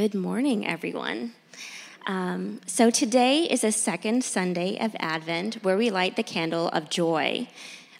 Good 0.00 0.14
morning, 0.14 0.66
everyone. 0.66 1.34
Um, 2.06 2.62
so, 2.64 2.88
today 2.88 3.42
is 3.42 3.62
a 3.62 3.70
second 3.70 4.24
Sunday 4.24 4.78
of 4.78 4.96
Advent 4.98 5.56
where 5.56 5.76
we 5.76 5.90
light 5.90 6.16
the 6.16 6.22
candle 6.22 6.68
of 6.68 6.88
joy. 6.88 7.48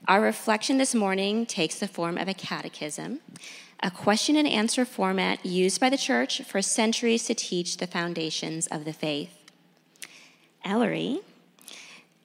Our 0.08 0.22
reflection 0.22 0.78
this 0.78 0.94
morning 0.94 1.44
takes 1.44 1.78
the 1.78 1.86
form 1.86 2.16
of 2.16 2.26
a 2.26 2.32
catechism, 2.32 3.20
a 3.82 3.90
question 3.90 4.36
and 4.36 4.48
answer 4.48 4.86
format 4.86 5.44
used 5.44 5.78
by 5.78 5.90
the 5.90 5.98
church 5.98 6.40
for 6.40 6.62
centuries 6.62 7.24
to 7.24 7.34
teach 7.34 7.76
the 7.76 7.86
foundations 7.86 8.66
of 8.68 8.86
the 8.86 8.94
faith. 8.94 9.50
Ellery, 10.64 11.20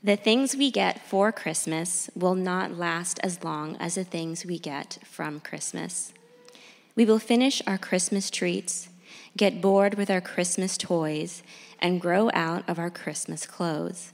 the 0.01 0.15
things 0.15 0.55
we 0.55 0.71
get 0.71 1.05
for 1.05 1.33
Christmas 1.33 2.09
will 2.15 2.35
not 2.35 2.77
last 2.77 3.19
as 3.23 3.43
long 3.43 3.75
as 3.81 3.95
the 3.95 4.05
things 4.05 4.45
we 4.45 4.57
get 4.57 4.99
from 5.03 5.41
Christmas. 5.41 6.13
We 6.95 7.03
will 7.03 7.19
finish 7.19 7.61
our 7.67 7.77
Christmas 7.77 8.29
treats, 8.29 8.87
get 9.37 9.61
bored 9.61 9.95
with 9.95 10.09
our 10.09 10.21
Christmas 10.21 10.77
toys, 10.77 11.43
and 11.79 12.01
grow 12.01 12.29
out 12.33 12.67
of 12.69 12.79
our 12.79 12.89
Christmas 12.89 13.45
clothes. 13.45 14.13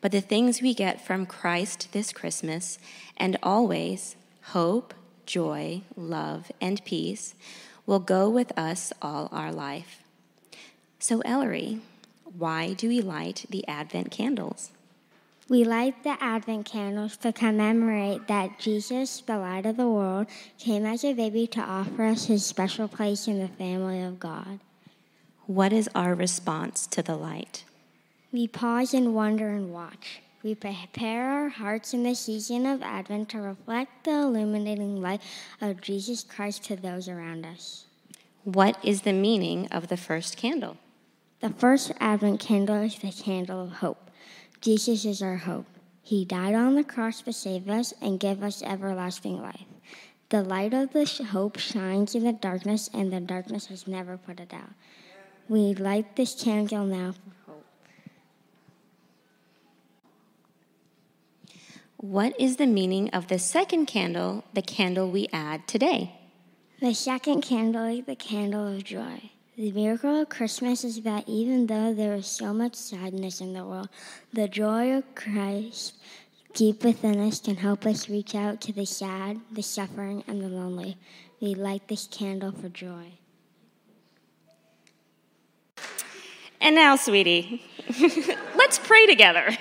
But 0.00 0.12
the 0.12 0.20
things 0.20 0.62
we 0.62 0.74
get 0.74 1.04
from 1.04 1.26
Christ 1.26 1.88
this 1.92 2.12
Christmas 2.12 2.78
and 3.16 3.36
always 3.42 4.16
hope, 4.42 4.94
joy, 5.26 5.82
love, 5.96 6.50
and 6.60 6.84
peace 6.84 7.34
will 7.86 8.00
go 8.00 8.28
with 8.28 8.56
us 8.58 8.92
all 9.00 9.28
our 9.30 9.52
life. 9.52 10.02
So, 10.98 11.20
Ellery, 11.24 11.80
why 12.24 12.72
do 12.74 12.88
we 12.88 13.00
light 13.00 13.46
the 13.50 13.66
Advent 13.68 14.10
candles? 14.10 14.70
We 15.50 15.64
light 15.64 16.04
the 16.04 16.16
Advent 16.22 16.64
candles 16.66 17.16
to 17.16 17.32
commemorate 17.32 18.28
that 18.28 18.60
Jesus, 18.60 19.20
the 19.20 19.36
light 19.36 19.66
of 19.66 19.76
the 19.76 19.88
world, 19.88 20.28
came 20.58 20.86
as 20.86 21.04
a 21.04 21.12
baby 21.12 21.48
to 21.48 21.60
offer 21.60 22.04
us 22.04 22.26
his 22.26 22.46
special 22.46 22.86
place 22.86 23.26
in 23.26 23.40
the 23.40 23.48
family 23.48 24.00
of 24.00 24.20
God. 24.20 24.60
What 25.48 25.72
is 25.72 25.90
our 25.92 26.14
response 26.14 26.86
to 26.86 27.02
the 27.02 27.16
light? 27.16 27.64
We 28.30 28.46
pause 28.46 28.94
and 28.94 29.12
wonder 29.12 29.48
and 29.48 29.72
watch. 29.72 30.22
We 30.44 30.54
prepare 30.54 31.32
our 31.32 31.48
hearts 31.48 31.92
in 31.92 32.04
the 32.04 32.14
season 32.14 32.64
of 32.64 32.80
Advent 32.80 33.30
to 33.30 33.40
reflect 33.40 34.04
the 34.04 34.12
illuminating 34.12 35.02
light 35.02 35.20
of 35.60 35.80
Jesus 35.80 36.22
Christ 36.22 36.62
to 36.66 36.76
those 36.76 37.08
around 37.08 37.44
us. 37.44 37.86
What 38.44 38.78
is 38.84 39.02
the 39.02 39.12
meaning 39.12 39.66
of 39.72 39.88
the 39.88 39.96
first 39.96 40.36
candle? 40.36 40.76
The 41.40 41.50
first 41.50 41.90
Advent 41.98 42.38
candle 42.38 42.76
is 42.76 43.00
the 43.00 43.10
candle 43.10 43.60
of 43.64 43.72
hope. 43.72 44.09
Jesus 44.60 45.04
is 45.06 45.22
our 45.22 45.36
hope. 45.36 45.66
He 46.02 46.24
died 46.24 46.54
on 46.54 46.74
the 46.74 46.84
cross 46.84 47.22
to 47.22 47.32
save 47.32 47.68
us 47.68 47.94
and 48.00 48.20
give 48.20 48.42
us 48.42 48.62
everlasting 48.62 49.40
life. 49.40 49.64
The 50.28 50.42
light 50.42 50.74
of 50.74 50.92
this 50.92 51.18
hope 51.18 51.58
shines 51.58 52.14
in 52.14 52.24
the 52.24 52.32
darkness, 52.32 52.90
and 52.92 53.12
the 53.12 53.20
darkness 53.20 53.66
has 53.66 53.86
never 53.86 54.16
put 54.16 54.38
it 54.38 54.52
out. 54.52 54.70
We 55.48 55.74
light 55.74 56.16
this 56.16 56.40
candle 56.40 56.84
now 56.84 57.12
for 57.12 57.52
hope. 57.52 57.66
What 61.96 62.38
is 62.38 62.56
the 62.56 62.66
meaning 62.66 63.10
of 63.10 63.28
the 63.28 63.38
second 63.38 63.86
candle, 63.86 64.44
the 64.52 64.62
candle 64.62 65.10
we 65.10 65.28
add 65.32 65.66
today? 65.66 66.14
The 66.80 66.94
second 66.94 67.42
candle 67.42 67.86
is 67.86 68.04
the 68.04 68.16
candle 68.16 68.66
of 68.66 68.84
joy. 68.84 69.30
The 69.60 69.72
miracle 69.72 70.22
of 70.22 70.30
Christmas 70.30 70.84
is 70.84 71.02
that 71.02 71.28
even 71.28 71.66
though 71.66 71.92
there 71.92 72.14
is 72.14 72.26
so 72.26 72.54
much 72.54 72.74
sadness 72.74 73.42
in 73.42 73.52
the 73.52 73.62
world, 73.62 73.90
the 74.32 74.48
joy 74.48 74.94
of 74.94 75.14
Christ 75.14 75.96
deep 76.54 76.82
within 76.82 77.20
us 77.20 77.40
can 77.40 77.56
help 77.56 77.84
us 77.84 78.08
reach 78.08 78.34
out 78.34 78.62
to 78.62 78.72
the 78.72 78.86
sad, 78.86 79.38
the 79.52 79.62
suffering, 79.62 80.24
and 80.26 80.40
the 80.40 80.48
lonely. 80.48 80.96
We 81.42 81.54
light 81.54 81.88
this 81.88 82.06
candle 82.06 82.52
for 82.52 82.70
joy. 82.70 83.08
And 86.58 86.74
now, 86.74 86.96
sweetie, 86.96 87.62
let's 88.56 88.78
pray 88.78 89.04
together. 89.04 89.58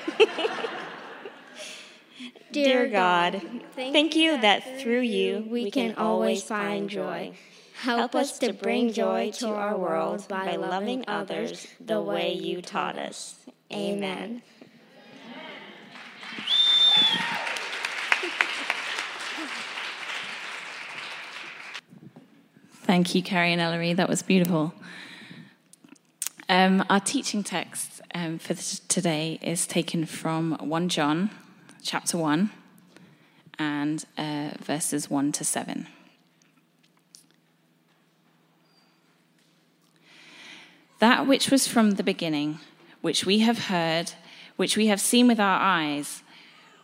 Dear 2.53 2.87
God, 2.87 3.41
thank 3.75 4.16
you 4.16 4.39
that 4.39 4.79
through 4.79 5.01
you 5.01 5.45
we 5.49 5.69
can 5.69 5.95
always 5.95 6.41
find 6.41 6.89
joy. 6.89 7.33
Help 7.81 8.13
us 8.13 8.38
to 8.40 8.51
bring 8.51 8.91
joy 8.91 9.31
to 9.31 9.47
our 9.47 9.78
world 9.78 10.28
by 10.28 10.57
loving 10.57 11.06
others 11.07 11.66
the 11.79 12.01
way 12.01 12.34
you 12.34 12.62
taught 12.62 12.97
us. 12.97 13.40
Amen. 13.72 14.41
Thank 22.84 23.16
you, 23.16 23.23
Carrie 23.23 23.53
and 23.53 23.62
Ellery. 23.62 23.94
That 23.94 24.09
was 24.09 24.23
beautiful. 24.23 24.73
Um, 26.50 26.84
our 26.90 27.00
teaching 27.00 27.44
text 27.44 28.01
um, 28.13 28.40
for 28.40 28.56
today 28.90 29.40
is 29.41 29.66
taken 29.66 30.06
from 30.06 30.57
1 30.59 30.90
John 30.90 31.29
chapter 31.81 32.17
1 32.17 32.50
and 33.57 34.06
uh, 34.17 34.50
verses 34.59 35.09
1 35.09 35.31
to 35.34 35.46
7. 35.46 35.88
That 40.99 41.27
which 41.27 41.49
was 41.49 41.67
from 41.67 41.91
the 41.91 42.03
beginning, 42.03 42.59
which 43.01 43.25
we 43.25 43.39
have 43.39 43.65
heard, 43.65 44.11
which 44.57 44.75
we 44.75 44.87
have 44.87 44.99
seen 44.99 45.27
with 45.27 45.39
our 45.39 45.59
eyes, 45.59 46.23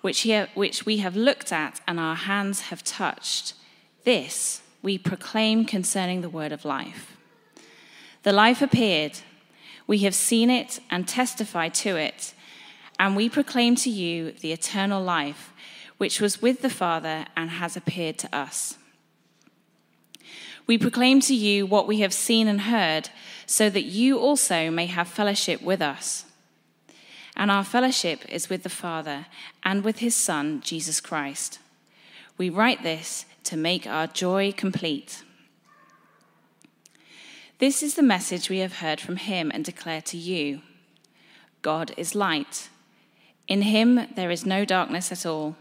which, 0.02 0.26
which 0.54 0.86
we 0.86 0.98
have 0.98 1.16
looked 1.16 1.52
at 1.52 1.82
and 1.88 2.00
our 2.00 2.16
hands 2.16 2.62
have 2.62 2.84
touched, 2.84 3.54
this 4.04 4.62
we 4.82 4.98
proclaim 4.98 5.66
concerning 5.66 6.22
the 6.22 6.30
word 6.30 6.52
of 6.52 6.64
life. 6.64 7.18
The 8.24 8.32
life 8.32 8.62
appeared 8.62 9.20
we 9.88 10.00
have 10.00 10.16
seen 10.16 10.50
it 10.50 10.80
and 10.90 11.08
testify 11.08 11.70
to 11.70 11.96
it, 11.96 12.34
and 12.98 13.16
we 13.16 13.30
proclaim 13.30 13.76
to 13.78 13.90
you 13.90 14.32
the 14.32 14.52
eternal 14.52 15.04
life, 15.04 15.54
which 15.98 16.20
was 16.20 16.42
with 16.42 16.62
the 16.62 16.70
Father 16.70 17.26
and 17.36 17.50
has 17.50 17.78
appeared 17.78 18.18
to 18.20 18.36
us. 18.36 18.78
We 20.68 20.78
proclaim 20.78 21.20
to 21.22 21.36
you 21.36 21.66
what 21.66 21.88
we 21.88 22.00
have 22.00 22.14
seen 22.14 22.48
and 22.48 22.62
heard, 22.62 23.10
so 23.46 23.70
that 23.70 23.84
you 23.84 24.18
also 24.18 24.72
may 24.72 24.88
have 24.88 25.08
fellowship 25.08 25.62
with 25.62 25.82
us. 25.82 26.26
And 27.36 27.52
our 27.52 27.64
fellowship 27.64 28.26
is 28.30 28.50
with 28.50 28.64
the 28.64 28.70
Father 28.70 29.28
and 29.64 29.84
with 29.84 30.00
his 30.00 30.16
Son, 30.16 30.62
Jesus 30.62 31.02
Christ. 31.02 31.60
We 32.38 32.50
write 32.50 32.82
this 32.82 33.26
to 33.44 33.58
make 33.58 33.86
our 33.86 34.08
joy 34.08 34.52
complete. 34.52 35.24
This 37.60 37.84
is 37.84 37.96
the 37.96 38.04
message 38.04 38.50
we 38.50 38.60
have 38.60 38.80
heard 38.80 39.00
from 39.00 39.16
him 39.18 39.52
and 39.54 39.64
declare 39.64 40.02
to 40.02 40.18
you 40.18 40.62
God 41.62 41.94
is 41.98 42.16
light. 42.16 42.70
In 43.48 43.62
him 43.62 44.08
there 44.16 44.32
is 44.32 44.46
no 44.46 44.66
darkness 44.66 45.12
at 45.12 45.26
all. 45.26 45.56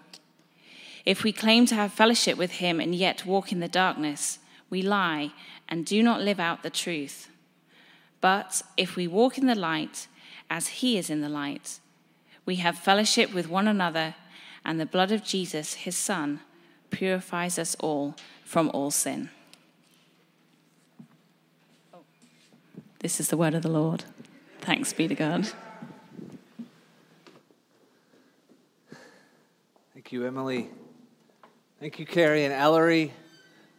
If 1.04 1.22
we 1.22 1.32
claim 1.32 1.66
to 1.66 1.74
have 1.74 1.92
fellowship 1.92 2.36
with 2.36 2.52
him 2.52 2.80
and 2.80 2.94
yet 2.94 3.26
walk 3.26 3.52
in 3.52 3.60
the 3.60 3.68
darkness, 3.68 4.38
we 4.74 4.82
lie 4.82 5.30
and 5.68 5.86
do 5.86 6.02
not 6.02 6.20
live 6.20 6.40
out 6.40 6.64
the 6.64 6.68
truth. 6.84 7.28
But 8.20 8.60
if 8.76 8.96
we 8.96 9.06
walk 9.06 9.38
in 9.38 9.46
the 9.46 9.54
light, 9.54 10.08
as 10.50 10.66
he 10.80 10.98
is 10.98 11.08
in 11.08 11.20
the 11.20 11.28
light, 11.28 11.78
we 12.44 12.56
have 12.56 12.76
fellowship 12.76 13.32
with 13.32 13.48
one 13.48 13.68
another, 13.68 14.16
and 14.64 14.80
the 14.80 14.84
blood 14.94 15.12
of 15.12 15.22
Jesus, 15.22 15.74
his 15.74 15.96
Son, 15.96 16.40
purifies 16.90 17.56
us 17.56 17.76
all 17.78 18.16
from 18.44 18.68
all 18.74 18.90
sin. 18.90 19.30
This 22.98 23.20
is 23.20 23.28
the 23.28 23.36
word 23.36 23.54
of 23.54 23.62
the 23.62 23.70
Lord. 23.70 24.02
Thanks 24.60 24.92
be 24.92 25.06
to 25.06 25.14
God. 25.14 25.52
Thank 29.92 30.10
you, 30.10 30.26
Emily. 30.26 30.68
Thank 31.78 32.00
you, 32.00 32.06
Carrie 32.06 32.44
and 32.44 32.52
Ellery, 32.52 33.12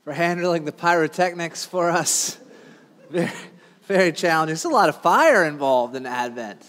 for 0.05 0.13
handling 0.13 0.65
the 0.65 0.71
pyrotechnics 0.71 1.65
for 1.65 1.89
us. 1.89 2.37
Very, 3.09 3.31
very 3.87 4.11
challenging. 4.11 4.53
There's 4.53 4.65
a 4.65 4.69
lot 4.69 4.89
of 4.89 4.99
fire 5.01 5.45
involved 5.45 5.95
in 5.95 6.07
Advent. 6.07 6.59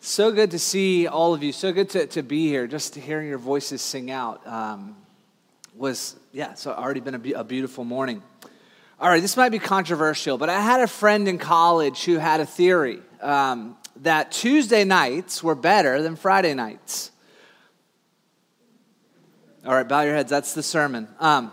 So 0.00 0.32
good 0.32 0.52
to 0.52 0.58
see 0.58 1.06
all 1.06 1.34
of 1.34 1.42
you. 1.42 1.52
So 1.52 1.72
good 1.72 1.90
to, 1.90 2.06
to 2.06 2.22
be 2.22 2.48
here. 2.48 2.66
Just 2.66 2.94
hearing 2.94 3.28
your 3.28 3.36
voices 3.36 3.82
sing 3.82 4.10
out 4.10 4.46
um, 4.46 4.96
was, 5.76 6.16
yeah, 6.32 6.54
so 6.54 6.72
already 6.72 7.00
been 7.00 7.14
a, 7.14 7.32
a 7.40 7.44
beautiful 7.44 7.84
morning. 7.84 8.22
All 8.98 9.10
right, 9.10 9.20
this 9.20 9.36
might 9.36 9.50
be 9.50 9.58
controversial, 9.58 10.38
but 10.38 10.48
I 10.48 10.60
had 10.60 10.80
a 10.80 10.86
friend 10.86 11.28
in 11.28 11.36
college 11.36 12.04
who 12.04 12.16
had 12.16 12.40
a 12.40 12.46
theory 12.46 13.00
um, 13.20 13.76
that 13.96 14.32
Tuesday 14.32 14.84
nights 14.84 15.42
were 15.42 15.54
better 15.54 16.00
than 16.00 16.16
Friday 16.16 16.54
nights. 16.54 17.10
All 19.66 19.72
right, 19.72 19.88
bow 19.88 20.02
your 20.02 20.14
heads. 20.14 20.28
That's 20.28 20.52
the 20.52 20.62
sermon. 20.62 21.08
Um, 21.18 21.50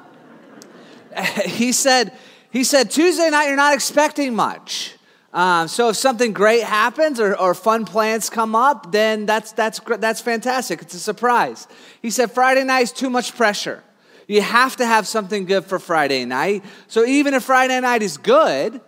he 1.45 1.71
said, 1.71 2.11
he 2.49 2.65
said 2.65 2.91
Tuesday 2.91 3.29
night 3.29 3.47
you're 3.47 3.55
not 3.55 3.73
expecting 3.73 4.35
much. 4.35 4.95
Um, 5.33 5.69
so 5.69 5.87
if 5.87 5.95
something 5.95 6.33
great 6.33 6.63
happens 6.63 7.21
or, 7.21 7.39
or 7.39 7.53
fun 7.53 7.85
plans 7.85 8.29
come 8.29 8.53
up, 8.53 8.91
then 8.91 9.25
that's 9.25 9.53
that's 9.53 9.79
that's 9.99 10.19
fantastic. 10.19 10.81
It's 10.81 10.93
a 10.93 10.99
surprise. 10.99 11.69
He 12.01 12.09
said 12.09 12.31
Friday 12.31 12.65
night 12.65 12.81
is 12.81 12.91
too 12.91 13.09
much 13.09 13.33
pressure. 13.33 13.81
you 14.27 14.41
have 14.41 14.75
to 14.75 14.85
have 14.85 15.07
something 15.07 15.45
good 15.45 15.63
for 15.63 15.79
Friday 15.79 16.25
night. 16.25 16.65
So 16.87 17.05
even 17.05 17.33
if 17.33 17.43
Friday 17.43 17.79
night 17.79 18.01
is 18.01 18.17
good, 18.17 18.81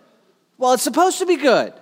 well, 0.58 0.74
it's 0.74 0.82
supposed 0.82 1.18
to 1.20 1.26
be 1.26 1.36
good. 1.36 1.72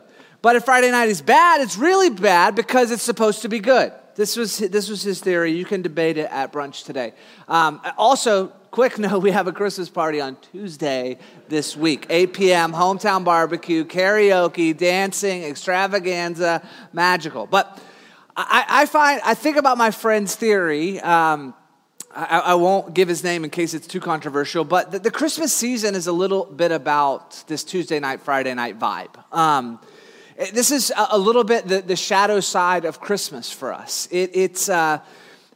But 0.42 0.54
if 0.54 0.64
Friday 0.64 0.92
night 0.92 1.08
is 1.08 1.20
bad, 1.20 1.60
it's 1.60 1.76
really 1.76 2.10
bad 2.10 2.54
because 2.54 2.92
it's 2.92 3.02
supposed 3.02 3.42
to 3.42 3.48
be 3.48 3.58
good. 3.58 3.92
This 4.14 4.36
was, 4.36 4.58
this 4.58 4.88
was 4.88 5.02
his 5.02 5.20
theory. 5.20 5.52
You 5.52 5.64
can 5.64 5.82
debate 5.82 6.18
it 6.18 6.30
at 6.30 6.52
brunch 6.52 6.84
today. 6.84 7.14
Um, 7.48 7.80
also, 7.96 8.48
quick 8.70 8.98
note 8.98 9.20
we 9.20 9.30
have 9.30 9.46
a 9.46 9.52
Christmas 9.52 9.88
party 9.88 10.20
on 10.20 10.36
Tuesday 10.50 11.18
this 11.48 11.76
week, 11.76 12.06
8 12.10 12.32
p.m., 12.32 12.72
hometown 12.72 13.24
barbecue, 13.24 13.84
karaoke, 13.84 14.76
dancing, 14.76 15.44
extravaganza, 15.44 16.66
magical. 16.92 17.46
But 17.46 17.80
I, 18.36 18.64
I 18.68 18.86
find, 18.86 19.20
I 19.24 19.34
think 19.34 19.56
about 19.56 19.78
my 19.78 19.90
friend's 19.90 20.34
theory. 20.34 21.00
Um, 21.00 21.54
I, 22.14 22.38
I, 22.40 22.54
won't 22.54 22.92
give 22.92 23.08
his 23.08 23.24
name 23.24 23.44
in 23.44 23.48
case 23.50 23.72
it's 23.72 23.86
too 23.86 24.00
controversial, 24.00 24.64
but 24.64 24.90
the, 24.90 24.98
the, 24.98 25.10
Christmas 25.10 25.52
season 25.52 25.94
is 25.94 26.06
a 26.06 26.12
little 26.12 26.44
bit 26.44 26.70
about 26.70 27.42
this 27.46 27.64
Tuesday 27.64 27.98
night, 28.00 28.20
Friday 28.20 28.52
night 28.52 28.78
vibe. 28.78 29.32
Um, 29.34 29.80
this 30.50 30.70
is 30.70 30.92
a, 30.96 31.18
little 31.18 31.44
bit 31.44 31.68
the, 31.68 31.82
the, 31.82 31.96
shadow 31.96 32.40
side 32.40 32.84
of 32.84 33.00
Christmas 33.00 33.52
for 33.52 33.72
us. 33.72 34.08
It, 34.10 34.30
it's, 34.34 34.68
uh, 34.68 34.98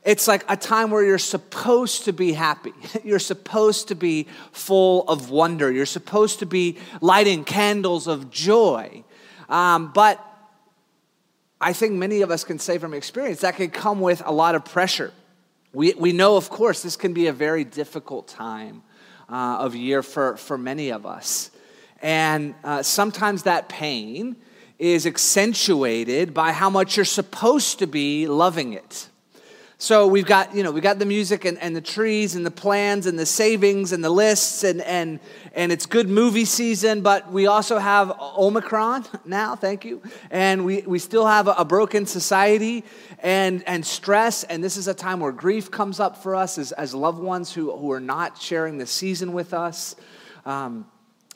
it's 0.05 0.29
like 0.29 0.45
a 0.49 0.57
time 0.57 0.91
where 0.91 1.05
you're 1.05 1.19
supposed 1.19 2.05
to 2.05 2.13
be 2.13 2.33
happy. 2.33 2.73
You're 3.05 3.19
supposed 3.19 3.89
to 3.89 3.97
be 3.97 4.29
full 4.53 5.03
of 5.09 5.31
wonder. 5.31 5.73
You're 5.73 5.85
supposed 5.85 6.39
to 6.39 6.47
be 6.47 6.79
lighting 7.01 7.43
candles 7.45 8.07
of 8.07 8.31
joy. 8.31 9.03
Um, 9.49 9.93
but 9.93 10.25
I 11.61 11.73
think 11.73 11.95
many 11.95 12.23
of 12.23 12.31
us 12.31 12.45
can 12.45 12.59
say 12.59 12.79
from 12.79 12.95
experience 12.95 13.41
that 13.41 13.57
can 13.57 13.71
come 13.71 14.01
with 14.01 14.23
a 14.25 14.33
lot 14.33 14.55
of 14.55 14.65
pressure. 14.65 15.13
We, 15.73 15.95
we 15.95 16.13
know, 16.13 16.37
of 16.37 16.51
course, 16.51 16.83
this 16.83 16.97
can 16.97 17.13
be 17.13 17.27
a 17.27 17.33
very 17.33 17.65
difficult 17.65 18.29
time 18.29 18.83
uh, 19.29 19.59
of 19.59 19.75
year 19.75 20.03
for, 20.03 20.37
for 20.37 20.57
many 20.57 20.91
of 20.91 21.05
us. 21.05 21.51
And 22.01 22.55
uh, 22.63 22.83
sometimes 22.83 23.43
that 23.45 23.69
pain 23.69 24.37
is 24.79 25.07
accentuated 25.07 26.35
by 26.35 26.53
how 26.53 26.71
much 26.71 26.97
you're 26.97 27.05
supposed 27.05 27.79
to 27.79 27.87
be 27.87 28.27
loving 28.27 28.73
it. 28.73 29.09
So 29.79 30.07
we've 30.07 30.25
got, 30.25 30.55
you 30.55 30.63
know, 30.63 30.71
we 30.71 30.81
got 30.81 30.99
the 30.99 31.05
music 31.05 31.45
and, 31.45 31.59
and 31.59 31.77
the 31.77 31.83
trees 31.83 32.35
and 32.35 32.47
the 32.47 32.51
plans 32.51 33.05
and 33.05 33.19
the 33.19 33.27
savings 33.27 33.93
and 33.93 34.03
the 34.03 34.09
lists 34.09 34.65
and, 34.65 34.81
and, 34.81 35.21
and 35.55 35.71
it's 35.71 35.85
good 35.85 36.09
movie 36.09 36.47
season, 36.47 37.03
but 37.03 37.31
we 37.31 37.47
also 37.47 37.77
have 37.77 38.11
Omicron 38.19 39.05
now, 39.27 39.55
thank 39.55 39.85
you. 39.85 40.01
And 40.31 40.65
we, 40.65 40.81
we 40.81 40.99
still 40.99 41.27
have 41.27 41.47
a, 41.47 41.53
a 41.53 41.65
broken 41.67 42.07
society 42.07 42.85
and, 43.19 43.63
and 43.67 43.85
stress. 43.85 44.45
And 44.45 44.65
this 44.65 44.79
is 44.79 44.89
a 44.89 44.95
time 44.95 45.21
where 45.21 45.33
grief 45.33 45.71
comes 45.71 46.01
up 46.01 46.23
for 46.23 46.35
us 46.35 46.57
as, 46.57 46.73
as 46.73 46.95
loved 46.95 47.19
ones 47.19 47.53
who, 47.53 47.77
who 47.77 47.93
are 47.93 48.01
not 48.01 48.41
sharing 48.41 48.79
the 48.79 48.87
season 48.87 49.35
with 49.35 49.53
us. 49.53 49.95
Um, 50.47 50.87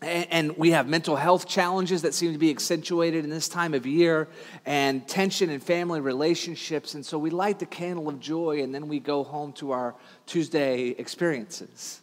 and 0.02 0.56
we 0.56 0.70
have 0.70 0.88
mental 0.88 1.16
health 1.16 1.46
challenges 1.46 2.02
that 2.02 2.14
seem 2.14 2.32
to 2.32 2.38
be 2.38 2.50
accentuated 2.50 3.24
in 3.24 3.30
this 3.30 3.48
time 3.48 3.74
of 3.74 3.86
year, 3.86 4.28
and 4.64 5.06
tension 5.06 5.50
in 5.50 5.60
family 5.60 6.00
relationships. 6.00 6.94
And 6.94 7.04
so 7.04 7.18
we 7.18 7.30
light 7.30 7.58
the 7.58 7.66
candle 7.66 8.08
of 8.08 8.18
joy, 8.18 8.62
and 8.62 8.74
then 8.74 8.88
we 8.88 8.98
go 8.98 9.22
home 9.22 9.52
to 9.54 9.72
our 9.72 9.94
Tuesday 10.26 10.88
experiences. 10.90 12.00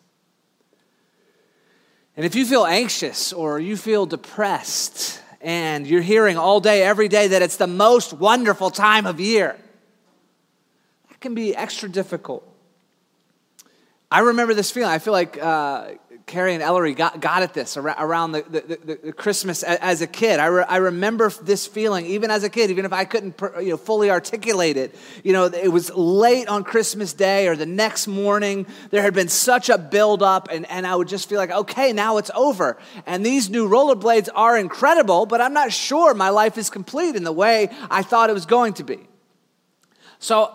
And 2.15 2.25
if 2.25 2.35
you 2.35 2.45
feel 2.45 2.65
anxious 2.65 3.33
or 3.33 3.59
you 3.59 3.77
feel 3.77 4.05
depressed, 4.05 5.21
and 5.41 5.85
you're 5.85 6.01
hearing 6.01 6.37
all 6.37 6.59
day, 6.59 6.83
every 6.83 7.07
day, 7.07 7.27
that 7.27 7.41
it's 7.41 7.57
the 7.57 7.67
most 7.67 8.13
wonderful 8.13 8.69
time 8.69 9.05
of 9.05 9.19
year, 9.19 9.55
that 11.09 11.19
can 11.19 11.35
be 11.35 11.55
extra 11.55 11.89
difficult. 11.89 12.43
I 14.11 14.19
remember 14.19 14.53
this 14.53 14.71
feeling. 14.71 14.89
I 14.91 14.99
feel 14.99 15.13
like. 15.13 15.41
Uh, 15.41 15.91
Carrie 16.27 16.53
and 16.53 16.61
Ellery 16.61 16.93
got, 16.93 17.21
got 17.21 17.41
at 17.41 17.53
this 17.53 17.77
around 17.77 18.33
the, 18.33 18.41
the, 18.41 18.97
the 19.03 19.13
Christmas 19.13 19.63
as 19.63 20.01
a 20.01 20.07
kid. 20.07 20.41
I, 20.41 20.47
re, 20.47 20.65
I 20.67 20.77
remember 20.77 21.29
this 21.29 21.65
feeling, 21.65 22.05
even 22.05 22.29
as 22.29 22.43
a 22.43 22.49
kid, 22.49 22.69
even 22.69 22.83
if 22.83 22.91
I 22.91 23.05
couldn't 23.05 23.39
you 23.61 23.69
know, 23.69 23.77
fully 23.77 24.11
articulate 24.11 24.75
it. 24.75 24.93
You 25.23 25.31
know, 25.31 25.45
it 25.45 25.69
was 25.71 25.89
late 25.95 26.49
on 26.49 26.65
Christmas 26.65 27.13
Day 27.13 27.47
or 27.47 27.55
the 27.55 27.65
next 27.65 28.07
morning. 28.07 28.67
There 28.89 29.01
had 29.01 29.13
been 29.13 29.29
such 29.29 29.69
a 29.69 29.77
buildup, 29.77 30.49
and, 30.51 30.69
and 30.69 30.85
I 30.85 30.97
would 30.97 31.07
just 31.07 31.29
feel 31.29 31.37
like, 31.37 31.51
okay, 31.51 31.93
now 31.93 32.17
it's 32.17 32.31
over. 32.35 32.77
And 33.05 33.25
these 33.25 33.49
new 33.49 33.69
rollerblades 33.69 34.27
are 34.35 34.57
incredible, 34.57 35.27
but 35.27 35.39
I'm 35.39 35.53
not 35.53 35.71
sure 35.71 36.13
my 36.13 36.29
life 36.29 36.57
is 36.57 36.69
complete 36.69 37.15
in 37.15 37.23
the 37.23 37.31
way 37.31 37.69
I 37.89 38.03
thought 38.03 38.29
it 38.29 38.33
was 38.33 38.45
going 38.45 38.73
to 38.73 38.83
be. 38.83 39.07
So 40.19 40.53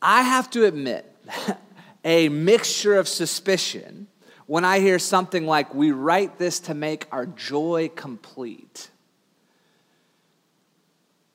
I 0.00 0.22
have 0.22 0.48
to 0.52 0.64
admit, 0.64 1.14
a 2.04 2.30
mixture 2.30 2.96
of 2.96 3.08
suspicion 3.08 4.08
when 4.46 4.64
I 4.64 4.80
hear 4.80 4.98
something 4.98 5.46
like, 5.46 5.74
we 5.74 5.90
write 5.90 6.38
this 6.38 6.60
to 6.60 6.74
make 6.74 7.06
our 7.10 7.26
joy 7.26 7.90
complete. 7.94 8.90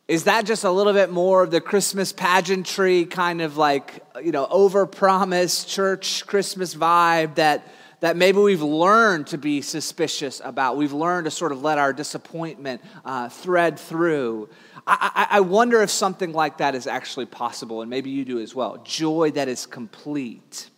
Is 0.08 0.24
that 0.24 0.46
just 0.46 0.64
a 0.64 0.72
little 0.72 0.94
bit 0.94 1.12
more 1.12 1.44
of 1.44 1.52
the 1.52 1.62
Christmas 1.62 2.12
pageantry 2.12 3.06
kind 3.06 3.42
of 3.42 3.58
like, 3.58 4.04
you 4.24 4.32
know, 4.32 4.48
overpromised 4.48 5.68
church 5.68 6.26
Christmas 6.26 6.74
vibe 6.74 7.36
that, 7.36 7.68
that 8.00 8.18
maybe 8.18 8.40
we've 8.40 8.64
learned 8.64 9.28
to 9.28 9.38
be 9.38 9.62
suspicious 9.62 10.42
about? 10.44 10.78
We've 10.78 10.94
learned 10.94 11.26
to 11.26 11.32
sort 11.32 11.52
of 11.52 11.62
let 11.62 11.78
our 11.78 11.94
disappointment 11.94 12.82
uh, 13.06 13.30
thread 13.30 13.80
through. 13.80 14.50
I, 14.88 15.28
I, 15.30 15.38
I 15.38 15.40
wonder 15.42 15.82
if 15.84 15.92
something 15.92 16.34
like 16.34 16.58
that 16.58 16.74
is 16.74 16.88
actually 16.88 17.28
possible, 17.28 17.82
and 17.82 17.90
maybe 17.90 18.10
you 18.10 18.26
do 18.26 18.40
as 18.40 18.56
well. 18.56 18.78
Joy 18.84 19.30
that 19.32 19.48
is 19.48 19.68
complete. 19.68 20.69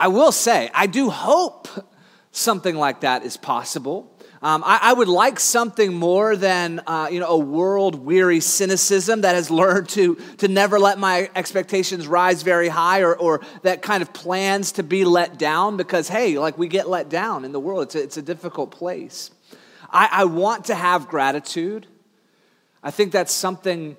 I 0.00 0.08
will 0.08 0.32
say, 0.32 0.70
I 0.72 0.86
do 0.86 1.10
hope 1.10 1.68
something 2.30 2.76
like 2.76 3.00
that 3.00 3.24
is 3.24 3.36
possible. 3.36 4.12
Um, 4.40 4.62
I, 4.64 4.78
I, 4.82 4.92
would 4.92 5.08
like 5.08 5.40
something 5.40 5.92
more 5.92 6.36
than 6.36 6.80
uh, 6.86 7.08
you 7.10 7.18
know 7.18 7.26
a 7.26 7.38
world 7.38 7.96
weary 7.96 8.38
cynicism 8.38 9.22
that 9.22 9.34
has 9.34 9.50
learned 9.62 9.88
to 9.90 10.14
to 10.38 10.46
never 10.46 10.78
let 10.78 10.96
my 10.98 11.28
expectations 11.34 12.06
rise 12.06 12.44
very 12.44 12.68
high, 12.68 13.00
or, 13.00 13.16
or 13.16 13.40
that 13.62 13.82
kind 13.82 14.00
of 14.00 14.12
plans 14.12 14.72
to 14.72 14.84
be 14.84 15.04
let 15.04 15.38
down 15.38 15.76
because 15.76 16.08
hey, 16.08 16.38
like 16.38 16.56
we 16.56 16.68
get 16.68 16.88
let 16.88 17.08
down 17.08 17.44
in 17.44 17.50
the 17.50 17.58
world. 17.58 17.82
It's 17.82 17.94
a, 17.96 18.02
it's 18.02 18.16
a 18.16 18.22
difficult 18.22 18.70
place. 18.70 19.32
I, 19.90 20.08
I 20.12 20.24
want 20.26 20.66
to 20.66 20.76
have 20.76 21.08
gratitude. 21.08 21.88
I 22.80 22.92
think 22.92 23.10
that's 23.10 23.32
something 23.32 23.96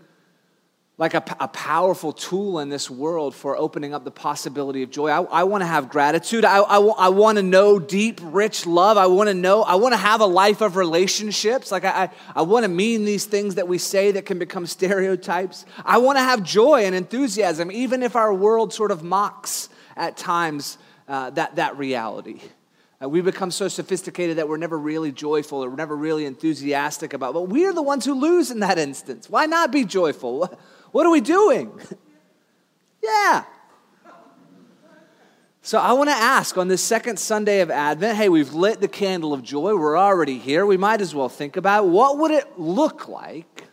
like 1.00 1.14
a, 1.14 1.24
a, 1.40 1.48
powerful 1.48 2.12
tool 2.12 2.60
in 2.60 2.68
this 2.68 2.90
world 2.90 3.34
for 3.34 3.56
opening 3.56 3.94
up 3.94 4.04
the 4.04 4.12
possibility 4.12 4.84
of 4.84 4.92
joy. 4.92 5.08
I, 5.08 5.22
I 5.22 5.44
want 5.46 5.62
to 5.62 5.66
have 5.66 5.88
gratitude. 5.88 6.44
I, 6.44 6.58
I, 6.58 6.78
I 6.78 7.08
want 7.08 7.38
to 7.38 7.42
know 7.42 7.80
deep, 7.80 8.20
rich 8.22 8.66
love. 8.68 8.98
I 8.98 9.08
want 9.08 9.30
to 9.30 9.34
know, 9.34 9.64
I 9.64 9.76
want 9.76 9.94
to 9.94 9.98
have 9.98 10.20
a 10.20 10.26
life 10.26 10.60
of 10.60 10.76
relationships. 10.76 11.72
Like 11.72 11.86
I, 11.86 12.04
I, 12.04 12.10
I 12.36 12.42
want 12.42 12.66
to 12.66 12.68
mean 12.68 13.06
these 13.06 13.24
things 13.24 13.56
that 13.56 13.66
we 13.66 13.78
say 13.78 14.12
that 14.12 14.26
can 14.26 14.40
become 14.40 14.66
stereotypes. 14.68 15.66
I 15.86 16.00
want 16.00 16.18
to 16.18 16.22
have 16.22 16.44
joy 16.44 16.84
and 16.84 16.94
enthusiasm, 16.94 17.72
even 17.72 18.04
if 18.04 18.18
our 18.18 18.34
world 18.34 18.74
sort 18.74 18.92
of 18.92 19.02
mocks 19.02 19.70
at 19.96 20.18
times 20.18 20.78
uh, 21.08 21.30
that, 21.30 21.56
that 21.56 21.78
reality. 21.78 22.42
Uh, 23.02 23.08
we 23.08 23.22
become 23.22 23.52
so 23.52 23.70
sophisticated 23.70 24.38
that 24.38 24.50
we're 24.50 24.58
never 24.58 24.78
really 24.78 25.14
joyful 25.14 25.64
or 25.64 25.70
we're 25.70 25.78
never 25.78 25.96
really 25.96 26.26
enthusiastic 26.26 27.14
about. 27.14 27.34
But 27.34 27.44
we 27.44 27.66
are 27.66 27.72
the 27.72 27.82
ones 27.82 28.04
who 28.04 28.16
lose 28.16 28.52
in 28.52 28.60
that 28.60 28.78
instance. 28.78 29.30
Why 29.30 29.46
not 29.46 29.72
be 29.72 29.86
joyful? 29.86 30.60
What 30.92 31.06
are 31.06 31.12
we 31.12 31.22
doing? 31.22 31.72
yeah. 33.04 33.44
So 35.62 35.78
I 35.78 35.94
want 35.94 36.10
to 36.10 36.16
ask 36.16 36.58
on 36.58 36.68
this 36.68 36.84
second 36.84 37.20
Sunday 37.20 37.62
of 37.62 37.70
Advent 37.70 38.18
hey, 38.18 38.30
we've 38.30 38.54
lit 38.54 38.82
the 38.82 38.88
candle 38.88 39.34
of 39.34 39.44
joy. 39.44 39.76
We're 39.76 40.00
already 40.00 40.40
here. 40.40 40.66
We 40.66 40.78
might 40.78 41.00
as 41.02 41.14
well 41.14 41.30
think 41.30 41.58
about 41.58 41.88
what 41.88 42.18
would 42.18 42.32
it 42.32 42.58
look 42.58 43.08
like 43.08 43.66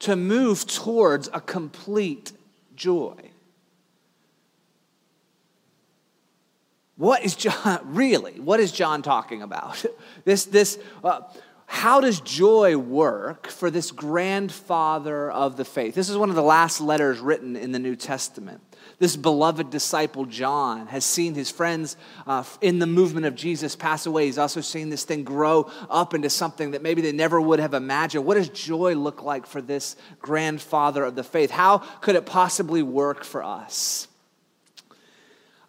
to 0.00 0.16
move 0.16 0.66
towards 0.66 1.28
a 1.32 1.40
complete 1.40 2.32
joy? 2.74 3.16
What 6.96 7.24
is 7.24 7.34
John 7.34 7.80
really? 7.84 8.40
What 8.40 8.60
is 8.60 8.72
John 8.72 9.02
talking 9.02 9.42
about? 9.42 9.84
This 10.24 10.44
this 10.44 10.78
uh, 11.02 11.22
how 11.72 12.00
does 12.00 12.20
joy 12.20 12.76
work 12.76 13.46
for 13.46 13.70
this 13.70 13.92
grandfather 13.92 15.30
of 15.30 15.56
the 15.56 15.64
faith? 15.64 15.94
This 15.94 16.08
is 16.08 16.16
one 16.16 16.28
of 16.28 16.34
the 16.34 16.42
last 16.42 16.80
letters 16.80 17.20
written 17.20 17.54
in 17.54 17.70
the 17.70 17.78
New 17.78 17.94
Testament. 17.94 18.60
This 18.98 19.14
beloved 19.14 19.70
disciple, 19.70 20.26
John, 20.26 20.88
has 20.88 21.04
seen 21.04 21.36
his 21.36 21.48
friends 21.48 21.96
uh, 22.26 22.42
in 22.60 22.80
the 22.80 22.88
movement 22.88 23.26
of 23.26 23.36
Jesus 23.36 23.76
pass 23.76 24.04
away. 24.04 24.26
He's 24.26 24.36
also 24.36 24.60
seen 24.60 24.90
this 24.90 25.04
thing 25.04 25.22
grow 25.22 25.70
up 25.88 26.12
into 26.12 26.28
something 26.28 26.72
that 26.72 26.82
maybe 26.82 27.02
they 27.02 27.12
never 27.12 27.40
would 27.40 27.60
have 27.60 27.72
imagined. 27.72 28.26
What 28.26 28.34
does 28.34 28.48
joy 28.48 28.96
look 28.96 29.22
like 29.22 29.46
for 29.46 29.62
this 29.62 29.94
grandfather 30.18 31.04
of 31.04 31.14
the 31.14 31.22
faith? 31.22 31.52
How 31.52 31.78
could 31.78 32.16
it 32.16 32.26
possibly 32.26 32.82
work 32.82 33.22
for 33.22 33.44
us? 33.44 34.08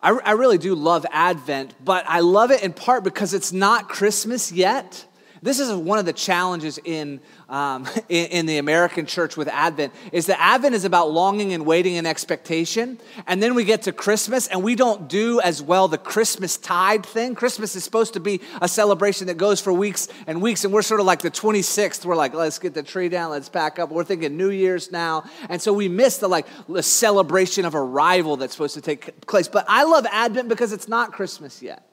I, 0.02 0.10
I 0.10 0.32
really 0.32 0.58
do 0.58 0.74
love 0.74 1.06
Advent, 1.12 1.76
but 1.86 2.06
I 2.08 2.22
love 2.22 2.50
it 2.50 2.64
in 2.64 2.74
part 2.74 3.04
because 3.04 3.36
it's 3.36 3.54
not 3.54 3.88
Christmas 3.88 4.52
yet. 4.52 5.06
This 5.44 5.60
is 5.60 5.74
one 5.74 5.98
of 5.98 6.06
the 6.06 6.14
challenges 6.14 6.80
in, 6.84 7.20
um, 7.50 7.88
in, 8.10 8.26
in, 8.28 8.46
the 8.46 8.60
American 8.60 9.08
church 9.08 9.36
with 9.36 9.48
Advent 9.48 9.92
is 10.12 10.28
that 10.28 10.40
Advent 10.40 10.76
is 10.76 10.86
about 10.86 11.10
longing 11.10 11.54
and 11.54 11.66
waiting 11.66 11.98
and 11.98 12.06
expectation. 12.06 13.00
And 13.26 13.42
then 13.42 13.56
we 13.56 13.64
get 13.64 13.84
to 13.84 13.92
Christmas 13.92 14.46
and 14.48 14.62
we 14.64 14.76
don't 14.76 15.10
do 15.10 15.42
as 15.42 15.60
well 15.60 15.88
the 15.88 15.98
Christmas 15.98 16.58
tide 16.58 17.04
thing. 17.04 17.34
Christmas 17.34 17.76
is 17.76 17.84
supposed 17.84 18.14
to 18.14 18.20
be 18.20 18.40
a 18.62 18.68
celebration 18.68 19.28
that 19.28 19.38
goes 19.38 19.60
for 19.60 19.74
weeks 19.74 20.08
and 20.28 20.44
weeks. 20.44 20.64
And 20.64 20.72
we're 20.72 20.84
sort 20.84 21.00
of 21.00 21.08
like 21.08 21.22
the 21.22 21.32
26th. 21.32 22.06
We're 22.06 22.16
like, 22.16 22.36
let's 22.36 22.60
get 22.60 22.76
the 22.76 22.84
tree 22.84 23.10
down, 23.10 23.32
let's 23.32 23.50
pack 23.50 23.80
up. 23.80 23.90
We're 23.90 24.04
thinking 24.04 24.38
New 24.38 24.52
Year's 24.52 24.92
now. 24.92 25.24
And 25.50 25.60
so 25.60 25.74
we 25.74 25.90
miss 25.90 26.20
the 26.20 26.28
like 26.28 26.46
the 26.70 26.84
celebration 26.84 27.66
of 27.66 27.74
arrival 27.74 28.38
that's 28.38 28.54
supposed 28.54 28.76
to 28.76 28.82
take 28.82 29.26
place. 29.26 29.48
But 29.48 29.66
I 29.68 29.86
love 29.86 30.06
Advent 30.12 30.50
because 30.50 30.72
it's 30.72 30.88
not 30.88 31.14
Christmas 31.14 31.64
yet. 31.64 31.88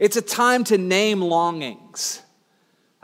It's 0.00 0.16
a 0.16 0.22
time 0.22 0.64
to 0.64 0.78
name 0.78 1.20
longings. 1.20 2.22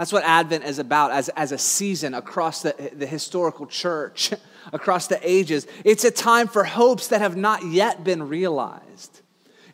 That's 0.02 0.12
what 0.12 0.24
Advent 0.24 0.64
is 0.64 0.80
about 0.80 1.12
as, 1.12 1.28
as 1.28 1.52
a 1.52 1.58
season 1.58 2.12
across 2.12 2.62
the, 2.62 2.90
the 2.92 3.06
historical 3.06 3.68
church, 3.68 4.32
across 4.72 5.06
the 5.06 5.20
ages. 5.22 5.68
It's 5.84 6.02
a 6.02 6.10
time 6.10 6.48
for 6.48 6.64
hopes 6.64 7.06
that 7.06 7.20
have 7.20 7.36
not 7.36 7.64
yet 7.64 8.02
been 8.02 8.28
realized. 8.28 9.20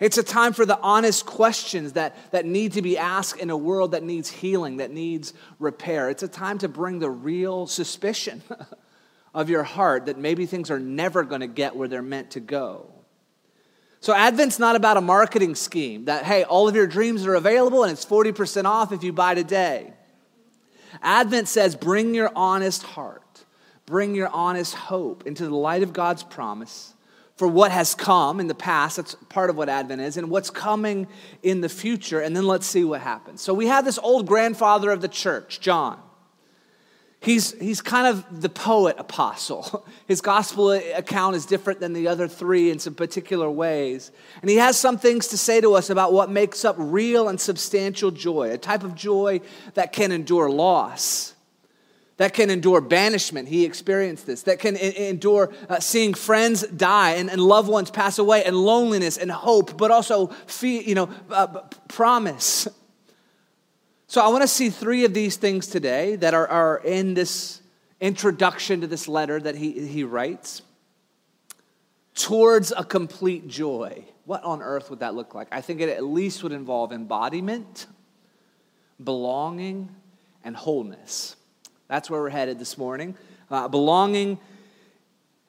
It's 0.00 0.18
a 0.18 0.22
time 0.22 0.52
for 0.52 0.66
the 0.66 0.78
honest 0.80 1.24
questions 1.24 1.94
that, 1.94 2.14
that 2.32 2.44
need 2.44 2.74
to 2.74 2.82
be 2.82 2.98
asked 2.98 3.40
in 3.40 3.48
a 3.48 3.56
world 3.56 3.92
that 3.92 4.02
needs 4.02 4.28
healing, 4.28 4.76
that 4.76 4.90
needs 4.90 5.32
repair. 5.58 6.10
It's 6.10 6.22
a 6.22 6.28
time 6.28 6.58
to 6.58 6.68
bring 6.68 6.98
the 6.98 7.08
real 7.08 7.66
suspicion 7.66 8.42
of 9.34 9.48
your 9.48 9.62
heart 9.62 10.04
that 10.04 10.18
maybe 10.18 10.44
things 10.44 10.70
are 10.70 10.78
never 10.78 11.24
going 11.24 11.40
to 11.40 11.46
get 11.46 11.74
where 11.74 11.88
they're 11.88 12.02
meant 12.02 12.32
to 12.32 12.40
go. 12.40 12.92
So, 14.00 14.12
Advent's 14.12 14.58
not 14.58 14.76
about 14.76 14.98
a 14.98 15.00
marketing 15.00 15.54
scheme 15.54 16.04
that, 16.04 16.24
hey, 16.24 16.44
all 16.44 16.68
of 16.68 16.76
your 16.76 16.86
dreams 16.86 17.24
are 17.24 17.34
available 17.34 17.82
and 17.82 17.90
it's 17.90 18.04
40% 18.04 18.66
off 18.66 18.92
if 18.92 19.02
you 19.02 19.14
buy 19.14 19.34
today. 19.34 19.94
Advent 21.02 21.48
says, 21.48 21.76
bring 21.76 22.14
your 22.14 22.30
honest 22.34 22.82
heart, 22.82 23.44
bring 23.86 24.14
your 24.14 24.28
honest 24.28 24.74
hope 24.74 25.26
into 25.26 25.44
the 25.44 25.54
light 25.54 25.82
of 25.82 25.92
God's 25.92 26.22
promise 26.22 26.94
for 27.36 27.46
what 27.46 27.70
has 27.70 27.94
come 27.94 28.40
in 28.40 28.48
the 28.48 28.54
past. 28.54 28.96
That's 28.96 29.14
part 29.28 29.48
of 29.48 29.56
what 29.56 29.68
Advent 29.68 30.00
is, 30.00 30.16
and 30.16 30.28
what's 30.28 30.50
coming 30.50 31.06
in 31.42 31.60
the 31.60 31.68
future. 31.68 32.20
And 32.20 32.36
then 32.36 32.46
let's 32.46 32.66
see 32.66 32.84
what 32.84 33.00
happens. 33.00 33.40
So 33.40 33.54
we 33.54 33.66
have 33.66 33.84
this 33.84 33.98
old 33.98 34.26
grandfather 34.26 34.90
of 34.90 35.00
the 35.00 35.08
church, 35.08 35.60
John. 35.60 36.00
He's, 37.20 37.52
he's 37.58 37.80
kind 37.80 38.06
of 38.06 38.40
the 38.40 38.48
poet 38.48 38.94
apostle. 38.98 39.84
His 40.06 40.20
gospel 40.20 40.70
account 40.70 41.34
is 41.34 41.46
different 41.46 41.80
than 41.80 41.92
the 41.92 42.06
other 42.06 42.28
three 42.28 42.70
in 42.70 42.78
some 42.78 42.94
particular 42.94 43.50
ways. 43.50 44.12
And 44.40 44.48
he 44.48 44.56
has 44.56 44.78
some 44.78 44.98
things 44.98 45.26
to 45.28 45.38
say 45.38 45.60
to 45.60 45.74
us 45.74 45.90
about 45.90 46.12
what 46.12 46.30
makes 46.30 46.64
up 46.64 46.76
real 46.78 47.28
and 47.28 47.40
substantial 47.40 48.12
joy, 48.12 48.50
a 48.50 48.58
type 48.58 48.84
of 48.84 48.94
joy 48.94 49.40
that 49.74 49.92
can 49.92 50.12
endure 50.12 50.48
loss, 50.48 51.34
that 52.18 52.34
can 52.34 52.50
endure 52.50 52.80
banishment. 52.80 53.48
He 53.48 53.64
experienced 53.64 54.26
this, 54.26 54.42
that 54.42 54.60
can 54.60 54.76
endure 54.76 55.52
uh, 55.68 55.80
seeing 55.80 56.14
friends 56.14 56.62
die 56.68 57.14
and, 57.14 57.28
and, 57.30 57.40
loved 57.40 57.68
ones 57.68 57.90
pass 57.90 58.18
away, 58.18 58.44
and 58.44 58.56
loneliness 58.56 59.16
and 59.16 59.30
hope, 59.30 59.76
but 59.76 59.90
also, 59.90 60.28
fee, 60.46 60.82
you 60.82 60.94
know, 60.94 61.10
uh, 61.30 61.46
promise 61.88 62.68
so 64.10 64.22
I 64.22 64.28
want 64.28 64.40
to 64.40 64.48
see 64.48 64.70
three 64.70 65.04
of 65.04 65.12
these 65.12 65.36
things 65.36 65.66
today 65.66 66.16
that 66.16 66.32
are, 66.32 66.48
are 66.48 66.78
in 66.78 67.12
this 67.12 67.60
introduction 68.00 68.80
to 68.80 68.86
this 68.86 69.06
letter 69.06 69.38
that 69.38 69.54
he, 69.54 69.86
he 69.86 70.02
writes 70.02 70.62
towards 72.14 72.72
a 72.74 72.84
complete 72.84 73.48
joy. 73.48 74.02
What 74.24 74.42
on 74.44 74.62
earth 74.62 74.88
would 74.88 75.00
that 75.00 75.14
look 75.14 75.34
like? 75.34 75.48
I 75.52 75.60
think 75.60 75.82
it 75.82 75.90
at 75.90 76.02
least 76.02 76.42
would 76.42 76.52
involve 76.52 76.90
embodiment, 76.90 77.86
belonging, 79.04 79.94
and 80.42 80.56
wholeness. 80.56 81.36
That's 81.88 82.08
where 82.08 82.22
we're 82.22 82.30
headed 82.30 82.58
this 82.58 82.78
morning. 82.78 83.14
Uh, 83.50 83.68
belonging, 83.68 84.38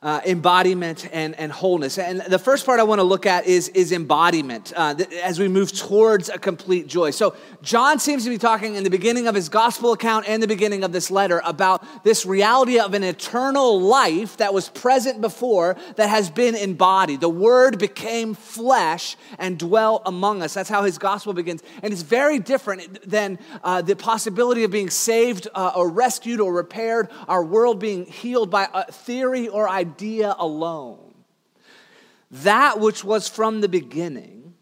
uh, 0.02 0.22
embodiment 0.26 1.10
and, 1.12 1.36
and 1.36 1.52
wholeness. 1.52 1.98
And 1.98 2.22
the 2.22 2.40
first 2.40 2.66
part 2.66 2.80
I 2.80 2.84
want 2.84 3.00
to 3.00 3.04
look 3.04 3.26
at 3.26 3.46
is, 3.46 3.68
is 3.70 3.92
embodiment 3.92 4.72
uh, 4.74 4.96
as 5.24 5.40
we 5.40 5.50
move 5.50 5.74
towards 5.74 6.30
a 6.30 6.38
complete 6.38 6.88
joy. 6.88 7.12
So, 7.12 7.36
John 7.62 8.00
seems 8.00 8.24
to 8.24 8.30
be 8.30 8.38
talking 8.38 8.76
in 8.76 8.86
the 8.86 8.90
beginning 8.90 9.28
of 9.28 9.36
his 9.36 9.50
gospel 9.50 9.92
account 9.92 10.30
and 10.30 10.42
the 10.42 10.48
beginning 10.48 10.86
of 10.86 10.94
this 10.94 11.12
letter 11.12 11.42
about 11.44 11.86
this 12.06 12.26
reality 12.26 12.80
of 12.80 12.94
an 12.94 13.04
eternal 13.04 13.82
life 13.82 14.38
that 14.38 14.54
was 14.54 14.70
present 14.70 15.20
before 15.20 15.76
that 15.98 16.10
has 16.10 16.30
been 16.30 16.56
embodied. 16.56 17.20
The 17.20 17.28
Word 17.28 17.78
became 17.78 18.36
flesh 18.36 19.18
and 19.38 19.60
dwelt 19.60 20.04
among 20.06 20.42
us. 20.42 20.54
That's 20.54 20.70
how 20.70 20.84
his 20.84 20.98
gospel 20.98 21.34
begins. 21.34 21.62
And 21.84 21.92
it's 21.92 22.04
very 22.04 22.40
different 22.40 23.10
than 23.10 23.38
uh, 23.66 23.82
the 23.82 23.98
possibility 23.98 24.64
of 24.64 24.72
being 24.72 24.90
saved 24.90 25.50
uh, 25.54 25.74
or 25.76 25.90
rescued 25.90 26.40
or 26.40 26.54
repaired, 26.54 27.10
our 27.28 27.44
world 27.44 27.80
being 27.80 28.06
healed 28.06 28.50
by 28.50 28.70
a 28.74 28.90
theory 28.90 29.50
or 29.50 29.68
idea 29.68 29.89
idea 29.90 30.36
alone. 30.38 31.14
That 32.32 32.80
which 32.80 33.04
was 33.04 33.28
from 33.28 33.62
the 33.62 33.70
beginning, 33.70 34.54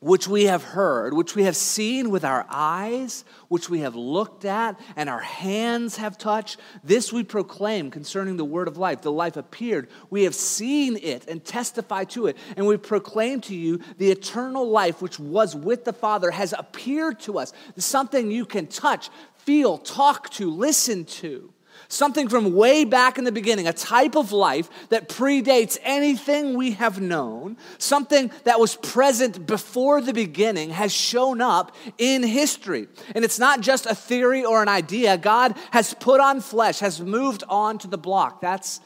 which 0.00 0.26
we 0.26 0.44
have 0.44 0.64
heard, 0.64 1.12
which 1.14 1.36
we 1.36 1.44
have 1.44 1.54
seen 1.54 2.10
with 2.10 2.24
our 2.24 2.46
eyes, 2.48 3.24
which 3.48 3.68
we 3.68 3.80
have 3.80 3.94
looked 3.94 4.44
at, 4.46 4.80
and 4.96 5.08
our 5.08 5.20
hands 5.20 5.98
have 5.98 6.16
touched, 6.16 6.58
this 6.82 7.12
we 7.12 7.22
proclaim 7.22 7.90
concerning 7.90 8.36
the 8.36 8.44
word 8.44 8.66
of 8.66 8.78
life. 8.78 9.02
The 9.02 9.12
life 9.12 9.36
appeared. 9.36 9.88
We 10.10 10.24
have 10.24 10.34
seen 10.34 10.96
it 10.96 11.28
and 11.28 11.44
testify 11.44 12.04
to 12.04 12.26
it. 12.26 12.36
And 12.56 12.66
we 12.66 12.78
proclaim 12.78 13.42
to 13.42 13.54
you 13.54 13.78
the 13.98 14.10
eternal 14.10 14.68
life 14.68 15.02
which 15.02 15.20
was 15.20 15.54
with 15.54 15.84
the 15.84 15.92
Father 15.92 16.30
has 16.30 16.54
appeared 16.56 17.20
to 17.20 17.38
us. 17.38 17.52
Something 17.76 18.30
you 18.30 18.46
can 18.46 18.66
touch, 18.66 19.10
feel, 19.36 19.76
talk 19.76 20.30
to, 20.30 20.50
listen 20.50 21.04
to 21.04 21.51
something 21.92 22.28
from 22.28 22.54
way 22.54 22.84
back 22.84 23.18
in 23.18 23.24
the 23.24 23.32
beginning, 23.32 23.68
a 23.68 23.72
type 23.72 24.16
of 24.16 24.32
life 24.32 24.70
that 24.88 25.08
predates 25.08 25.78
anything 25.82 26.56
we 26.56 26.72
have 26.72 27.00
known, 27.00 27.56
something 27.76 28.30
that 28.44 28.58
was 28.58 28.76
present 28.76 29.46
before 29.46 30.00
the 30.00 30.14
beginning 30.14 30.70
has 30.70 30.92
shown 30.92 31.40
up 31.40 31.76
in 31.98 32.22
history. 32.22 32.88
And 33.14 33.24
it's 33.24 33.38
not 33.38 33.60
just 33.60 33.84
a 33.86 33.94
theory 33.94 34.44
or 34.44 34.62
an 34.62 34.68
idea. 34.68 35.18
God 35.18 35.54
has 35.70 35.92
put 35.94 36.18
on 36.18 36.40
flesh, 36.40 36.78
has 36.78 37.00
moved 37.00 37.44
on 37.48 37.78
to 37.78 37.88
the 37.88 37.98
block. 37.98 38.40
That's 38.40 38.80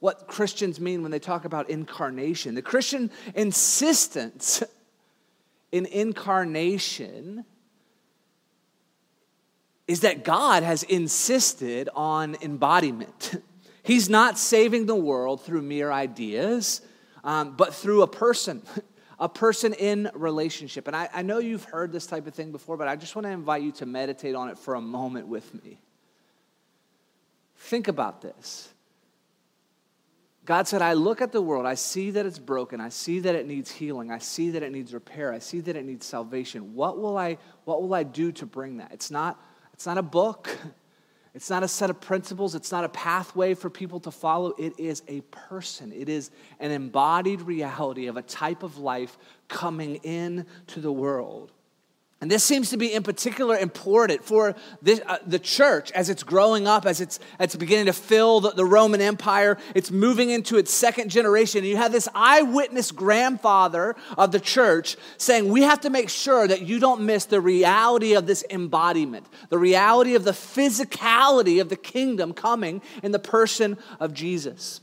what 0.00 0.26
Christians 0.26 0.80
mean 0.80 1.02
when 1.02 1.10
they 1.10 1.18
talk 1.18 1.44
about 1.44 1.68
incarnation. 1.68 2.54
The 2.54 2.62
Christian 2.62 3.10
insistence 3.34 4.62
in 5.72 5.84
incarnation 5.84 7.44
is 9.88 10.00
that 10.00 10.22
God 10.22 10.62
has 10.62 10.82
insisted 10.84 11.88
on 11.96 12.36
embodiment. 12.42 13.42
He's 13.82 14.10
not 14.10 14.38
saving 14.38 14.84
the 14.84 14.94
world 14.94 15.42
through 15.42 15.62
mere 15.62 15.90
ideas, 15.90 16.82
um, 17.24 17.56
but 17.56 17.74
through 17.74 18.02
a 18.02 18.06
person, 18.06 18.62
a 19.18 19.30
person 19.30 19.72
in 19.72 20.10
relationship. 20.12 20.86
And 20.86 20.94
I, 20.94 21.08
I 21.12 21.22
know 21.22 21.38
you've 21.38 21.64
heard 21.64 21.90
this 21.90 22.06
type 22.06 22.26
of 22.26 22.34
thing 22.34 22.52
before, 22.52 22.76
but 22.76 22.86
I 22.86 22.96
just 22.96 23.16
want 23.16 23.24
to 23.24 23.30
invite 23.30 23.62
you 23.62 23.72
to 23.72 23.86
meditate 23.86 24.34
on 24.34 24.50
it 24.50 24.58
for 24.58 24.74
a 24.74 24.80
moment 24.80 25.26
with 25.26 25.52
me. 25.64 25.80
Think 27.56 27.88
about 27.88 28.20
this. 28.20 28.68
God 30.44 30.68
said, 30.68 30.80
I 30.80 30.94
look 30.94 31.20
at 31.20 31.32
the 31.32 31.42
world, 31.42 31.66
I 31.66 31.74
see 31.74 32.10
that 32.12 32.24
it's 32.24 32.38
broken, 32.38 32.80
I 32.80 32.88
see 32.88 33.20
that 33.20 33.34
it 33.34 33.46
needs 33.46 33.70
healing, 33.70 34.10
I 34.10 34.16
see 34.16 34.50
that 34.50 34.62
it 34.62 34.72
needs 34.72 34.94
repair, 34.94 35.30
I 35.30 35.40
see 35.40 35.60
that 35.60 35.76
it 35.76 35.84
needs 35.84 36.06
salvation. 36.06 36.74
What 36.74 36.98
will 36.98 37.18
I, 37.18 37.36
what 37.64 37.82
will 37.82 37.92
I 37.92 38.02
do 38.02 38.32
to 38.32 38.46
bring 38.46 38.78
that? 38.78 38.90
It's 38.92 39.10
not 39.10 39.38
it's 39.78 39.86
not 39.86 39.96
a 39.96 40.02
book. 40.02 40.58
It's 41.34 41.48
not 41.48 41.62
a 41.62 41.68
set 41.68 41.88
of 41.88 42.00
principles. 42.00 42.56
It's 42.56 42.72
not 42.72 42.82
a 42.82 42.88
pathway 42.88 43.54
for 43.54 43.70
people 43.70 44.00
to 44.00 44.10
follow. 44.10 44.54
It 44.58 44.72
is 44.76 45.04
a 45.06 45.20
person. 45.20 45.92
It 45.92 46.08
is 46.08 46.32
an 46.58 46.72
embodied 46.72 47.42
reality 47.42 48.08
of 48.08 48.16
a 48.16 48.22
type 48.22 48.64
of 48.64 48.78
life 48.78 49.16
coming 49.46 50.00
into 50.02 50.80
the 50.80 50.90
world. 50.90 51.52
And 52.20 52.28
this 52.28 52.42
seems 52.42 52.70
to 52.70 52.76
be 52.76 52.92
in 52.92 53.04
particular 53.04 53.56
important 53.56 54.24
for 54.24 54.56
this, 54.82 55.00
uh, 55.06 55.18
the 55.24 55.38
church 55.38 55.92
as 55.92 56.10
it's 56.10 56.24
growing 56.24 56.66
up, 56.66 56.84
as 56.84 57.00
it's, 57.00 57.20
it's 57.38 57.54
beginning 57.54 57.86
to 57.86 57.92
fill 57.92 58.40
the, 58.40 58.50
the, 58.50 58.64
Roman 58.64 59.00
Empire. 59.00 59.56
It's 59.76 59.92
moving 59.92 60.30
into 60.30 60.56
its 60.56 60.72
second 60.72 61.10
generation. 61.10 61.58
And 61.58 61.68
you 61.68 61.76
have 61.76 61.92
this 61.92 62.08
eyewitness 62.16 62.90
grandfather 62.90 63.94
of 64.16 64.32
the 64.32 64.40
church 64.40 64.96
saying, 65.16 65.48
We 65.48 65.62
have 65.62 65.80
to 65.82 65.90
make 65.90 66.08
sure 66.08 66.48
that 66.48 66.62
you 66.62 66.80
don't 66.80 67.02
miss 67.02 67.24
the 67.24 67.40
reality 67.40 68.14
of 68.14 68.26
this 68.26 68.44
embodiment, 68.50 69.26
the 69.48 69.58
reality 69.58 70.16
of 70.16 70.24
the 70.24 70.32
physicality 70.32 71.60
of 71.60 71.68
the 71.68 71.76
kingdom 71.76 72.32
coming 72.32 72.82
in 73.04 73.12
the 73.12 73.20
person 73.20 73.78
of 74.00 74.12
Jesus. 74.12 74.80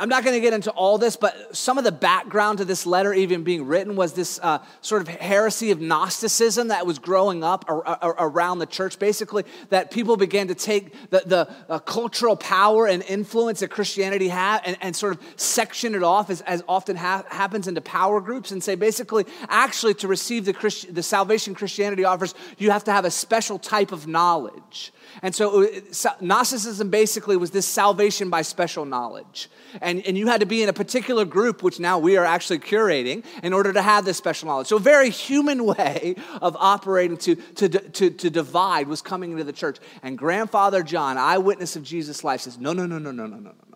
I'm 0.00 0.08
not 0.08 0.22
going 0.22 0.34
to 0.34 0.40
get 0.40 0.52
into 0.52 0.70
all 0.70 0.96
this, 0.96 1.16
but 1.16 1.56
some 1.56 1.76
of 1.76 1.82
the 1.82 1.90
background 1.90 2.58
to 2.58 2.64
this 2.64 2.86
letter 2.86 3.12
even 3.12 3.42
being 3.42 3.66
written 3.66 3.96
was 3.96 4.12
this 4.12 4.38
uh, 4.40 4.60
sort 4.80 5.02
of 5.02 5.08
heresy 5.08 5.72
of 5.72 5.80
Gnosticism 5.80 6.68
that 6.68 6.86
was 6.86 7.00
growing 7.00 7.42
up 7.42 7.64
ar- 7.66 7.84
ar- 7.84 8.14
around 8.20 8.60
the 8.60 8.66
church. 8.66 9.00
Basically, 9.00 9.44
that 9.70 9.90
people 9.90 10.16
began 10.16 10.46
to 10.48 10.54
take 10.54 11.10
the, 11.10 11.22
the 11.26 11.52
uh, 11.68 11.80
cultural 11.80 12.36
power 12.36 12.86
and 12.86 13.02
influence 13.02 13.58
that 13.58 13.70
Christianity 13.70 14.28
had 14.28 14.60
and, 14.64 14.76
and 14.80 14.94
sort 14.94 15.16
of 15.16 15.22
section 15.34 15.96
it 15.96 16.04
off, 16.04 16.30
as, 16.30 16.42
as 16.42 16.62
often 16.68 16.94
ha- 16.94 17.24
happens, 17.28 17.66
into 17.66 17.80
power 17.80 18.20
groups 18.20 18.52
and 18.52 18.62
say 18.62 18.76
basically, 18.76 19.26
actually, 19.48 19.94
to 19.94 20.06
receive 20.06 20.44
the, 20.44 20.52
Christ- 20.52 20.94
the 20.94 21.02
salvation 21.02 21.56
Christianity 21.56 22.04
offers, 22.04 22.36
you 22.56 22.70
have 22.70 22.84
to 22.84 22.92
have 22.92 23.04
a 23.04 23.10
special 23.10 23.58
type 23.58 23.90
of 23.90 24.06
knowledge. 24.06 24.92
And 25.22 25.34
so, 25.34 25.64
uh, 25.64 26.10
Gnosticism 26.20 26.90
basically 26.90 27.36
was 27.36 27.50
this 27.50 27.66
salvation 27.66 28.30
by 28.30 28.42
special 28.42 28.84
knowledge. 28.84 29.48
And, 29.80 30.06
and 30.06 30.16
you 30.16 30.28
had 30.28 30.40
to 30.40 30.46
be 30.46 30.62
in 30.62 30.68
a 30.68 30.72
particular 30.72 31.24
group, 31.24 31.62
which 31.62 31.80
now 31.80 31.98
we 31.98 32.16
are 32.16 32.24
actually 32.24 32.60
curating, 32.60 33.24
in 33.42 33.52
order 33.52 33.72
to 33.72 33.82
have 33.82 34.04
this 34.04 34.16
special 34.16 34.48
knowledge. 34.48 34.68
So, 34.68 34.76
a 34.76 34.80
very 34.80 35.10
human 35.10 35.64
way 35.78 36.16
of 36.40 36.56
operating 36.58 37.16
to, 37.18 37.34
to, 37.34 37.68
to, 37.68 38.10
to 38.10 38.30
divide 38.30 38.88
was 38.88 39.02
coming 39.02 39.32
into 39.32 39.44
the 39.44 39.52
church. 39.52 39.78
And 40.02 40.16
grandfather 40.16 40.82
John, 40.82 41.18
eyewitness 41.18 41.76
of 41.76 41.82
Jesus' 41.82 42.24
life, 42.24 42.42
says, 42.42 42.58
No, 42.58 42.72
no, 42.72 42.86
no, 42.86 42.98
no, 42.98 43.10
no, 43.10 43.26
no, 43.26 43.36
no, 43.36 43.50
no. 43.50 43.67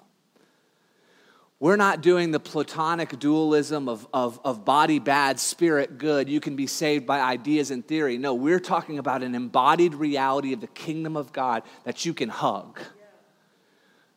We're 1.62 1.76
not 1.76 2.00
doing 2.00 2.32
the 2.32 2.40
Platonic 2.40 3.20
dualism 3.20 3.88
of, 3.88 4.08
of, 4.12 4.40
of 4.44 4.64
body 4.64 4.98
bad, 4.98 5.38
spirit 5.38 5.96
good. 5.96 6.28
You 6.28 6.40
can 6.40 6.56
be 6.56 6.66
saved 6.66 7.06
by 7.06 7.20
ideas 7.20 7.70
and 7.70 7.86
theory. 7.86 8.18
No, 8.18 8.34
we're 8.34 8.58
talking 8.58 8.98
about 8.98 9.22
an 9.22 9.36
embodied 9.36 9.94
reality 9.94 10.52
of 10.54 10.60
the 10.60 10.66
kingdom 10.66 11.16
of 11.16 11.32
God 11.32 11.62
that 11.84 12.04
you 12.04 12.14
can 12.14 12.30
hug, 12.30 12.80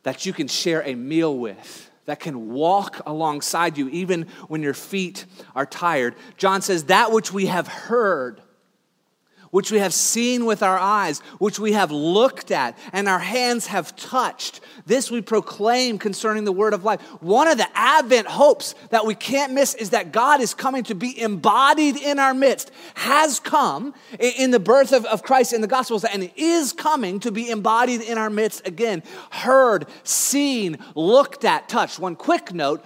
that 0.01 0.25
you 0.25 0.33
can 0.33 0.47
share 0.47 0.81
a 0.87 0.95
meal 0.95 1.37
with, 1.37 1.91
that 2.05 2.19
can 2.19 2.49
walk 2.49 3.03
alongside 3.05 3.77
you 3.77 3.89
even 3.89 4.23
when 4.47 4.63
your 4.63 4.73
feet 4.73 5.27
are 5.53 5.67
tired. 5.67 6.15
John 6.37 6.63
says, 6.63 6.85
That 6.85 7.11
which 7.11 7.31
we 7.31 7.45
have 7.45 7.67
heard 7.67 8.41
which 9.55 9.71
we 9.71 9.79
have 9.79 9.93
seen 9.93 10.45
with 10.45 10.61
our 10.61 10.77
eyes, 10.77 11.19
which 11.39 11.59
we 11.59 11.71
have 11.71 11.89
looked 11.89 12.51
at, 12.51 12.77
and 12.91 13.07
our 13.07 13.19
hands 13.19 13.67
have 13.67 13.95
touched. 13.95 14.59
This 14.85 15.09
we 15.09 15.21
proclaim 15.21 15.97
concerning 15.97 16.43
the 16.43 16.51
word 16.51 16.73
of 16.73 16.83
life. 16.83 16.99
One 17.21 17.47
of 17.47 17.57
the 17.57 17.67
Advent 17.73 18.27
hopes 18.27 18.75
that 18.89 19.05
we 19.05 19.15
can't 19.15 19.53
miss 19.53 19.73
is 19.73 19.91
that 19.91 20.11
God 20.11 20.41
is 20.41 20.53
coming 20.53 20.83
to 20.83 20.93
be 20.93 21.17
embodied 21.17 21.95
in 21.95 22.19
our 22.19 22.33
midst, 22.33 22.69
has 22.95 23.39
come 23.39 23.93
in 24.19 24.51
the 24.51 24.59
birth 24.59 24.91
of, 24.91 25.05
of 25.05 25.23
Christ 25.23 25.53
in 25.53 25.61
the 25.61 25.67
Gospels, 25.67 26.03
and 26.03 26.29
is 26.35 26.73
coming 26.73 27.21
to 27.21 27.31
be 27.31 27.49
embodied 27.49 28.01
in 28.01 28.17
our 28.17 28.29
midst 28.29 28.67
again. 28.67 29.03
Heard, 29.29 29.87
seen, 30.03 30.79
looked 30.95 31.45
at, 31.45 31.69
touched. 31.69 31.97
One 31.97 32.17
quick 32.17 32.53
note 32.53 32.83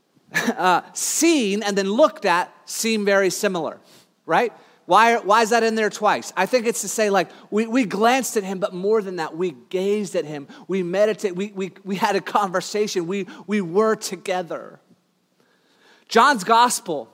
uh, 0.34 0.80
seen 0.94 1.62
and 1.62 1.78
then 1.78 1.88
looked 1.88 2.24
at 2.24 2.52
seem 2.68 3.04
very 3.04 3.30
similar, 3.30 3.78
right? 4.26 4.52
Why, 4.88 5.18
why 5.18 5.42
is 5.42 5.50
that 5.50 5.62
in 5.62 5.74
there 5.74 5.90
twice? 5.90 6.32
I 6.34 6.46
think 6.46 6.66
it's 6.66 6.80
to 6.80 6.88
say, 6.88 7.10
like, 7.10 7.28
we, 7.50 7.66
we 7.66 7.84
glanced 7.84 8.38
at 8.38 8.42
him, 8.42 8.58
but 8.58 8.72
more 8.72 9.02
than 9.02 9.16
that, 9.16 9.36
we 9.36 9.50
gazed 9.68 10.16
at 10.16 10.24
him. 10.24 10.48
We 10.66 10.82
meditated. 10.82 11.36
We, 11.36 11.52
we, 11.54 11.72
we 11.84 11.96
had 11.96 12.16
a 12.16 12.22
conversation. 12.22 13.06
We, 13.06 13.26
we 13.46 13.60
were 13.60 13.96
together. 13.96 14.80
John's 16.08 16.42
gospel 16.42 17.12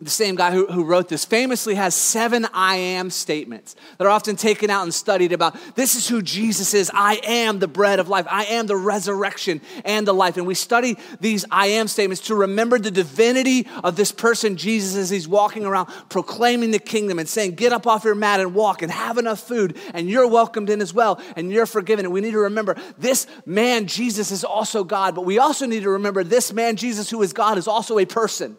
the 0.00 0.10
same 0.10 0.34
guy 0.34 0.50
who, 0.50 0.66
who 0.66 0.84
wrote 0.84 1.08
this, 1.08 1.24
famously 1.24 1.74
has 1.74 1.94
seven 1.94 2.46
I 2.54 2.76
am 2.76 3.10
statements 3.10 3.76
that 3.98 4.06
are 4.06 4.10
often 4.10 4.34
taken 4.34 4.70
out 4.70 4.82
and 4.82 4.94
studied 4.94 5.32
about 5.32 5.56
this 5.74 5.94
is 5.94 6.08
who 6.08 6.22
Jesus 6.22 6.72
is. 6.72 6.90
I 6.94 7.20
am 7.24 7.58
the 7.58 7.68
bread 7.68 7.98
of 7.98 8.08
life. 8.08 8.26
I 8.30 8.44
am 8.44 8.66
the 8.66 8.76
resurrection 8.76 9.60
and 9.84 10.06
the 10.06 10.14
life. 10.14 10.38
And 10.38 10.46
we 10.46 10.54
study 10.54 10.96
these 11.20 11.44
I 11.50 11.66
am 11.66 11.86
statements 11.86 12.26
to 12.28 12.34
remember 12.34 12.78
the 12.78 12.90
divinity 12.90 13.66
of 13.84 13.96
this 13.96 14.10
person, 14.10 14.56
Jesus, 14.56 14.96
as 14.96 15.10
he's 15.10 15.28
walking 15.28 15.66
around 15.66 15.86
proclaiming 16.08 16.70
the 16.70 16.78
kingdom 16.78 17.18
and 17.18 17.28
saying, 17.28 17.56
Get 17.56 17.72
up 17.72 17.86
off 17.86 18.04
your 18.04 18.14
mat 18.14 18.40
and 18.40 18.54
walk 18.54 18.80
and 18.80 18.90
have 18.90 19.18
enough 19.18 19.40
food, 19.40 19.76
and 19.92 20.08
you're 20.08 20.28
welcomed 20.28 20.70
in 20.70 20.80
as 20.80 20.94
well, 20.94 21.20
and 21.36 21.52
you're 21.52 21.66
forgiven. 21.66 22.06
And 22.06 22.14
we 22.14 22.22
need 22.22 22.32
to 22.32 22.40
remember 22.40 22.76
this 22.96 23.26
man, 23.44 23.86
Jesus, 23.86 24.30
is 24.30 24.44
also 24.44 24.82
God, 24.82 25.14
but 25.14 25.26
we 25.26 25.38
also 25.38 25.66
need 25.66 25.82
to 25.82 25.90
remember 25.90 26.24
this 26.24 26.52
man, 26.54 26.76
Jesus, 26.76 27.10
who 27.10 27.20
is 27.22 27.34
God, 27.34 27.58
is 27.58 27.68
also 27.68 27.98
a 27.98 28.06
person. 28.06 28.56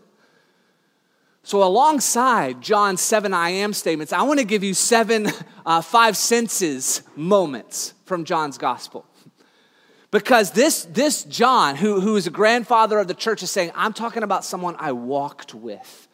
So, 1.44 1.64
alongside 1.64 2.62
John's 2.62 3.02
seven 3.02 3.34
I 3.34 3.50
am 3.50 3.74
statements, 3.74 4.14
I 4.14 4.22
want 4.24 4.40
to 4.40 4.46
give 4.46 4.64
you 4.64 4.74
seven 4.74 5.28
uh, 5.66 5.82
five 5.82 6.16
senses 6.16 7.02
moments 7.16 7.94
from 8.06 8.26
John's 8.26 8.58
gospel. 8.58 9.06
Because 10.12 10.52
this, 10.52 10.84
this 10.86 11.24
John, 11.24 11.78
who, 11.78 12.02
who 12.02 12.18
is 12.18 12.28
a 12.28 12.32
grandfather 12.32 13.00
of 13.00 13.08
the 13.08 13.14
church, 13.14 13.42
is 13.44 13.50
saying, 13.50 13.72
I'm 13.76 13.94
talking 13.94 14.24
about 14.24 14.44
someone 14.44 14.76
I 14.78 14.92
walked 14.92 15.56
with. 15.56 16.08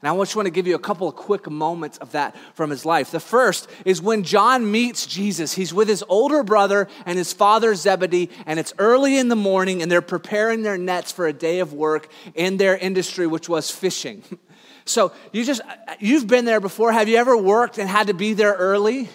And 0.00 0.10
I 0.10 0.16
just 0.16 0.34
want 0.34 0.46
to 0.46 0.50
give 0.50 0.66
you 0.66 0.74
a 0.74 0.80
couple 0.80 1.06
of 1.06 1.14
quick 1.14 1.48
moments 1.48 1.98
of 1.98 2.10
that 2.12 2.34
from 2.54 2.70
his 2.70 2.84
life. 2.84 3.12
The 3.12 3.20
first 3.20 3.70
is 3.84 4.02
when 4.02 4.24
John 4.24 4.68
meets 4.68 5.06
Jesus. 5.06 5.52
He's 5.52 5.72
with 5.72 5.86
his 5.86 6.02
older 6.08 6.42
brother 6.42 6.88
and 7.06 7.16
his 7.16 7.32
father 7.32 7.74
Zebedee, 7.76 8.30
and 8.46 8.58
it's 8.58 8.72
early 8.78 9.16
in 9.16 9.28
the 9.28 9.36
morning, 9.36 9.80
and 9.80 9.92
they're 9.92 10.02
preparing 10.02 10.62
their 10.62 10.78
nets 10.78 11.12
for 11.12 11.28
a 11.28 11.32
day 11.32 11.60
of 11.60 11.72
work 11.72 12.08
in 12.34 12.56
their 12.56 12.76
industry, 12.76 13.28
which 13.28 13.48
was 13.48 13.70
fishing. 13.70 14.24
So 14.84 15.12
you 15.32 15.44
just, 15.44 15.60
you've 16.00 16.26
been 16.26 16.44
there 16.44 16.60
before. 16.60 16.92
Have 16.92 17.08
you 17.08 17.16
ever 17.16 17.36
worked 17.36 17.78
and 17.78 17.88
had 17.88 18.08
to 18.08 18.14
be 18.14 18.34
there 18.34 18.54
early? 18.54 19.08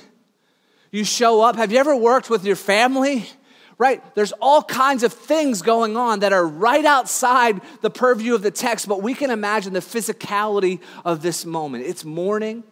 You 0.92 1.04
show 1.04 1.42
up. 1.42 1.56
Have 1.56 1.72
you 1.72 1.80
ever 1.80 1.96
worked 1.96 2.30
with 2.30 2.46
your 2.46 2.56
family? 2.56 3.26
Right? 3.78 4.04
There's 4.16 4.32
all 4.42 4.64
kinds 4.64 5.04
of 5.04 5.14
things 5.14 5.62
going 5.62 5.98
on 5.98 6.22
that 6.22 6.34
are 6.34 6.46
right 6.46 6.84
outside 6.84 7.62
the 7.82 7.92
purview 7.92 8.34
of 8.34 8.42
the 8.42 8.50
text, 8.50 8.88
but 8.88 9.04
we 9.04 9.14
can 9.14 9.30
imagine 9.30 9.74
the 9.74 9.82
physicality 9.82 10.80
of 11.06 11.22
this 11.22 11.46
moment. 11.46 11.86
It's 11.86 12.04
morning. 12.04 12.64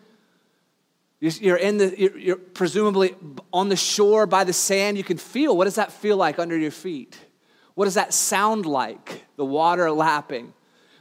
You're 1.19 1.57
in 1.57 1.77
the, 1.77 2.11
you're 2.17 2.35
presumably 2.37 3.15
on 3.53 3.69
the 3.69 3.75
shore 3.75 4.25
by 4.25 4.43
the 4.43 4.53
sand. 4.53 4.97
You 4.97 5.03
can 5.03 5.17
feel 5.17 5.55
what 5.55 5.65
does 5.65 5.75
that 5.75 5.91
feel 5.91 6.17
like 6.17 6.39
under 6.39 6.57
your 6.57 6.71
feet? 6.71 7.17
What 7.75 7.85
does 7.85 7.95
that 7.95 8.13
sound 8.13 8.65
like? 8.65 9.25
The 9.35 9.45
water 9.45 9.91
lapping. 9.91 10.53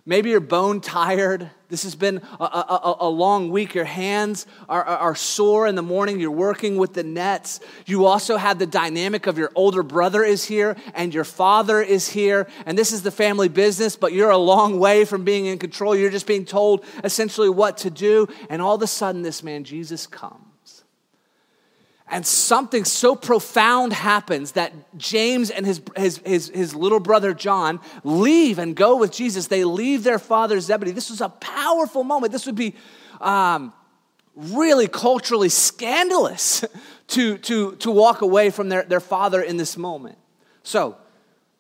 Maybe 0.06 0.30
you're 0.30 0.40
bone 0.40 0.80
tired. 0.80 1.50
This 1.74 1.82
has 1.82 1.96
been 1.96 2.22
a, 2.38 2.44
a, 2.44 2.96
a, 3.00 3.08
long 3.08 3.50
week. 3.50 3.74
Your 3.74 3.84
hands 3.84 4.46
are, 4.68 4.84
are, 4.84 4.96
are 4.96 5.14
sore 5.16 5.66
in 5.66 5.74
the 5.74 5.82
morning. 5.82 6.20
You're 6.20 6.30
working 6.30 6.76
with 6.76 6.94
the 6.94 7.02
nets. 7.02 7.58
You 7.84 8.06
also 8.06 8.36
have 8.36 8.60
the 8.60 8.66
dynamic 8.66 9.26
of 9.26 9.38
your 9.38 9.50
older 9.56 9.82
brother 9.82 10.22
is 10.22 10.44
here 10.44 10.76
and 10.94 11.12
your 11.12 11.24
father 11.24 11.82
is 11.82 12.08
here. 12.08 12.46
And 12.64 12.78
this 12.78 12.92
is 12.92 13.02
the 13.02 13.10
family 13.10 13.48
business, 13.48 13.96
but 13.96 14.12
you're 14.12 14.30
a 14.30 14.38
long 14.38 14.78
way 14.78 15.04
from 15.04 15.24
being 15.24 15.46
in 15.46 15.58
control. 15.58 15.96
You're 15.96 16.10
just 16.10 16.28
being 16.28 16.44
told 16.44 16.84
essentially 17.02 17.48
what 17.48 17.78
to 17.78 17.90
do. 17.90 18.28
And 18.48 18.62
all 18.62 18.76
of 18.76 18.82
a 18.82 18.86
sudden, 18.86 19.22
this 19.22 19.42
man, 19.42 19.64
Jesus, 19.64 20.06
comes. 20.06 20.43
And 22.08 22.26
something 22.26 22.84
so 22.84 23.16
profound 23.16 23.92
happens 23.92 24.52
that 24.52 24.72
James 24.98 25.50
and 25.50 25.64
his, 25.64 25.80
his, 25.96 26.18
his, 26.18 26.48
his, 26.50 26.74
little 26.74 27.00
brother 27.00 27.32
John 27.32 27.80
leave 28.04 28.58
and 28.58 28.76
go 28.76 28.96
with 28.96 29.10
Jesus. 29.10 29.46
They 29.46 29.64
leave 29.64 30.04
their 30.04 30.18
father 30.18 30.60
Zebedee. 30.60 30.92
This 30.92 31.08
was 31.08 31.22
a 31.22 31.30
powerful 31.30 32.04
moment. 32.04 32.32
This 32.32 32.44
would 32.44 32.56
be 32.56 32.74
um, 33.22 33.72
really 34.36 34.86
culturally 34.86 35.48
scandalous 35.48 36.64
to, 37.08 37.38
to, 37.38 37.76
to 37.76 37.90
walk 37.90 38.20
away 38.20 38.50
from 38.50 38.68
their, 38.68 38.82
their 38.82 39.00
father 39.00 39.40
in 39.40 39.56
this 39.56 39.76
moment. 39.78 40.18
So 40.62 40.96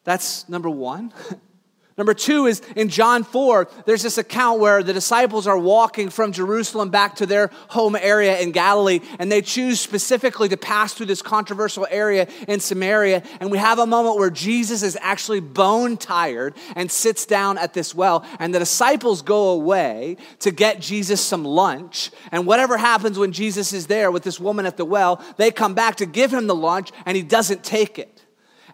that's 0.04 0.48
number 0.48 0.68
one. 0.68 1.12
Number 1.96 2.12
two 2.12 2.46
is 2.46 2.60
in 2.74 2.88
John 2.88 3.22
4, 3.22 3.68
there's 3.86 4.02
this 4.02 4.18
account 4.18 4.58
where 4.58 4.82
the 4.82 4.92
disciples 4.92 5.46
are 5.46 5.58
walking 5.58 6.10
from 6.10 6.32
Jerusalem 6.32 6.90
back 6.90 7.14
to 7.16 7.26
their 7.26 7.52
home 7.68 7.94
area 7.94 8.40
in 8.40 8.50
Galilee, 8.50 8.98
and 9.20 9.30
they 9.30 9.40
choose 9.40 9.78
specifically 9.78 10.48
to 10.48 10.56
pass 10.56 10.92
through 10.92 11.06
this 11.06 11.22
controversial 11.22 11.86
area 11.88 12.26
in 12.48 12.58
Samaria. 12.58 13.22
And 13.38 13.48
we 13.48 13.58
have 13.58 13.78
a 13.78 13.86
moment 13.86 14.16
where 14.18 14.30
Jesus 14.30 14.82
is 14.82 14.98
actually 15.00 15.38
bone 15.38 15.96
tired 15.96 16.54
and 16.74 16.90
sits 16.90 17.26
down 17.26 17.58
at 17.58 17.74
this 17.74 17.94
well, 17.94 18.26
and 18.40 18.52
the 18.52 18.58
disciples 18.58 19.22
go 19.22 19.50
away 19.50 20.16
to 20.40 20.50
get 20.50 20.80
Jesus 20.80 21.20
some 21.20 21.44
lunch. 21.44 22.10
And 22.32 22.44
whatever 22.44 22.76
happens 22.76 23.20
when 23.20 23.30
Jesus 23.30 23.72
is 23.72 23.86
there 23.86 24.10
with 24.10 24.24
this 24.24 24.40
woman 24.40 24.66
at 24.66 24.76
the 24.76 24.84
well, 24.84 25.22
they 25.36 25.52
come 25.52 25.74
back 25.74 25.94
to 25.96 26.06
give 26.06 26.34
him 26.34 26.48
the 26.48 26.56
lunch, 26.56 26.90
and 27.06 27.16
he 27.16 27.22
doesn't 27.22 27.62
take 27.62 28.00
it. 28.00 28.24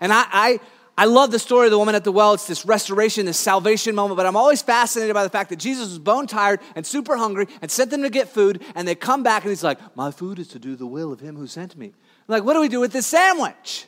And 0.00 0.10
I, 0.10 0.24
I 0.32 0.60
I 1.00 1.06
love 1.06 1.30
the 1.30 1.38
story 1.38 1.66
of 1.66 1.70
the 1.70 1.78
woman 1.78 1.94
at 1.94 2.04
the 2.04 2.12
well. 2.12 2.34
It's 2.34 2.46
this 2.46 2.66
restoration, 2.66 3.24
this 3.24 3.38
salvation 3.38 3.94
moment, 3.94 4.18
but 4.18 4.26
I'm 4.26 4.36
always 4.36 4.60
fascinated 4.60 5.14
by 5.14 5.24
the 5.24 5.30
fact 5.30 5.48
that 5.48 5.58
Jesus 5.58 5.88
was 5.88 5.98
bone 5.98 6.26
tired 6.26 6.60
and 6.76 6.86
super 6.86 7.16
hungry 7.16 7.46
and 7.62 7.70
sent 7.70 7.90
them 7.90 8.02
to 8.02 8.10
get 8.10 8.28
food, 8.28 8.62
and 8.74 8.86
they 8.86 8.94
come 8.94 9.22
back 9.22 9.42
and 9.44 9.48
he's 9.48 9.64
like, 9.64 9.78
My 9.96 10.10
food 10.10 10.38
is 10.38 10.48
to 10.48 10.58
do 10.58 10.76
the 10.76 10.86
will 10.86 11.10
of 11.10 11.20
him 11.20 11.36
who 11.36 11.46
sent 11.46 11.74
me. 11.74 11.86
I'm 11.86 11.92
like, 12.26 12.44
what 12.44 12.52
do 12.52 12.60
we 12.60 12.68
do 12.68 12.80
with 12.80 12.92
this 12.92 13.06
sandwich? 13.06 13.86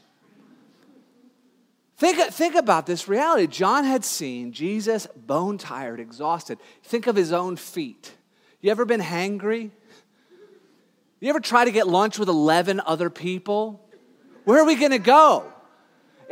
Think, 1.98 2.16
think 2.32 2.54
about 2.54 2.86
this 2.86 3.06
reality. 3.08 3.46
John 3.46 3.84
had 3.84 4.06
seen 4.06 4.52
Jesus 4.52 5.06
bone 5.14 5.58
tired, 5.58 6.00
exhausted. 6.00 6.58
Think 6.82 7.08
of 7.08 7.14
his 7.14 7.30
own 7.30 7.56
feet. 7.56 8.14
You 8.62 8.70
ever 8.70 8.86
been 8.86 9.02
hangry? 9.02 9.70
You 11.20 11.28
ever 11.28 11.40
try 11.40 11.66
to 11.66 11.72
get 11.72 11.86
lunch 11.86 12.18
with 12.18 12.30
11 12.30 12.80
other 12.86 13.10
people? 13.10 13.86
Where 14.44 14.58
are 14.58 14.64
we 14.64 14.76
going 14.76 14.92
to 14.92 14.98
go? 14.98 15.51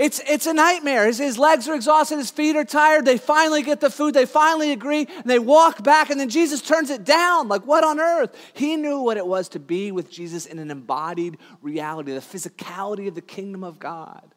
It's, 0.00 0.18
it's 0.26 0.46
a 0.46 0.54
nightmare. 0.54 1.06
His, 1.06 1.18
his 1.18 1.36
legs 1.36 1.68
are 1.68 1.74
exhausted, 1.74 2.16
his 2.16 2.30
feet 2.30 2.56
are 2.56 2.64
tired. 2.64 3.04
They 3.04 3.18
finally 3.18 3.62
get 3.62 3.80
the 3.80 3.90
food, 3.90 4.14
they 4.14 4.24
finally 4.24 4.72
agree, 4.72 5.06
and 5.14 5.26
they 5.26 5.38
walk 5.38 5.84
back, 5.84 6.08
and 6.08 6.18
then 6.18 6.30
Jesus 6.30 6.62
turns 6.62 6.88
it 6.88 7.04
down. 7.04 7.48
Like, 7.48 7.66
what 7.66 7.84
on 7.84 8.00
earth? 8.00 8.34
He 8.54 8.76
knew 8.76 9.00
what 9.00 9.18
it 9.18 9.26
was 9.26 9.50
to 9.50 9.60
be 9.60 9.92
with 9.92 10.10
Jesus 10.10 10.46
in 10.46 10.58
an 10.58 10.70
embodied 10.70 11.36
reality, 11.60 12.14
the 12.14 12.20
physicality 12.20 13.08
of 13.08 13.14
the 13.14 13.20
kingdom 13.20 13.62
of 13.62 13.78
God. 13.78 14.34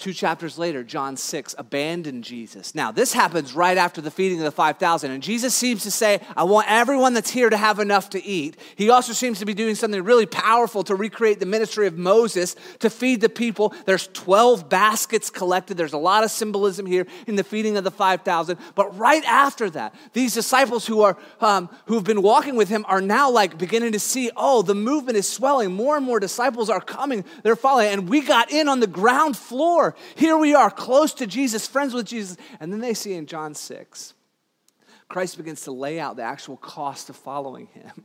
Two 0.00 0.14
chapters 0.14 0.56
later, 0.56 0.82
John 0.82 1.18
6 1.18 1.54
abandoned 1.58 2.24
Jesus. 2.24 2.74
Now, 2.74 2.90
this 2.90 3.12
happens 3.12 3.52
right 3.52 3.76
after 3.76 4.00
the 4.00 4.10
feeding 4.10 4.38
of 4.38 4.44
the 4.44 4.50
5,000. 4.50 5.10
And 5.10 5.22
Jesus 5.22 5.54
seems 5.54 5.82
to 5.82 5.90
say, 5.90 6.22
I 6.34 6.44
want 6.44 6.70
everyone 6.70 7.12
that's 7.12 7.28
here 7.28 7.50
to 7.50 7.56
have 7.58 7.78
enough 7.78 8.08
to 8.10 8.24
eat. 8.24 8.56
He 8.76 8.88
also 8.88 9.12
seems 9.12 9.40
to 9.40 9.44
be 9.44 9.52
doing 9.52 9.74
something 9.74 10.02
really 10.02 10.24
powerful 10.24 10.82
to 10.84 10.94
recreate 10.94 11.38
the 11.38 11.44
ministry 11.44 11.86
of 11.86 11.98
Moses 11.98 12.56
to 12.78 12.88
feed 12.88 13.20
the 13.20 13.28
people. 13.28 13.74
There's 13.84 14.06
12 14.14 14.70
baskets 14.70 15.28
collected. 15.28 15.76
There's 15.76 15.92
a 15.92 15.98
lot 15.98 16.24
of 16.24 16.30
symbolism 16.30 16.86
here 16.86 17.06
in 17.26 17.36
the 17.36 17.44
feeding 17.44 17.76
of 17.76 17.84
the 17.84 17.90
5,000. 17.90 18.58
But 18.74 18.96
right 18.96 19.24
after 19.26 19.68
that, 19.68 19.94
these 20.14 20.32
disciples 20.32 20.86
who 20.86 21.02
are 21.02 21.18
um, 21.42 21.68
who've 21.84 22.02
been 22.02 22.22
walking 22.22 22.56
with 22.56 22.70
him 22.70 22.86
are 22.88 23.02
now 23.02 23.30
like 23.30 23.58
beginning 23.58 23.92
to 23.92 24.00
see, 24.00 24.30
oh, 24.34 24.62
the 24.62 24.74
movement 24.74 25.18
is 25.18 25.28
swelling. 25.28 25.72
More 25.72 25.98
and 25.98 26.06
more 26.06 26.20
disciples 26.20 26.70
are 26.70 26.80
coming. 26.80 27.22
They're 27.42 27.54
following. 27.54 27.88
And 27.88 28.08
we 28.08 28.22
got 28.22 28.50
in 28.50 28.66
on 28.66 28.80
the 28.80 28.86
ground 28.86 29.36
floor 29.36 29.89
here 30.14 30.36
we 30.36 30.54
are, 30.54 30.70
close 30.70 31.14
to 31.14 31.26
Jesus, 31.26 31.66
friends 31.66 31.94
with 31.94 32.06
Jesus. 32.06 32.36
And 32.58 32.72
then 32.72 32.80
they 32.80 32.94
see 32.94 33.14
in 33.14 33.26
John 33.26 33.54
6, 33.54 34.14
Christ 35.08 35.36
begins 35.36 35.62
to 35.62 35.72
lay 35.72 35.98
out 35.98 36.16
the 36.16 36.22
actual 36.22 36.56
cost 36.56 37.10
of 37.10 37.16
following 37.16 37.66
him. 37.66 38.04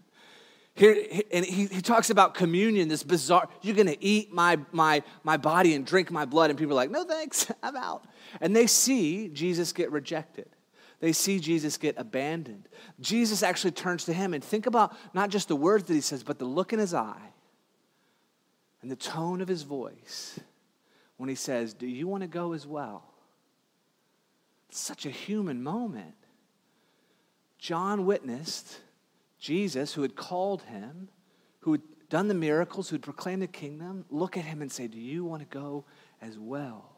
Here, 0.76 1.06
and 1.32 1.46
he, 1.46 1.68
he 1.68 1.82
talks 1.82 2.10
about 2.10 2.34
communion, 2.34 2.90
this 2.90 3.02
bizarre, 3.02 3.48
you're 3.62 3.78
gonna 3.78 3.96
eat 4.02 4.34
my, 4.34 4.60
my, 4.74 5.04
my 5.24 5.38
body 5.38 5.74
and 5.74 5.86
drink 5.86 6.12
my 6.12 6.26
blood. 6.26 6.50
And 6.50 6.60
people 6.60 6.74
are 6.74 6.76
like, 6.76 6.92
no 6.92 7.06
thanks, 7.06 7.50
I'm 7.64 7.78
out. 7.78 8.06
And 8.42 8.54
they 8.54 8.68
see 8.68 9.30
Jesus 9.30 9.72
get 9.72 9.92
rejected. 9.92 10.50
They 11.00 11.14
see 11.14 11.40
Jesus 11.40 11.78
get 11.78 11.96
abandoned. 11.98 12.68
Jesus 13.00 13.44
actually 13.44 13.72
turns 13.72 14.06
to 14.06 14.14
him 14.14 14.34
and 14.34 14.44
think 14.44 14.66
about 14.66 14.96
not 15.14 15.30
just 15.30 15.48
the 15.48 15.56
words 15.56 15.86
that 15.86 15.94
he 15.94 16.02
says, 16.02 16.24
but 16.24 16.40
the 16.40 16.46
look 16.46 16.74
in 16.74 16.80
his 16.80 16.94
eye 16.94 17.32
and 18.82 18.92
the 18.92 18.96
tone 18.96 19.42
of 19.42 19.48
his 19.48 19.64
voice 19.64 20.40
when 21.18 21.30
he 21.30 21.36
says, 21.36 21.74
Do 21.74 21.88
you 21.88 22.08
want 22.08 22.22
to 22.22 22.28
go 22.28 22.54
as 22.54 22.66
well? 22.66 23.04
It's 24.70 24.80
such 24.80 25.06
a 25.06 25.10
human 25.10 25.64
moment. 25.64 26.16
John 27.58 28.06
witnessed 28.06 28.80
Jesus, 29.40 29.94
who 29.94 30.02
had 30.02 30.16
called 30.16 30.64
him, 30.64 31.10
who 31.60 31.74
had 31.74 31.82
done 32.10 32.28
the 32.28 32.34
miracles, 32.34 32.90
who 32.90 32.96
had 32.96 33.02
proclaimed 33.02 33.42
the 33.42 33.48
kingdom, 33.48 34.06
look 34.10 34.38
at 34.38 34.46
him 34.46 34.62
and 34.62 34.72
say, 34.72 34.88
Do 34.88 35.00
you 35.00 35.24
want 35.24 35.42
to 35.42 35.48
go 35.48 35.86
as 36.22 36.38
well? 36.38 36.95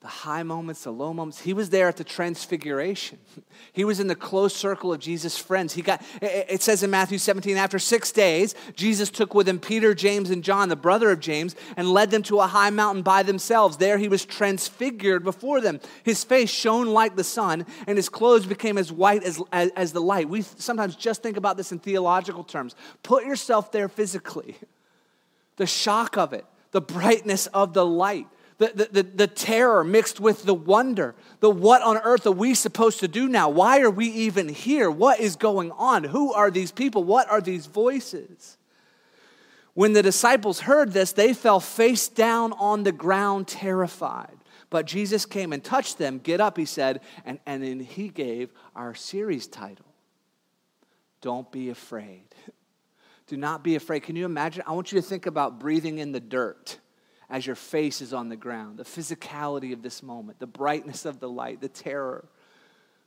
The 0.00 0.08
high 0.08 0.42
moments, 0.42 0.84
the 0.84 0.90
low 0.90 1.12
moments. 1.12 1.40
He 1.40 1.52
was 1.52 1.68
there 1.68 1.86
at 1.86 1.96
the 1.96 2.04
transfiguration. 2.04 3.18
He 3.72 3.84
was 3.84 4.00
in 4.00 4.08
the 4.08 4.16
close 4.16 4.54
circle 4.54 4.92
of 4.92 4.98
Jesus' 4.98 5.38
friends. 5.38 5.74
He 5.74 5.82
got 5.82 6.02
it 6.20 6.60
says 6.60 6.82
in 6.82 6.90
Matthew 6.90 7.18
17, 7.18 7.56
after 7.56 7.78
six 7.78 8.10
days, 8.10 8.56
Jesus 8.74 9.08
took 9.08 9.32
with 9.32 9.48
him 9.48 9.60
Peter, 9.60 9.94
James, 9.94 10.28
and 10.30 10.42
John, 10.42 10.68
the 10.68 10.76
brother 10.76 11.10
of 11.12 11.20
James, 11.20 11.54
and 11.76 11.88
led 11.88 12.10
them 12.10 12.24
to 12.24 12.40
a 12.40 12.48
high 12.48 12.70
mountain 12.70 13.02
by 13.02 13.22
themselves. 13.22 13.76
There 13.76 13.96
he 13.96 14.08
was 14.08 14.24
transfigured 14.24 15.22
before 15.22 15.60
them. 15.60 15.78
His 16.02 16.24
face 16.24 16.50
shone 16.50 16.88
like 16.88 17.14
the 17.14 17.22
sun, 17.22 17.64
and 17.86 17.96
his 17.96 18.08
clothes 18.08 18.44
became 18.44 18.76
as 18.76 18.90
white 18.90 19.22
as, 19.22 19.40
as, 19.52 19.70
as 19.76 19.92
the 19.92 20.02
light. 20.02 20.28
We 20.28 20.42
sometimes 20.42 20.96
just 20.96 21.22
think 21.22 21.36
about 21.36 21.56
this 21.56 21.70
in 21.70 21.78
theological 21.78 22.42
terms. 22.42 22.74
Put 23.04 23.24
yourself 23.24 23.70
there 23.70 23.88
physically. 23.88 24.56
The 25.56 25.66
shock 25.66 26.18
of 26.18 26.32
it, 26.32 26.44
the 26.72 26.80
brightness 26.80 27.46
of 27.48 27.72
the 27.72 27.86
light 27.86 28.26
the, 28.60 28.88
the, 28.92 29.02
the, 29.02 29.26
terror 29.26 29.82
mixed 29.82 30.20
with 30.20 30.44
the 30.44 30.52
wonder. 30.52 31.14
The 31.40 31.48
what 31.48 31.80
on 31.80 31.96
earth 31.96 32.26
are 32.26 32.32
we 32.32 32.52
supposed 32.52 33.00
to 33.00 33.08
do 33.08 33.26
now? 33.26 33.48
Why 33.48 33.80
are 33.80 33.90
we 33.90 34.06
even 34.08 34.50
here? 34.50 34.90
What 34.90 35.18
is 35.18 35.36
going 35.36 35.72
on? 35.72 36.04
Who 36.04 36.34
are 36.34 36.50
these 36.50 36.70
people? 36.70 37.02
What 37.02 37.30
are 37.30 37.40
these 37.40 37.64
voices? 37.64 38.58
When 39.72 39.94
the 39.94 40.02
disciples 40.02 40.60
heard 40.60 40.92
this, 40.92 41.12
they 41.12 41.32
fell 41.32 41.58
face 41.58 42.06
down 42.06 42.52
on 42.52 42.82
the 42.82 42.92
ground, 42.92 43.48
terrified. 43.48 44.36
But 44.68 44.84
Jesus 44.84 45.24
came 45.24 45.54
and 45.54 45.64
touched 45.64 45.96
them. 45.96 46.18
Get 46.18 46.38
up, 46.38 46.58
he 46.58 46.66
said, 46.66 47.00
and, 47.24 47.38
and 47.46 47.62
then 47.62 47.80
he 47.80 48.10
gave 48.10 48.52
our 48.76 48.94
series 48.94 49.46
title 49.46 49.86
Don't 51.22 51.50
Be 51.50 51.70
Afraid. 51.70 52.34
Do 53.26 53.38
not 53.38 53.64
be 53.64 53.76
afraid. 53.76 54.02
Can 54.02 54.16
you 54.16 54.26
imagine? 54.26 54.64
I 54.66 54.72
want 54.72 54.92
you 54.92 55.00
to 55.00 55.06
think 55.06 55.24
about 55.24 55.60
breathing 55.60 55.98
in 55.98 56.12
the 56.12 56.20
dirt 56.20 56.78
as 57.30 57.46
your 57.46 57.56
face 57.56 58.02
is 58.02 58.12
on 58.12 58.28
the 58.28 58.36
ground, 58.36 58.76
the 58.76 58.84
physicality 58.84 59.72
of 59.72 59.82
this 59.82 60.02
moment, 60.02 60.40
the 60.40 60.46
brightness 60.46 61.04
of 61.04 61.20
the 61.20 61.28
light, 61.28 61.60
the 61.60 61.68
terror, 61.68 62.24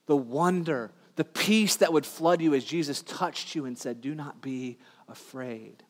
the 0.06 0.16
wonder, 0.16 0.92
the 1.16 1.26
peace 1.26 1.76
that 1.78 1.92
would 1.92 2.06
flood 2.06 2.42
you 2.42 2.54
as 2.54 2.64
Jesus 2.64 3.02
touched 3.02 3.54
you 3.54 3.66
and 3.66 3.78
said, 3.78 4.02
Do 4.02 4.16
not 4.16 4.42
be 4.42 4.78
afraid. 5.10 5.84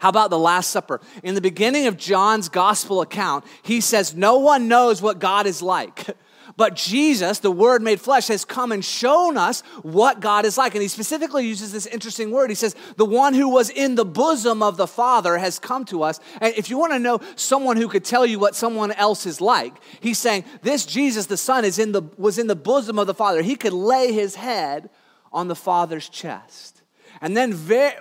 How 0.00 0.08
about 0.08 0.30
the 0.30 0.38
Last 0.38 0.70
Supper? 0.70 1.00
In 1.22 1.34
the 1.34 1.40
beginning 1.40 1.86
of 1.86 1.96
John's 1.96 2.48
gospel 2.48 3.02
account, 3.02 3.44
he 3.62 3.80
says, 3.80 4.14
No 4.14 4.38
one 4.38 4.66
knows 4.66 5.02
what 5.02 5.18
God 5.18 5.46
is 5.46 5.62
like. 5.62 6.16
But 6.56 6.76
Jesus, 6.76 7.40
the 7.40 7.50
Word 7.50 7.82
made 7.82 8.00
flesh, 8.00 8.28
has 8.28 8.44
come 8.44 8.70
and 8.70 8.84
shown 8.84 9.36
us 9.36 9.62
what 9.82 10.20
God 10.20 10.44
is 10.44 10.56
like. 10.56 10.74
And 10.74 10.82
he 10.82 10.88
specifically 10.88 11.46
uses 11.46 11.72
this 11.72 11.86
interesting 11.86 12.30
word. 12.30 12.48
He 12.48 12.54
says, 12.54 12.76
The 12.96 13.04
one 13.04 13.34
who 13.34 13.48
was 13.48 13.70
in 13.70 13.96
the 13.96 14.04
bosom 14.04 14.62
of 14.62 14.76
the 14.76 14.86
Father 14.86 15.36
has 15.38 15.58
come 15.58 15.84
to 15.86 16.04
us. 16.04 16.20
And 16.40 16.54
if 16.56 16.70
you 16.70 16.78
want 16.78 16.92
to 16.92 17.00
know 17.00 17.20
someone 17.34 17.76
who 17.76 17.88
could 17.88 18.04
tell 18.04 18.24
you 18.24 18.38
what 18.38 18.54
someone 18.54 18.92
else 18.92 19.26
is 19.26 19.40
like, 19.40 19.74
he's 20.00 20.18
saying, 20.18 20.44
This 20.62 20.86
Jesus, 20.86 21.26
the 21.26 21.36
Son, 21.36 21.64
is 21.64 21.78
in 21.78 21.90
the, 21.90 22.02
was 22.16 22.38
in 22.38 22.46
the 22.46 22.56
bosom 22.56 22.98
of 22.98 23.08
the 23.08 23.14
Father. 23.14 23.42
He 23.42 23.56
could 23.56 23.72
lay 23.72 24.12
his 24.12 24.36
head 24.36 24.90
on 25.32 25.48
the 25.48 25.56
Father's 25.56 26.08
chest. 26.08 26.82
And 27.20 27.36
then 27.36 27.52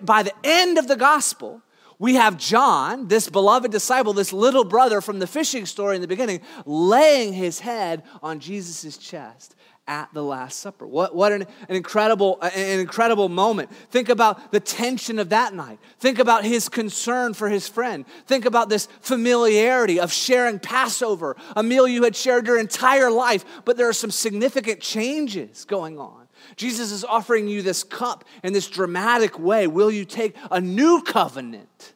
by 0.01 0.23
the 0.23 0.33
end 0.43 0.77
of 0.77 0.87
the 0.87 0.95
gospel, 0.95 1.61
we 1.99 2.15
have 2.15 2.37
John, 2.37 3.07
this 3.07 3.29
beloved 3.29 3.71
disciple, 3.71 4.13
this 4.13 4.33
little 4.33 4.63
brother 4.63 5.01
from 5.01 5.19
the 5.19 5.27
fishing 5.27 5.65
story 5.65 5.95
in 5.95 6.01
the 6.01 6.07
beginning, 6.07 6.41
laying 6.65 7.33
his 7.33 7.59
head 7.59 8.03
on 8.21 8.39
Jesus' 8.39 8.97
chest 8.97 9.55
at 9.87 10.13
the 10.13 10.23
Last 10.23 10.59
Supper. 10.59 10.87
What, 10.87 11.13
what 11.13 11.31
an, 11.31 11.41
an, 11.41 11.75
incredible, 11.75 12.39
an 12.41 12.79
incredible 12.79 13.27
moment. 13.27 13.69
Think 13.89 14.09
about 14.09 14.51
the 14.51 14.59
tension 14.59 15.19
of 15.19 15.29
that 15.29 15.53
night. 15.53 15.79
Think 15.99 16.19
about 16.19 16.45
his 16.45 16.69
concern 16.69 17.33
for 17.33 17.49
his 17.49 17.67
friend. 17.67 18.05
Think 18.25 18.45
about 18.45 18.69
this 18.69 18.87
familiarity 19.01 19.99
of 19.99 20.11
sharing 20.11 20.59
Passover, 20.59 21.35
a 21.55 21.63
meal 21.63 21.87
you 21.87 22.03
had 22.03 22.15
shared 22.15 22.47
your 22.47 22.59
entire 22.59 23.11
life, 23.11 23.43
but 23.65 23.75
there 23.75 23.89
are 23.89 23.93
some 23.93 24.11
significant 24.11 24.79
changes 24.79 25.65
going 25.65 25.99
on. 25.99 26.22
Jesus 26.55 26.91
is 26.91 27.03
offering 27.03 27.47
you 27.47 27.61
this 27.61 27.83
cup 27.83 28.25
in 28.43 28.53
this 28.53 28.67
dramatic 28.67 29.39
way. 29.39 29.67
Will 29.67 29.91
you 29.91 30.05
take 30.05 30.35
a 30.51 30.61
new 30.61 31.01
covenant? 31.01 31.93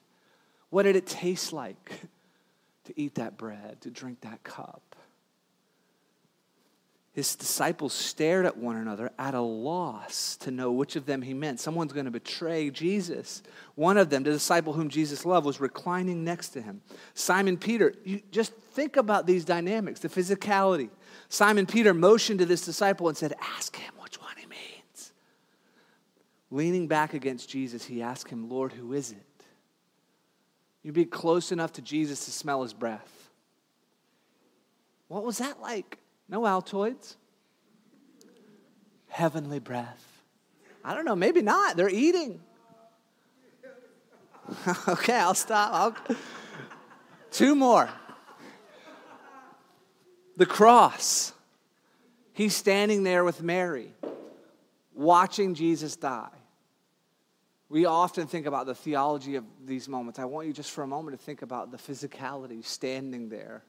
What 0.70 0.84
did 0.84 0.96
it 0.96 1.06
taste 1.06 1.54
like 1.54 2.02
to 2.86 3.00
eat 3.00 3.16
that 3.16 3.38
bread, 3.38 3.82
to 3.82 3.90
drink 3.90 4.22
that 4.22 4.44
cup? 4.44 4.82
His 7.18 7.36
disciples 7.36 7.94
stared 7.94 8.46
at 8.46 8.58
one 8.58 8.76
another 8.76 9.10
at 9.18 9.34
a 9.34 9.42
loss 9.42 10.38
to 10.42 10.52
know 10.52 10.72
which 10.72 10.96
of 10.96 11.08
them 11.08 11.24
he 11.24 11.34
meant. 11.34 11.60
Someone's 11.60 11.92
going 11.92 12.06
to 12.06 12.12
betray 12.12 12.70
Jesus. 12.70 13.42
One 13.74 13.98
of 13.98 14.12
them, 14.12 14.22
the 14.22 14.30
disciple 14.30 14.74
whom 14.74 14.88
Jesus 14.88 15.26
loved, 15.26 15.44
was 15.44 15.60
reclining 15.60 16.24
next 16.24 16.50
to 16.50 16.62
him. 16.62 16.82
Simon 17.16 17.58
Peter, 17.58 17.96
you 18.04 18.22
just 18.30 18.54
think 18.54 18.98
about 18.98 19.26
these 19.26 19.46
dynamics, 19.46 20.00
the 20.00 20.10
physicality. 20.10 20.92
Simon 21.28 21.66
Peter 21.66 21.92
motioned 21.92 22.38
to 22.38 22.46
this 22.46 22.64
disciple 22.64 23.08
and 23.08 23.18
said, 23.18 23.34
Ask 23.42 23.76
him 23.78 23.96
which 24.00 24.22
one 24.22 24.36
he 24.40 24.46
means. 24.46 25.12
Leaning 26.50 26.88
back 26.88 27.14
against 27.14 27.50
Jesus, 27.50 27.86
he 27.86 28.02
asked 28.02 28.30
him, 28.30 28.50
Lord, 28.50 28.72
who 28.72 28.94
is 28.94 29.12
it? 29.12 29.18
You'd 30.82 30.96
be 30.96 31.06
close 31.06 31.52
enough 31.52 31.74
to 31.74 31.82
Jesus 31.82 32.26
to 32.26 32.32
smell 32.32 32.64
his 32.64 32.74
breath. 32.74 33.30
What 35.10 35.24
was 35.24 35.40
that 35.40 35.62
like? 35.62 35.98
No 36.30 36.42
Altoids. 36.42 37.16
Heavenly 39.10 39.60
breath. 39.60 40.06
I 40.84 40.94
don't 40.94 41.06
know, 41.06 41.16
maybe 41.16 41.42
not. 41.42 41.76
They're 41.76 41.90
eating. 41.90 42.40
okay, 44.88 45.16
I'll 45.16 45.34
stop. 45.34 45.74
I'll... 45.74 46.18
Two 47.32 47.56
more. 47.56 47.90
The 50.38 50.46
cross. 50.46 51.34
He's 52.32 52.56
standing 52.56 53.04
there 53.04 53.24
with 53.24 53.42
Mary, 53.42 53.92
watching 54.94 55.56
Jesus 55.56 55.96
die. 55.96 56.30
We 57.70 57.86
often 57.86 58.28
think 58.28 58.46
about 58.46 58.66
the 58.66 58.76
theology 58.76 59.36
of 59.36 59.44
these 59.66 59.90
moments. 59.90 60.20
I 60.20 60.26
want 60.26 60.48
you 60.48 60.54
just 60.54 60.72
for 60.72 60.84
a 60.84 60.88
moment 60.88 61.20
to 61.20 61.24
think 61.24 61.42
about 61.42 61.72
the 61.72 61.78
physicality 61.78 62.64
standing 62.64 63.30
there. 63.30 63.64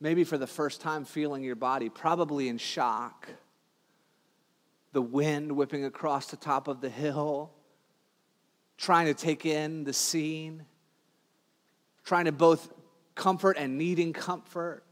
Maybe 0.00 0.24
for 0.24 0.38
the 0.38 0.46
first 0.46 0.80
time 0.80 1.04
feeling 1.04 1.42
your 1.42 1.56
body, 1.56 1.90
probably 1.90 2.48
in 2.48 2.56
shock. 2.56 3.28
The 4.92 5.02
wind 5.02 5.52
whipping 5.52 5.84
across 5.84 6.28
the 6.30 6.36
top 6.36 6.68
of 6.68 6.80
the 6.80 6.88
hill, 6.88 7.52
trying 8.78 9.06
to 9.06 9.14
take 9.14 9.44
in 9.44 9.84
the 9.84 9.92
scene. 9.92 10.64
trying 12.02 12.24
to 12.24 12.32
both 12.32 12.72
comfort 13.14 13.56
and 13.58 13.76
needing 13.76 14.12
comfort, 14.12 14.82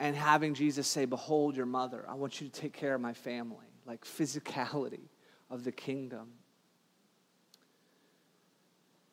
and 0.00 0.16
having 0.16 0.54
Jesus 0.54 0.86
say, 0.86 1.04
Behold 1.04 1.56
your 1.56 1.66
mother. 1.66 2.04
I 2.08 2.14
want 2.14 2.40
you 2.40 2.48
to 2.48 2.60
take 2.60 2.72
care 2.72 2.94
of 2.94 3.00
my 3.00 3.12
family, 3.12 3.66
like 3.84 4.04
physicality 4.04 5.08
of 5.50 5.62
the 5.62 5.72
kingdom. 5.72 6.28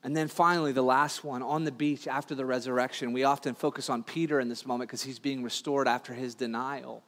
And 0.04 0.16
then 0.16 0.28
finally, 0.28 0.74
the 0.74 0.82
last 0.82 1.24
one 1.24 1.42
on 1.42 1.64
the 1.64 1.72
beach 1.72 2.08
after 2.08 2.36
the 2.36 2.46
resurrection. 2.46 3.14
We 3.14 3.24
often 3.24 3.56
focus 3.56 3.90
on 3.90 4.04
Peter 4.04 4.40
in 4.40 4.50
this 4.50 4.66
moment 4.66 4.90
because 4.90 5.04
he's 5.04 5.20
being 5.20 5.44
restored 5.44 5.88
after 5.88 6.14
his 6.14 6.36
denial. 6.36 7.04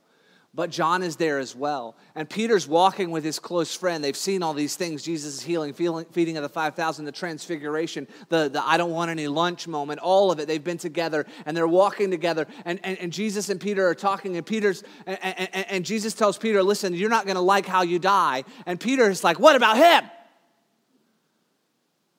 But 0.55 0.69
John 0.69 1.03
is 1.03 1.17
there 1.17 1.37
as 1.37 1.53
well. 1.53 1.97
And 2.15 2.29
Peter's 2.29 2.65
walking 2.65 3.11
with 3.11 3.25
his 3.25 3.39
close 3.39 3.75
friend. 3.75 4.01
They've 4.01 4.15
seen 4.15 4.41
all 4.41 4.53
these 4.53 4.77
things 4.77 5.03
Jesus 5.03 5.35
is 5.35 5.41
healing, 5.41 5.73
feeding 5.73 6.37
of 6.37 6.43
the 6.43 6.49
5,000, 6.49 7.03
the 7.03 7.11
transfiguration, 7.11 8.07
the, 8.29 8.47
the 8.47 8.65
I 8.65 8.77
don't 8.77 8.91
want 8.91 9.11
any 9.11 9.27
lunch 9.27 9.67
moment, 9.67 9.99
all 9.99 10.31
of 10.31 10.39
it. 10.39 10.47
They've 10.47 10.63
been 10.63 10.77
together 10.77 11.25
and 11.45 11.57
they're 11.57 11.67
walking 11.67 12.09
together. 12.09 12.47
And, 12.63 12.79
and, 12.83 12.97
and 12.99 13.11
Jesus 13.11 13.49
and 13.49 13.59
Peter 13.59 13.85
are 13.85 13.95
talking. 13.95 14.37
And, 14.37 14.45
Peter's, 14.45 14.85
and, 15.05 15.19
and, 15.21 15.65
and 15.69 15.85
Jesus 15.85 16.13
tells 16.13 16.37
Peter, 16.37 16.63
Listen, 16.63 16.93
you're 16.93 17.09
not 17.09 17.25
going 17.25 17.35
to 17.35 17.41
like 17.41 17.65
how 17.65 17.81
you 17.81 17.99
die. 17.99 18.45
And 18.65 18.79
Peter 18.79 19.09
is 19.09 19.25
like, 19.25 19.37
What 19.37 19.57
about 19.57 19.75
him? 19.75 20.09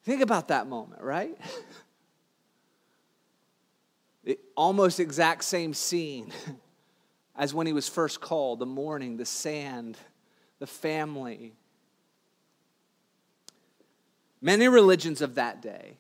Think 0.07 0.23
about 0.23 0.49
that 0.49 0.69
moment, 0.69 1.03
right? 1.03 1.37
the 4.23 4.39
almost 4.57 5.01
exact 5.01 5.43
same 5.43 5.75
scene 5.75 6.33
as 7.37 7.53
when 7.53 7.67
he 7.67 7.73
was 7.73 7.89
first 7.89 8.21
called 8.21 8.61
the 8.61 8.67
morning, 8.67 9.17
the 9.17 9.27
sand, 9.27 9.99
the 10.61 10.67
family. 10.67 11.55
Many 14.41 14.69
religions 14.69 15.23
of 15.23 15.35
that 15.35 15.61
day 15.61 15.97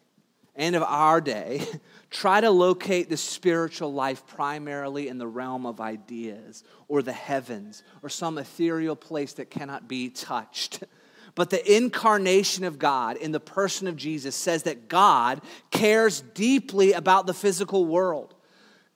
and 0.55 0.77
of 0.77 0.85
our 0.85 1.21
day 1.21 1.67
try 2.11 2.41
to 2.41 2.51
locate 2.51 3.09
the 3.09 3.17
spiritual 3.17 3.93
life 3.93 4.25
primarily 4.25 5.09
in 5.09 5.19
the 5.19 5.27
realm 5.27 5.67
of 5.67 5.81
ideas 5.81 6.63
or 6.87 7.03
the 7.03 7.13
heavens 7.13 7.83
or 8.05 8.09
some 8.09 8.39
ethereal 8.39 8.95
place 8.95 9.33
that 9.33 9.51
cannot 9.51 9.89
be 9.89 10.11
touched. 10.11 10.85
But 11.37 11.51
the 11.51 11.77
incarnation 11.77 12.65
of 12.65 12.79
God 12.81 13.19
in 13.19 13.31
the 13.31 13.39
person 13.39 13.87
of 13.87 13.95
Jesus 13.95 14.35
says 14.35 14.65
that 14.65 14.89
God 14.89 15.43
cares 15.71 16.23
deeply 16.35 16.95
about 16.95 17.27
the 17.27 17.35
physical 17.35 17.85
world. 17.85 18.35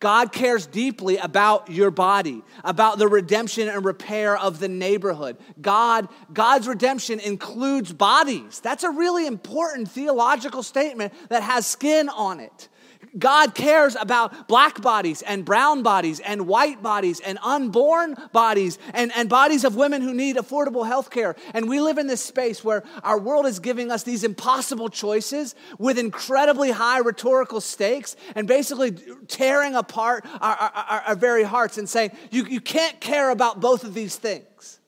God 0.01 0.33
cares 0.33 0.67
deeply 0.67 1.19
about 1.19 1.71
your 1.71 1.91
body, 1.91 2.43
about 2.65 2.99
the 2.99 3.07
redemption 3.07 3.69
and 3.69 3.85
repair 3.85 4.35
of 4.39 4.59
the 4.59 4.69
neighborhood. 4.69 5.37
God, 5.61 6.09
God's 6.33 6.67
redemption 6.67 7.21
includes 7.21 7.93
bodies. 7.93 8.61
That's 8.61 8.83
a 8.83 8.91
really 8.91 9.27
important 9.27 9.91
theological 9.91 10.63
statement 10.63 11.13
that 11.29 11.43
has 11.43 11.67
skin 11.67 12.09
on 12.09 12.41
it. 12.41 12.70
God 13.19 13.55
cares 13.55 13.97
about 13.97 14.49
black 14.49 14.81
bodies 14.81 15.23
and 15.23 15.45
brown 15.45 15.83
bodies 15.83 16.21
and 16.21 16.47
white 16.47 16.83
bodies 16.83 17.21
and 17.21 17.39
unborn 17.43 18.17
bodies 18.33 18.79
and, 18.95 19.13
and 19.15 19.29
bodies 19.29 19.65
of 19.65 19.77
women 19.77 20.03
who 20.03 20.15
need 20.15 20.37
affordable 20.37 20.87
health 20.87 21.11
care. 21.11 21.37
And 21.55 21.69
we 21.69 21.81
live 21.81 21.99
in 21.99 22.07
this 22.07 22.23
space 22.23 22.65
where 22.65 22.83
our 23.03 23.19
world 23.19 23.47
is 23.47 23.59
giving 23.59 23.91
us 23.91 24.03
these 24.03 24.25
impossible 24.25 24.89
choices 24.89 25.55
with 25.79 25.99
incredibly 25.99 26.71
high 26.71 26.99
rhetorical 26.99 27.61
stakes 27.61 28.17
and 28.35 28.47
basically 28.47 28.93
tearing 29.29 29.75
apart 29.75 30.25
our, 30.41 30.57
our, 30.57 31.03
our 31.09 31.17
very 31.17 31.43
hearts 31.43 31.79
and 31.79 31.89
saying, 31.89 32.11
you, 32.31 32.45
you 32.47 32.61
can't 32.61 33.01
care 33.01 33.31
about 33.31 33.61
both 33.61 33.85
of 33.85 33.95
these 33.95 34.17
things. 34.17 34.80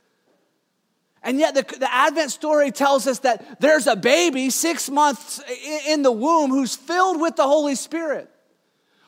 And 1.24 1.38
yet, 1.38 1.54
the, 1.54 1.62
the, 1.78 1.92
Advent 1.92 2.32
story 2.32 2.72
tells 2.72 3.06
us 3.06 3.20
that 3.20 3.60
there's 3.60 3.86
a 3.86 3.94
baby 3.94 4.50
six 4.50 4.90
months 4.90 5.40
in 5.86 6.02
the 6.02 6.10
womb 6.10 6.50
who's 6.50 6.74
filled 6.74 7.20
with 7.20 7.36
the 7.36 7.44
Holy 7.44 7.76
Spirit. 7.76 8.28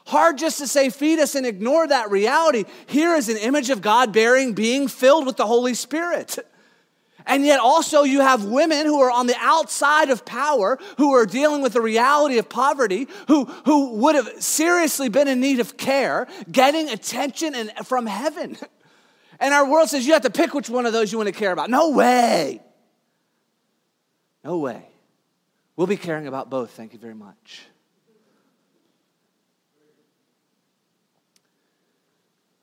Hard 0.07 0.39
just 0.39 0.59
to 0.59 0.69
say 0.69 0.91
fetus 0.91 1.35
and 1.35 1.47
ignore 1.47 1.89
that 1.89 2.11
reality. 2.11 2.65
Here 2.87 3.15
is 3.15 3.29
an 3.29 3.39
image 3.39 3.71
of 3.71 3.81
God 3.81 4.13
bearing 4.13 4.53
being 4.53 4.87
filled 4.87 5.27
with 5.27 5.37
the 5.37 5.47
Holy 5.47 5.75
Spirit. 5.75 6.39
And 7.27 7.47
yet, 7.47 7.59
also, 7.59 8.03
you 8.03 8.21
have 8.21 8.45
women 8.45 8.85
who 8.85 9.01
are 9.01 9.11
on 9.11 9.27
the 9.27 9.37
outside 9.39 10.11
of 10.11 10.27
power, 10.27 10.79
who 10.99 11.15
are 11.15 11.25
dealing 11.25 11.63
with 11.63 11.73
the 11.73 11.81
reality 11.81 12.37
of 12.37 12.51
poverty, 12.51 13.09
who, 13.29 13.47
who 13.65 13.95
would 13.95 14.15
have 14.15 14.29
seriously 14.43 15.09
been 15.09 15.27
in 15.27 15.41
need 15.41 15.59
of 15.59 15.79
care, 15.79 16.27
getting 16.53 16.91
attention 16.91 17.55
and, 17.55 17.73
from 17.87 18.05
heaven. 18.05 18.59
And 19.41 19.53
our 19.55 19.69
world 19.69 19.89
says 19.89 20.07
you 20.07 20.13
have 20.13 20.23
to 20.23 20.31
pick 20.31 20.55
which 20.55 20.71
one 20.71 20.87
of 20.87 20.93
those 20.93 21.13
you 21.13 21.19
want 21.19 21.29
to 21.29 21.39
care 21.39 21.53
about. 21.53 21.71
No 21.71 21.91
way. 21.91 22.63
No 24.43 24.59
way. 24.59 24.87
We'll 25.77 25.87
be 25.87 25.97
caring 25.97 26.27
about 26.27 26.51
both. 26.51 26.71
Thank 26.71 26.93
you 26.93 26.99
very 26.99 27.15
much. 27.15 27.63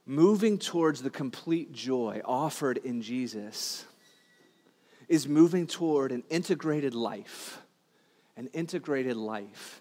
Moving 0.05 0.57
towards 0.57 1.01
the 1.01 1.09
complete 1.09 1.71
joy 1.71 2.21
offered 2.25 2.77
in 2.77 3.01
Jesus 3.01 3.85
is 5.07 5.27
moving 5.27 5.67
toward 5.67 6.11
an 6.11 6.23
integrated 6.29 6.95
life. 6.95 7.61
An 8.37 8.47
integrated 8.47 9.17
life 9.17 9.80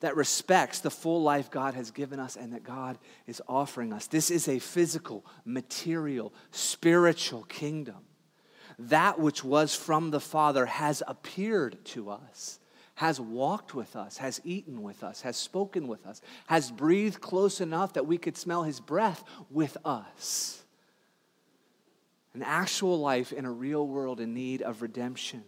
that 0.00 0.16
respects 0.16 0.80
the 0.80 0.90
full 0.90 1.22
life 1.22 1.50
God 1.50 1.74
has 1.74 1.90
given 1.90 2.20
us 2.20 2.36
and 2.36 2.52
that 2.52 2.62
God 2.62 2.98
is 3.26 3.42
offering 3.48 3.92
us. 3.92 4.06
This 4.06 4.30
is 4.30 4.48
a 4.48 4.58
physical, 4.58 5.24
material, 5.44 6.32
spiritual 6.52 7.42
kingdom. 7.44 7.96
That 8.78 9.18
which 9.18 9.42
was 9.42 9.74
from 9.74 10.10
the 10.10 10.20
Father 10.20 10.66
has 10.66 11.02
appeared 11.08 11.84
to 11.86 12.10
us, 12.10 12.60
has 12.94 13.20
walked 13.20 13.74
with 13.74 13.96
us, 13.96 14.18
has 14.18 14.40
eaten 14.44 14.82
with 14.82 15.02
us, 15.02 15.22
has 15.22 15.36
spoken 15.36 15.88
with 15.88 16.06
us, 16.06 16.22
has 16.46 16.70
breathed 16.70 17.20
close 17.20 17.60
enough 17.60 17.94
that 17.94 18.06
we 18.06 18.18
could 18.18 18.36
smell 18.36 18.62
his 18.62 18.78
breath 18.78 19.24
with 19.50 19.76
us. 19.84 20.62
An 22.34 22.42
actual 22.42 23.00
life 23.00 23.32
in 23.32 23.44
a 23.44 23.50
real 23.50 23.84
world 23.84 24.20
in 24.20 24.32
need 24.32 24.62
of 24.62 24.80
redemption. 24.80 25.42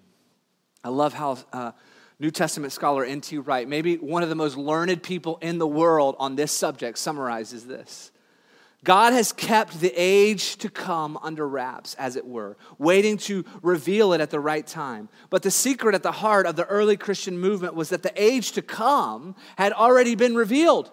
I 0.82 0.88
love 0.88 1.12
how. 1.12 1.38
Uh, 1.52 1.70
New 2.20 2.30
Testament 2.30 2.70
scholar 2.70 3.02
N.T. 3.02 3.38
Wright, 3.38 3.66
maybe 3.66 3.96
one 3.96 4.22
of 4.22 4.28
the 4.28 4.34
most 4.34 4.58
learned 4.58 5.02
people 5.02 5.38
in 5.40 5.56
the 5.56 5.66
world 5.66 6.16
on 6.18 6.36
this 6.36 6.52
subject, 6.52 6.98
summarizes 6.98 7.66
this. 7.66 8.12
God 8.84 9.14
has 9.14 9.32
kept 9.32 9.80
the 9.80 9.92
age 9.96 10.56
to 10.56 10.68
come 10.68 11.18
under 11.22 11.48
wraps, 11.48 11.94
as 11.94 12.16
it 12.16 12.26
were, 12.26 12.58
waiting 12.78 13.16
to 13.18 13.44
reveal 13.62 14.12
it 14.12 14.20
at 14.20 14.30
the 14.30 14.40
right 14.40 14.66
time. 14.66 15.08
But 15.30 15.42
the 15.42 15.50
secret 15.50 15.94
at 15.94 16.02
the 16.02 16.12
heart 16.12 16.46
of 16.46 16.56
the 16.56 16.66
early 16.66 16.98
Christian 16.98 17.38
movement 17.38 17.74
was 17.74 17.88
that 17.88 18.02
the 18.02 18.22
age 18.22 18.52
to 18.52 18.62
come 18.62 19.34
had 19.56 19.72
already 19.72 20.14
been 20.14 20.34
revealed. 20.34 20.90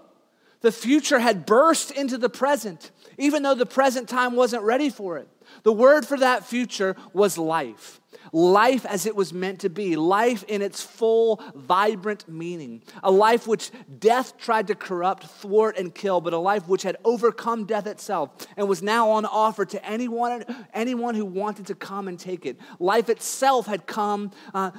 The 0.62 0.72
future 0.72 1.20
had 1.20 1.46
burst 1.46 1.92
into 1.92 2.18
the 2.18 2.30
present, 2.30 2.92
even 3.18 3.44
though 3.44 3.56
the 3.56 3.66
present 3.66 4.10
time 4.10 4.36
wasn't 4.36 4.64
ready 4.64 4.90
for 4.90 5.18
it. 5.18 5.28
The 5.64 5.74
word 5.74 6.06
for 6.06 6.18
that 6.18 6.46
future 6.46 6.96
was 7.14 7.38
life 7.38 8.02
life 8.32 8.86
as 8.86 9.06
it 9.06 9.16
was 9.16 9.34
meant 9.34 9.60
to 9.62 9.70
be, 9.70 9.96
life 9.96 10.44
in 10.48 10.62
its 10.62 10.82
full, 10.82 11.42
vibrant 11.56 12.28
meaning, 12.28 12.82
a 13.04 13.12
life 13.12 13.48
which 13.48 13.72
death 14.00 14.38
tried 14.38 14.68
to 14.68 14.76
corrupt, 14.76 15.26
thwart, 15.26 15.78
and 15.78 15.94
kill, 15.94 16.22
but 16.22 16.34
a 16.34 16.38
life 16.38 16.68
which 16.68 16.84
had 16.84 16.98
overcome 17.04 17.66
death 17.66 17.88
itself 17.88 18.30
and 18.56 18.68
was 18.68 18.82
now 18.82 19.10
on 19.12 19.26
offer 19.26 19.66
to 19.66 19.86
anyone, 19.86 20.44
anyone 20.74 21.16
who 21.16 21.26
wanted 21.26 21.68
to 21.68 21.76
come 21.76 22.08
and 22.08 22.20
take 22.20 22.46
it. 22.46 22.58
Life 22.80 23.10
itself 23.10 23.68
had 23.68 23.86
come. 23.86 24.32
Uh, 24.54 24.72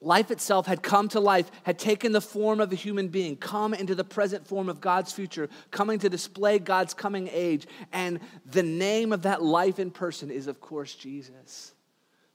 Life 0.00 0.30
itself 0.30 0.66
had 0.66 0.80
come 0.80 1.08
to 1.08 1.18
life, 1.18 1.50
had 1.64 1.76
taken 1.76 2.12
the 2.12 2.20
form 2.20 2.60
of 2.60 2.70
a 2.70 2.76
human 2.76 3.08
being, 3.08 3.36
come 3.36 3.74
into 3.74 3.96
the 3.96 4.04
present 4.04 4.46
form 4.46 4.68
of 4.68 4.80
God's 4.80 5.12
future, 5.12 5.48
coming 5.72 5.98
to 5.98 6.08
display 6.08 6.60
God's 6.60 6.94
coming 6.94 7.28
age. 7.32 7.66
And 7.92 8.20
the 8.46 8.62
name 8.62 9.12
of 9.12 9.22
that 9.22 9.42
life 9.42 9.80
in 9.80 9.90
person 9.90 10.30
is, 10.30 10.46
of 10.46 10.60
course, 10.60 10.94
Jesus 10.94 11.72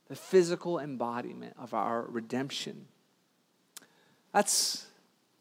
the 0.08 0.16
physical 0.16 0.78
embodiment 0.78 1.54
of 1.58 1.74
our 1.74 2.02
redemption. 2.02 2.86
That's 4.32 4.86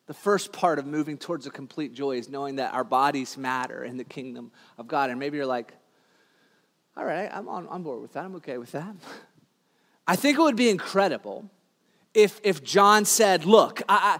the 0.05 0.13
first 0.13 0.51
part 0.51 0.79
of 0.79 0.85
moving 0.85 1.17
towards 1.17 1.45
a 1.47 1.49
complete 1.49 1.93
joy 1.93 2.17
is 2.17 2.29
knowing 2.29 2.57
that 2.57 2.73
our 2.73 2.83
bodies 2.83 3.37
matter 3.37 3.83
in 3.83 3.97
the 3.97 4.03
kingdom 4.03 4.51
of 4.77 4.87
God. 4.87 5.09
And 5.09 5.19
maybe 5.19 5.37
you're 5.37 5.45
like, 5.45 5.73
all 6.95 7.05
right, 7.05 7.29
I'm 7.33 7.47
on, 7.47 7.67
on 7.67 7.83
board 7.83 8.01
with 8.01 8.13
that. 8.13 8.25
I'm 8.25 8.35
okay 8.35 8.57
with 8.57 8.71
that. 8.73 8.95
I 10.07 10.15
think 10.15 10.37
it 10.37 10.41
would 10.41 10.55
be 10.55 10.69
incredible 10.69 11.49
if, 12.13 12.39
if 12.43 12.63
John 12.63 13.05
said, 13.05 13.45
look, 13.45 13.81
I, 13.87 14.19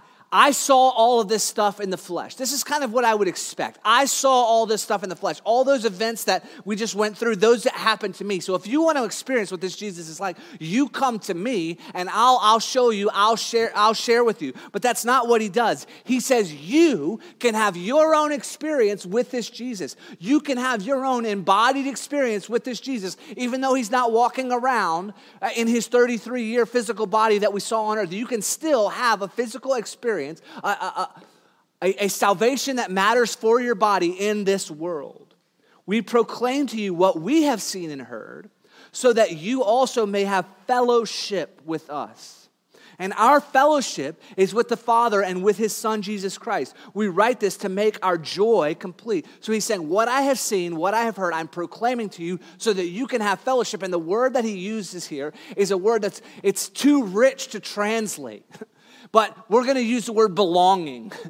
saw 0.50 0.88
all 0.88 1.20
of 1.20 1.28
this 1.28 1.44
stuff 1.44 1.80
in 1.80 1.90
the 1.90 1.96
flesh. 1.96 2.34
This 2.34 2.52
is 2.52 2.64
kind 2.64 2.82
of 2.82 2.92
what 2.92 3.04
I 3.04 3.14
would 3.14 3.28
expect. 3.28 3.78
I 3.84 4.06
saw 4.06 4.32
all 4.32 4.66
this 4.66 4.82
stuff 4.82 5.04
in 5.04 5.08
the 5.08 5.16
flesh. 5.16 5.40
All 5.44 5.62
those 5.62 5.84
events 5.84 6.24
that 6.24 6.44
we 6.64 6.74
just 6.74 6.96
went 6.96 7.16
through, 7.16 7.36
those 7.36 7.62
that 7.62 7.74
happened 7.74 8.16
to 8.16 8.24
me. 8.24 8.40
So 8.40 8.56
if 8.56 8.66
you 8.66 8.82
want 8.82 8.98
to 8.98 9.04
experience 9.04 9.52
what 9.52 9.60
this 9.60 9.76
Jesus 9.76 10.08
is 10.08 10.18
like, 10.18 10.36
you 10.58 10.88
come 10.88 11.20
to 11.20 11.34
me 11.34 11.78
and 11.94 12.08
I'll, 12.10 12.40
I'll 12.42 12.58
show 12.58 12.90
you, 12.90 13.10
I'll 13.12 13.36
share, 13.36 13.70
I'll 13.76 13.94
share 13.94 14.24
with 14.24 14.42
you. 14.42 14.54
But 14.72 14.82
that's 14.82 15.04
not 15.04 15.28
what 15.28 15.40
he 15.40 15.48
does. 15.48 15.86
He 16.02 16.18
says 16.18 16.52
you 16.52 17.20
can 17.38 17.54
have 17.54 17.76
your 17.76 18.14
own 18.14 18.32
experience 18.32 19.06
with 19.06 19.30
this 19.30 19.48
Jesus. 19.48 19.94
You 20.18 20.40
can 20.40 20.58
have 20.58 20.82
your 20.82 21.04
own 21.04 21.26
embodied 21.26 21.86
experience 21.86 22.48
with 22.48 22.64
this 22.64 22.80
Jesus, 22.80 23.16
even 23.36 23.60
though 23.60 23.74
he's 23.74 23.92
not 23.92 24.10
walking 24.10 24.50
around 24.50 25.12
uh, 25.40 25.50
in 25.56 25.68
his 25.68 25.86
33 25.86 26.42
year 26.42 26.66
physical 26.66 27.06
body 27.06 27.38
that 27.38 27.52
we 27.52 27.60
saw 27.60 27.84
on 27.84 27.98
earth. 27.98 28.12
You 28.12 28.26
can 28.26 28.42
still 28.42 28.88
have 28.88 29.22
a 29.22 29.28
physical 29.28 29.74
experience 29.74 30.23
experience, 30.30 30.42
a, 30.62 30.68
a, 30.68 31.22
a, 31.82 32.04
a 32.04 32.08
salvation 32.08 32.76
that 32.76 32.90
matters 32.90 33.34
for 33.34 33.60
your 33.60 33.74
body 33.74 34.10
in 34.10 34.44
this 34.44 34.70
world. 34.70 35.34
We 35.86 36.02
proclaim 36.02 36.66
to 36.68 36.80
you 36.80 36.94
what 36.94 37.20
we 37.20 37.42
have 37.42 37.60
seen 37.60 37.90
and 37.90 38.02
heard, 38.02 38.50
so 38.92 39.12
that 39.12 39.36
you 39.36 39.62
also 39.62 40.06
may 40.06 40.24
have 40.24 40.46
fellowship 40.66 41.60
with 41.64 41.90
us. 41.90 42.44
And 42.98 43.12
our 43.14 43.40
fellowship 43.40 44.22
is 44.36 44.54
with 44.54 44.68
the 44.68 44.76
Father 44.76 45.22
and 45.22 45.42
with 45.42 45.56
his 45.56 45.74
Son, 45.74 46.00
Jesus 46.00 46.38
Christ. 46.38 46.76
We 46.94 47.08
write 47.08 47.40
this 47.40 47.56
to 47.58 47.68
make 47.68 47.98
our 48.04 48.16
joy 48.16 48.76
complete. 48.78 49.26
So 49.40 49.52
he's 49.52 49.64
saying, 49.64 49.88
What 49.88 50.08
I 50.08 50.22
have 50.22 50.38
seen, 50.38 50.76
what 50.76 50.94
I 50.94 51.02
have 51.04 51.16
heard, 51.16 51.34
I'm 51.34 51.48
proclaiming 51.48 52.08
to 52.10 52.22
you 52.22 52.38
so 52.56 52.72
that 52.72 52.86
you 52.86 53.06
can 53.06 53.20
have 53.20 53.40
fellowship. 53.40 53.82
And 53.82 53.92
the 53.92 53.98
word 53.98 54.34
that 54.34 54.44
he 54.44 54.56
uses 54.56 55.06
here 55.06 55.32
is 55.56 55.70
a 55.70 55.78
word 55.78 56.02
that's 56.02 56.22
it's 56.42 56.68
too 56.68 57.04
rich 57.04 57.48
to 57.48 57.60
translate. 57.60 58.46
But 59.12 59.36
we're 59.50 59.64
going 59.64 59.76
to 59.76 59.84
use 59.84 60.06
the 60.06 60.12
word 60.12 60.34
belonging. 60.34 61.12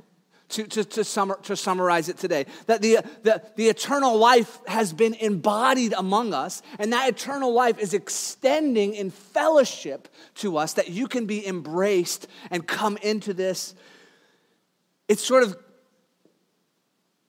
to, 0.55 0.65
to, 0.65 0.85
to, 0.85 1.05
summer, 1.05 1.39
to 1.43 1.57
summarize 1.57 2.09
it 2.09 2.17
today. 2.17 2.47
That 2.67 2.81
the, 2.81 2.99
the, 3.23 3.43
the 3.57 3.69
eternal 3.69 4.17
life 4.17 4.61
has 4.67 4.93
been 4.93 5.15
embodied 5.15 5.95
among 5.95 6.33
us, 6.33 6.63
and 6.79 6.93
that 6.93 7.09
eternal 7.09 7.53
life 7.53 7.79
is 7.79 7.93
extending 7.95 8.95
in 8.95 9.11
fellowship 9.11 10.09
to 10.37 10.57
us, 10.57 10.75
that 10.75 10.89
you 10.89 11.09
can 11.09 11.27
be 11.27 11.47
embraced 11.47 12.29
and 12.51 12.67
come 12.67 12.97
into 12.99 13.35
this. 13.35 13.75
It's 15.09 15.25
sort 15.25 15.43
of 15.43 15.57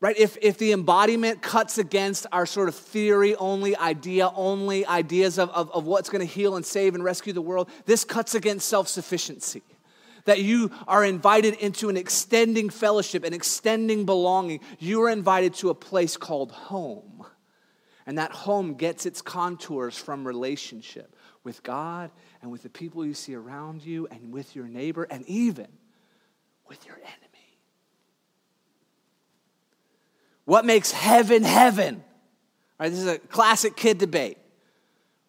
right 0.02 0.18
if, 0.18 0.38
if 0.42 0.58
the 0.60 0.72
embodiment 0.72 1.42
cuts 1.42 1.78
against 1.78 2.28
our 2.32 2.46
sort 2.46 2.70
of 2.70 2.76
theory 2.76 3.36
only 3.38 3.76
idea 3.78 4.30
only 4.36 4.86
ideas 4.86 5.40
of, 5.40 5.50
of, 5.50 5.72
of 5.72 5.86
what's 5.86 6.10
going 6.10 6.26
to 6.26 6.32
heal 6.32 6.56
and 6.58 6.66
save 6.66 6.96
and 6.96 7.04
rescue 7.04 7.34
the 7.34 7.42
world 7.42 7.70
this 7.86 8.04
cuts 8.04 8.36
against 8.36 8.68
self-sufficiency 8.68 9.64
that 10.26 10.42
you 10.42 10.72
are 10.88 11.06
invited 11.06 11.54
into 11.56 11.90
an 11.90 11.98
extending 11.98 12.70
fellowship, 12.70 13.24
an 13.24 13.34
extending 13.34 14.06
belonging. 14.06 14.60
You 14.80 15.04
are 15.04 15.10
invited 15.10 15.54
to 15.56 15.70
a 15.70 15.76
place 15.76 16.18
called 16.18 16.52
home. 16.52 17.26
And 18.06 18.18
that 18.18 18.32
home 18.32 18.76
gets 18.76 19.06
its 19.06 19.22
contours 19.22 19.98
from 19.98 20.28
relationship 20.28 21.16
with 21.44 21.64
God 21.64 22.12
and 22.42 22.52
with 22.52 22.64
the 22.64 22.70
people 22.70 23.06
you 23.06 23.14
see 23.14 23.34
around 23.34 23.84
you 23.84 24.08
and 24.12 24.32
with 24.32 24.56
your 24.56 24.68
neighbor 24.68 25.08
and 25.10 25.26
even 25.28 25.68
with 26.68 26.86
your 26.86 26.96
enemy. 26.96 27.60
What 30.46 30.66
makes 30.66 30.92
heaven 30.92 31.44
heaven? 31.44 31.96
All 31.96 32.86
right, 32.86 32.90
this 32.90 33.00
is 33.00 33.08
a 33.08 33.18
classic 33.18 33.76
kid 33.76 33.98
debate. 33.98 34.38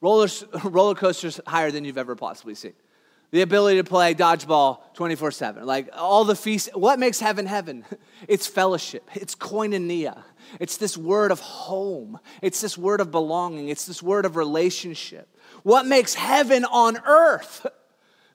Roller, 0.02 0.28
roller 0.64 0.94
coasters 0.94 1.40
higher 1.46 1.70
than 1.70 1.84
you've 1.84 1.98
ever 1.98 2.14
possibly 2.14 2.54
seen 2.54 2.74
the 3.30 3.42
ability 3.42 3.78
to 3.78 3.84
play 3.84 4.14
dodgeball 4.14 4.80
24 4.94 5.30
7. 5.30 5.66
Like 5.66 5.88
all 5.92 6.24
the 6.24 6.36
feasts. 6.36 6.68
What 6.74 6.98
makes 6.98 7.20
heaven 7.20 7.46
heaven? 7.46 7.84
It's 8.28 8.46
fellowship, 8.46 9.08
it's 9.14 9.34
koinonia. 9.34 10.22
It's 10.58 10.78
this 10.78 10.96
word 10.96 11.30
of 11.30 11.38
home, 11.40 12.18
it's 12.40 12.62
this 12.62 12.78
word 12.78 13.00
of 13.00 13.10
belonging, 13.10 13.68
it's 13.68 13.84
this 13.84 14.02
word 14.02 14.24
of 14.24 14.36
relationship. 14.36 15.28
What 15.64 15.84
makes 15.86 16.14
heaven 16.14 16.64
on 16.64 16.96
earth? 17.06 17.66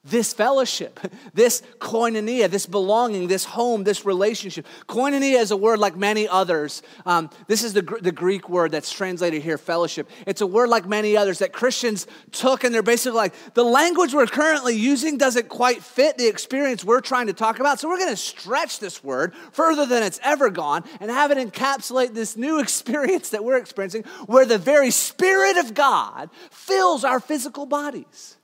This 0.04 0.34
fellowship, 0.34 1.00
this 1.34 1.62
koinonia, 1.80 2.50
this 2.50 2.66
belonging, 2.66 3.28
this 3.28 3.46
home, 3.46 3.84
this 3.84 4.06
relationship. 4.06 4.66
Koinonia 4.88 5.40
is 5.40 5.52
a 5.52 5.58
word 5.58 5.80
like 5.80 5.96
many 5.96 6.28
others. 6.28 6.82
Um, 7.06 7.30
this 7.48 7.64
is 7.64 7.74
the, 7.74 7.82
the 8.02 8.12
Greek 8.12 8.50
word 8.50 8.72
that's 8.72 8.92
translated 8.92 9.44
here, 9.44 9.58
fellowship. 9.58 10.10
It's 10.26 10.42
a 10.42 10.48
word 10.48 10.70
like 10.70 10.88
many 10.88 11.16
others 11.16 11.40
that 11.40 11.54
Christians 11.54 12.08
took, 12.32 12.64
and 12.64 12.74
they're 12.74 12.82
basically 12.82 13.18
like, 13.18 13.34
the 13.54 13.64
language 13.64 14.14
we're 14.14 14.28
currently 14.28 14.76
using 14.76 15.18
doesn't 15.18 15.50
quite 15.50 15.84
fit 15.84 16.18
the 16.18 16.28
experience 16.28 16.84
we're 16.84 17.02
trying 17.02 17.28
to 17.28 17.34
talk 17.34 17.60
about, 17.60 17.80
so 17.80 17.88
we're 17.88 18.00
going 18.00 18.10
to 18.10 18.18
stretch 18.18 18.80
this 18.80 19.04
word 19.04 19.36
further 19.52 19.86
than 19.86 20.04
it's 20.04 20.20
ever 20.24 20.50
gone 20.50 20.84
and 21.00 21.12
have 21.12 21.32
it 21.32 21.38
encapsulate 21.38 22.14
this 22.14 22.36
new 22.36 22.60
experience 22.62 23.30
that 23.30 23.44
we're 23.44 23.58
experiencing 23.58 24.04
where 24.26 24.46
the 24.46 24.58
very 24.58 24.90
Spirit 24.92 25.58
of 25.58 25.74
God 25.74 26.30
fills 26.50 27.04
our 27.04 27.20
physical 27.20 27.66
bodies. 27.66 28.38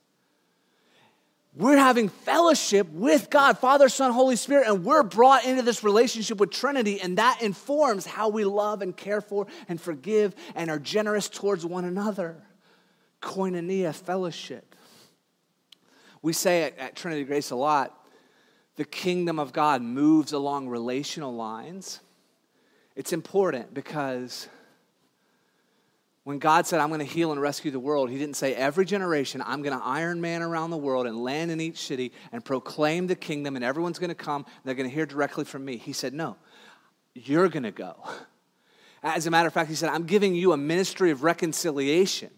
We're 1.57 1.77
having 1.77 2.09
fellowship 2.09 2.87
with 2.91 3.31
God, 3.31 3.57
Father, 3.57 3.89
Son, 3.89 4.11
Holy 4.11 4.35
Spirit, 4.35 4.67
and 4.67 4.85
we're 4.85 5.01
brought 5.01 5.43
into 5.43 5.63
this 5.63 5.83
relationship 5.83 6.37
with 6.37 6.51
Trinity, 6.51 7.01
and 7.01 7.17
that 7.17 7.41
informs 7.41 8.05
how 8.05 8.29
we 8.29 8.45
love 8.45 8.83
and 8.83 8.95
care 8.95 9.21
for 9.21 9.47
and 9.67 9.81
forgive 9.81 10.35
and 10.53 10.69
are 10.69 10.77
generous 10.77 11.27
towards 11.27 11.65
one 11.65 11.83
another. 11.83 12.43
Koinonia, 13.23 13.95
fellowship. 13.95 14.75
We 16.21 16.31
say 16.31 16.61
at, 16.61 16.77
at 16.77 16.95
Trinity 16.95 17.23
Grace 17.23 17.49
a 17.49 17.55
lot 17.55 18.07
the 18.75 18.85
kingdom 18.85 19.39
of 19.39 19.51
God 19.51 19.81
moves 19.81 20.33
along 20.33 20.69
relational 20.69 21.35
lines. 21.35 22.01
It's 22.95 23.11
important 23.11 23.73
because 23.73 24.47
when 26.27 26.39
God 26.39 26.67
said, 26.67 26.81
I'm 26.81 26.89
going 26.89 26.99
to 26.99 27.05
heal 27.05 27.31
and 27.31 27.39
rescue 27.39 27.71
the 27.71 27.79
world, 27.79 28.09
He 28.09 28.17
didn't 28.17 28.35
say, 28.35 28.53
every 28.53 28.83
generation, 28.83 29.41
I'm 29.45 29.61
going 29.61 29.79
to 29.79 29.81
Iron 29.81 30.19
Man 30.19 30.41
around 30.41 30.71
the 30.71 30.77
world 30.77 31.07
and 31.07 31.23
land 31.23 31.51
in 31.51 31.61
each 31.61 31.77
city 31.77 32.11
and 32.33 32.43
proclaim 32.43 33.07
the 33.07 33.15
kingdom, 33.15 33.55
and 33.55 33.63
everyone's 33.63 33.97
going 33.97 34.09
to 34.09 34.13
come 34.13 34.43
and 34.43 34.61
they're 34.65 34.75
going 34.75 34.89
to 34.89 34.93
hear 34.93 35.05
directly 35.05 35.45
from 35.45 35.63
me. 35.63 35.77
He 35.77 35.93
said, 35.93 36.13
No, 36.13 36.35
you're 37.13 37.47
going 37.47 37.63
to 37.63 37.71
go. 37.71 37.95
As 39.03 39.25
a 39.25 39.31
matter 39.31 39.47
of 39.47 39.53
fact, 39.53 39.69
He 39.69 39.75
said, 39.75 39.87
I'm 39.87 40.03
giving 40.03 40.35
you 40.35 40.51
a 40.51 40.57
ministry 40.57 41.11
of 41.11 41.23
reconciliation. 41.23 42.31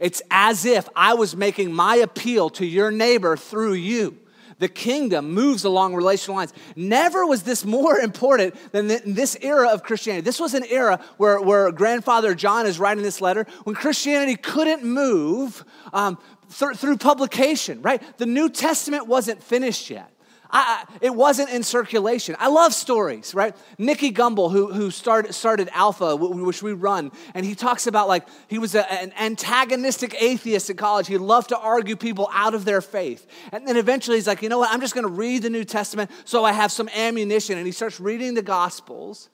It's 0.00 0.20
as 0.30 0.66
if 0.66 0.86
I 0.94 1.14
was 1.14 1.34
making 1.34 1.72
my 1.72 1.96
appeal 1.96 2.50
to 2.50 2.66
your 2.66 2.90
neighbor 2.90 3.38
through 3.38 3.72
you 3.72 4.18
the 4.60 4.68
kingdom 4.68 5.32
moves 5.32 5.64
along 5.64 5.94
relational 5.94 6.36
lines. 6.36 6.52
Never 6.76 7.26
was 7.26 7.42
this 7.42 7.64
more 7.64 7.98
important 8.10 8.54
than 8.70 8.86
this 8.86 9.36
era 9.40 9.70
of 9.70 9.82
Christianity. 9.82 10.22
This 10.22 10.38
was 10.38 10.54
an 10.54 10.64
era 10.68 11.00
where, 11.16 11.40
where 11.40 11.72
grandfather 11.72 12.34
John 12.34 12.66
is 12.66 12.78
writing 12.78 13.02
this 13.02 13.20
letter 13.20 13.46
when 13.64 13.74
Christianity 13.74 14.36
couldn't 14.36 14.84
move 14.84 15.64
um, 15.92 16.18
th- 16.56 16.76
through 16.76 16.98
publication, 16.98 17.82
right? 17.82 18.00
The 18.18 18.26
New 18.26 18.48
Testament 18.48 19.08
wasn't 19.08 19.42
finished 19.42 19.90
yet. 19.90 20.12
I, 20.52 20.84
it 21.00 21.14
wasn't 21.14 21.50
in 21.50 21.62
circulation. 21.62 22.36
I 22.38 22.48
love 22.48 22.74
stories, 22.74 23.34
right? 23.34 23.56
Nicky 23.78 24.12
Gumbel, 24.12 24.50
who, 24.50 24.72
who 24.72 24.90
started, 24.90 25.34
started 25.34 25.68
Alpha, 25.72 26.16
which 26.16 26.62
we 26.62 26.72
run, 26.72 27.12
and 27.34 27.46
he 27.46 27.54
talks 27.54 27.86
about 27.86 28.08
like 28.08 28.26
he 28.48 28.58
was 28.58 28.74
a, 28.74 28.90
an 28.92 29.12
antagonistic 29.18 30.20
atheist 30.20 30.70
in 30.70 30.76
college. 30.76 31.06
He 31.06 31.18
loved 31.18 31.50
to 31.50 31.58
argue 31.58 31.96
people 31.96 32.28
out 32.32 32.54
of 32.54 32.64
their 32.64 32.80
faith. 32.80 33.26
And 33.52 33.66
then 33.66 33.76
eventually 33.76 34.16
he's 34.16 34.26
like, 34.26 34.42
you 34.42 34.48
know 34.48 34.58
what? 34.58 34.70
I'm 34.70 34.80
just 34.80 34.94
going 34.94 35.06
to 35.06 35.12
read 35.12 35.42
the 35.42 35.50
New 35.50 35.64
Testament 35.64 36.10
so 36.24 36.44
I 36.44 36.52
have 36.52 36.72
some 36.72 36.88
ammunition. 36.90 37.56
And 37.56 37.66
he 37.66 37.72
starts 37.72 38.00
reading 38.00 38.34
the 38.34 38.42
Gospels. 38.42 39.28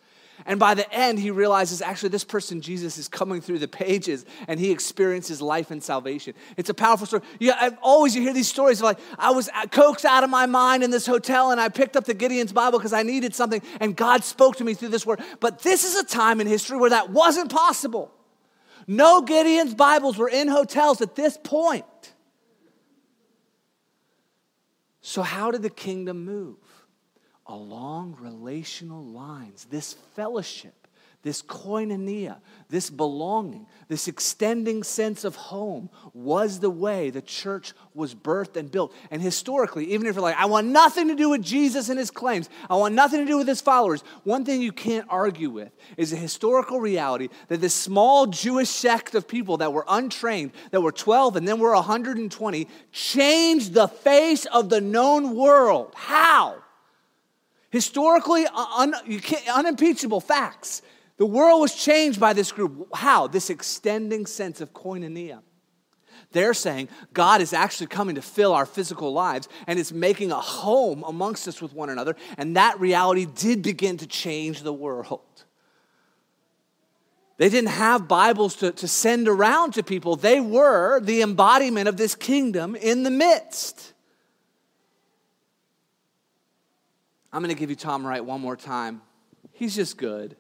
And 0.45 0.61
by 0.61 0.75
the 0.75 0.93
end, 0.93 1.19
he 1.19 1.31
realizes 1.31 1.81
actually 1.81 2.11
this 2.11 2.25
person, 2.25 2.61
Jesus, 2.61 2.99
is 2.99 3.09
coming 3.09 3.41
through 3.41 3.59
the 3.59 3.69
pages 3.69 4.27
and 4.47 4.61
he 4.61 4.71
experiences 4.71 5.41
life 5.41 5.71
and 5.71 5.83
salvation. 5.83 6.35
It's 6.57 6.69
a 6.69 6.75
powerful 6.75 7.07
story. 7.07 7.23
Yeah, 7.41 7.57
I've 7.59 7.79
always 7.81 8.15
you 8.15 8.23
hear 8.23 8.35
these 8.35 8.49
stories 8.49 8.81
of 8.81 8.85
like, 8.85 8.99
I 9.19 9.31
was 9.31 9.49
coaxed 9.71 10.05
out 10.05 10.25
of 10.25 10.31
my 10.31 10.47
mind 10.47 10.83
in 10.83 10.91
this 10.91 11.07
hotel 11.07 11.51
and 11.53 11.61
I 11.61 11.69
picked 11.71 11.97
up 11.97 12.05
the 12.05 12.15
Gideon's 12.15 12.53
Bible 12.53 12.79
because 12.79 12.93
I 12.93 13.03
needed 13.03 13.35
something 13.35 13.63
and 13.81 13.97
God 13.97 14.25
spoke 14.25 14.57
to 14.57 14.65
me 14.65 14.75
through 14.75 14.91
this 14.91 15.07
word. 15.07 15.21
But 15.41 15.61
this 15.61 15.85
is 15.85 15.97
a 15.97 16.05
time 16.05 16.41
in 16.41 16.47
history 16.47 16.77
where 16.77 16.91
that 16.91 17.11
wasn't 17.11 17.51
possible. 17.51 18.13
No 18.87 19.23
Gideon's 19.23 19.75
Bibles 19.75 20.19
were 20.19 20.29
in 20.29 20.49
hotels 20.49 21.01
at 21.01 21.17
this 21.17 21.39
point. 21.43 21.85
So, 25.01 25.23
how 25.23 25.51
did 25.51 25.63
the 25.63 25.71
kingdom 25.71 26.25
move? 26.25 26.57
Along 27.49 28.17
relational 28.21 29.05
lines, 29.05 29.67
this 29.71 29.95
fellowship, 30.15 30.75
this 31.27 31.43
koinonia, 31.43 32.37
this 32.69 32.89
belonging, 32.89 33.67
this 33.89 34.07
extending 34.07 34.85
sense 34.85 35.25
of 35.25 35.35
home 35.35 35.91
was 36.15 36.61
the 36.61 36.71
way 36.71 37.11
the 37.11 37.21
church 37.21 37.73
was 37.95 38.15
birthed 38.15 38.57
and 38.57 38.71
built. 38.71 38.95
And 39.11 39.21
historically, 39.21 39.93
even 39.93 40.07
if 40.07 40.15
you're 40.15 40.23
like, 40.23 40.37
I 40.37 40.47
want 40.47 40.69
nothing 40.69 41.09
to 41.09 41.17
do 41.17 41.31
with 41.31 41.43
Jesus 41.43 41.89
and 41.89 41.99
his 41.99 42.13
claims, 42.13 42.49
I 42.71 42.77
want 42.77 42.95
nothing 42.95 43.19
to 43.21 43.27
do 43.27 43.39
with 43.39 43.49
his 43.49 43.61
followers, 43.61 44.03
one 44.23 44.45
thing 44.45 44.63
you 44.63 44.71
can't 44.71 45.07
argue 45.09 45.51
with 45.51 45.73
is 45.97 46.11
the 46.13 46.17
historical 46.17 46.81
reality 46.81 47.29
that 47.49 47.61
this 47.61 47.75
small 47.75 48.27
Jewish 48.27 48.69
sect 48.69 49.17
of 49.17 49.27
people 49.27 49.57
that 49.57 49.73
were 49.73 49.85
untrained, 49.89 50.53
that 50.71 50.81
were 50.81 50.93
12 50.93 51.35
and 51.35 51.49
then 51.49 51.59
were 51.59 51.75
120, 51.75 52.69
changed 52.93 53.75
the 53.75 53.89
face 53.89 54.47
of 54.47 54.69
the 54.69 54.81
known 54.81 55.35
world. 55.35 55.93
How? 55.97 56.63
Historically, 57.77 58.47
uh, 58.47 58.67
un, 58.79 58.95
unimpeachable 59.55 60.23
facts. 60.23 60.81
The 61.19 61.27
world 61.27 61.61
was 61.61 61.75
changed 61.75 62.19
by 62.19 62.33
this 62.33 62.51
group. 62.51 62.89
How? 62.95 63.27
This 63.27 63.51
extending 63.51 64.25
sense 64.25 64.63
of 64.63 64.73
koinonia. 64.73 65.43
They're 66.33 66.55
saying 66.55 66.89
God 67.13 67.43
is 67.43 67.53
actually 67.53 67.89
coming 67.89 68.15
to 68.15 68.23
fill 68.23 68.55
our 68.55 68.65
physical 68.65 69.13
lives 69.13 69.47
and 69.67 69.79
is 69.79 69.93
making 69.93 70.33
a 70.33 70.41
home 70.41 71.05
amongst 71.07 71.47
us 71.49 71.61
with 71.61 71.75
one 71.75 71.91
another. 71.91 72.17
And 72.39 72.57
that 72.57 72.81
reality 72.81 73.27
did 73.27 73.61
begin 73.61 73.99
to 73.99 74.07
change 74.07 74.63
the 74.63 74.73
world. 74.73 75.45
They 77.37 77.51
didn't 77.51 77.73
have 77.73 78.09
Bibles 78.09 78.57
to, 78.57 78.73
to 78.73 78.89
send 78.89 79.29
around 79.29 79.75
to 79.75 79.83
people, 79.83 80.17
they 80.17 80.41
were 80.41 80.99
the 81.01 81.21
embodiment 81.21 81.91
of 81.91 81.99
this 81.99 82.15
kingdom 82.15 82.75
in 82.75 83.03
the 83.03 83.11
midst. 83.11 83.93
I'm 87.37 87.43
going 87.43 87.55
to 87.55 87.61
give 87.61 87.69
you 87.69 87.77
Tom 87.77 88.07
Wright 88.07 88.25
one 88.25 88.41
more 88.41 88.57
time. 88.57 89.03
He's 89.53 89.77
just 89.77 89.99
good. 89.99 90.39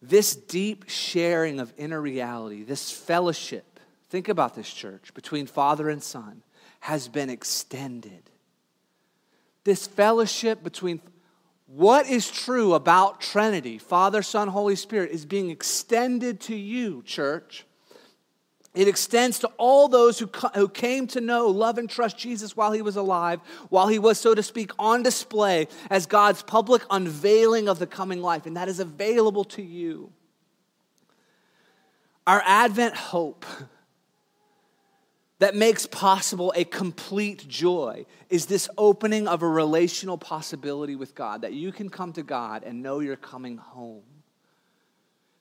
This 0.00 0.36
deep 0.36 0.84
sharing 0.88 1.58
of 1.58 1.74
inner 1.76 2.00
reality, 2.00 2.62
this 2.62 2.92
fellowship, 2.92 3.80
think 4.08 4.28
about 4.28 4.54
this 4.54 4.72
church, 4.72 5.12
between 5.14 5.48
Father 5.48 5.90
and 5.90 6.00
Son, 6.00 6.44
has 6.78 7.08
been 7.08 7.28
extended. 7.28 8.30
This 9.64 9.84
fellowship 9.88 10.62
between 10.62 11.00
what 11.66 12.08
is 12.08 12.30
true 12.30 12.74
about 12.74 13.20
Trinity, 13.20 13.78
Father, 13.78 14.22
Son, 14.22 14.46
Holy 14.46 14.76
Spirit, 14.76 15.10
is 15.10 15.26
being 15.26 15.50
extended 15.50 16.38
to 16.42 16.54
you, 16.54 17.02
church. 17.02 17.66
It 18.74 18.88
extends 18.88 19.38
to 19.40 19.48
all 19.58 19.86
those 19.86 20.18
who, 20.18 20.30
who 20.54 20.66
came 20.66 21.06
to 21.08 21.20
know, 21.20 21.48
love, 21.48 21.76
and 21.76 21.90
trust 21.90 22.16
Jesus 22.16 22.56
while 22.56 22.72
he 22.72 22.80
was 22.80 22.96
alive, 22.96 23.40
while 23.68 23.88
he 23.88 23.98
was, 23.98 24.18
so 24.18 24.34
to 24.34 24.42
speak, 24.42 24.70
on 24.78 25.02
display 25.02 25.68
as 25.90 26.06
God's 26.06 26.42
public 26.42 26.82
unveiling 26.90 27.68
of 27.68 27.78
the 27.78 27.86
coming 27.86 28.22
life. 28.22 28.46
And 28.46 28.56
that 28.56 28.68
is 28.68 28.80
available 28.80 29.44
to 29.44 29.62
you. 29.62 30.10
Our 32.26 32.42
Advent 32.46 32.96
hope 32.96 33.44
that 35.38 35.54
makes 35.54 35.86
possible 35.86 36.50
a 36.56 36.64
complete 36.64 37.46
joy 37.46 38.06
is 38.30 38.46
this 38.46 38.70
opening 38.78 39.28
of 39.28 39.42
a 39.42 39.48
relational 39.48 40.16
possibility 40.16 40.96
with 40.96 41.14
God, 41.14 41.42
that 41.42 41.52
you 41.52 41.72
can 41.72 41.90
come 41.90 42.14
to 42.14 42.22
God 42.22 42.62
and 42.62 42.82
know 42.82 43.00
you're 43.00 43.16
coming 43.16 43.58
home, 43.58 44.04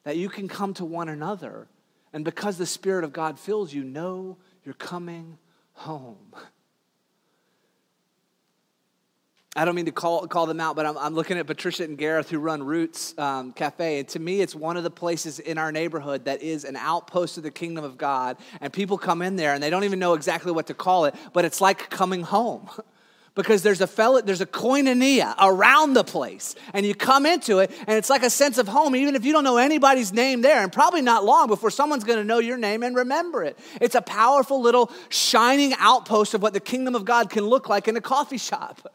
that 0.03 0.17
you 0.17 0.27
can 0.27 0.49
come 0.49 0.73
to 0.73 0.83
one 0.83 1.07
another 1.07 1.69
and 2.13 2.25
because 2.25 2.57
the 2.57 2.65
Spirit 2.65 3.03
of 3.03 3.13
God 3.13 3.39
fills 3.39 3.73
you, 3.73 3.83
know 3.83 4.37
you're 4.63 4.73
coming 4.73 5.37
home. 5.73 6.35
I 9.53 9.65
don't 9.65 9.75
mean 9.75 9.85
to 9.85 9.91
call, 9.91 10.25
call 10.27 10.45
them 10.45 10.61
out, 10.61 10.77
but 10.77 10.85
I'm, 10.85 10.97
I'm 10.97 11.13
looking 11.13 11.37
at 11.37 11.45
Patricia 11.45 11.83
and 11.83 11.97
Gareth 11.97 12.29
who 12.29 12.39
run 12.39 12.63
Roots 12.63 13.13
um, 13.17 13.51
Cafe. 13.51 13.99
And 13.99 14.07
to 14.09 14.19
me, 14.19 14.39
it's 14.39 14.55
one 14.55 14.77
of 14.77 14.83
the 14.83 14.91
places 14.91 15.39
in 15.39 15.57
our 15.57 15.73
neighborhood 15.73 16.23
that 16.23 16.41
is 16.41 16.63
an 16.63 16.77
outpost 16.77 17.35
of 17.37 17.43
the 17.43 17.51
kingdom 17.51 17.83
of 17.83 17.97
God. 17.97 18.37
And 18.61 18.71
people 18.71 18.97
come 18.97 19.21
in 19.21 19.35
there 19.35 19.53
and 19.53 19.61
they 19.61 19.69
don't 19.69 19.83
even 19.83 19.99
know 19.99 20.13
exactly 20.13 20.53
what 20.53 20.67
to 20.67 20.73
call 20.73 21.03
it, 21.03 21.15
but 21.33 21.43
it's 21.43 21.59
like 21.59 21.89
coming 21.89 22.23
home. 22.23 22.69
because 23.33 23.63
there's 23.63 23.81
a 23.81 23.87
fellow, 23.87 24.21
there's 24.21 24.41
a 24.41 24.45
koinonia 24.45 25.35
around 25.39 25.93
the 25.93 26.03
place 26.03 26.55
and 26.73 26.85
you 26.85 26.93
come 26.93 27.25
into 27.25 27.59
it 27.59 27.71
and 27.87 27.97
it's 27.97 28.09
like 28.09 28.23
a 28.23 28.29
sense 28.29 28.57
of 28.57 28.67
home 28.67 28.95
even 28.95 29.15
if 29.15 29.23
you 29.23 29.31
don't 29.31 29.43
know 29.43 29.57
anybody's 29.57 30.11
name 30.11 30.41
there 30.41 30.61
and 30.61 30.71
probably 30.71 31.01
not 31.01 31.23
long 31.23 31.47
before 31.47 31.71
someone's 31.71 32.03
going 32.03 32.19
to 32.19 32.25
know 32.25 32.39
your 32.39 32.57
name 32.57 32.83
and 32.83 32.95
remember 32.95 33.43
it. 33.43 33.57
It's 33.79 33.95
a 33.95 34.01
powerful 34.01 34.61
little 34.61 34.91
shining 35.09 35.73
outpost 35.77 36.33
of 36.33 36.41
what 36.41 36.53
the 36.53 36.59
kingdom 36.59 36.95
of 36.95 37.05
god 37.05 37.29
can 37.29 37.45
look 37.45 37.69
like 37.69 37.87
in 37.87 37.95
a 37.95 38.01
coffee 38.01 38.37
shop. 38.37 38.93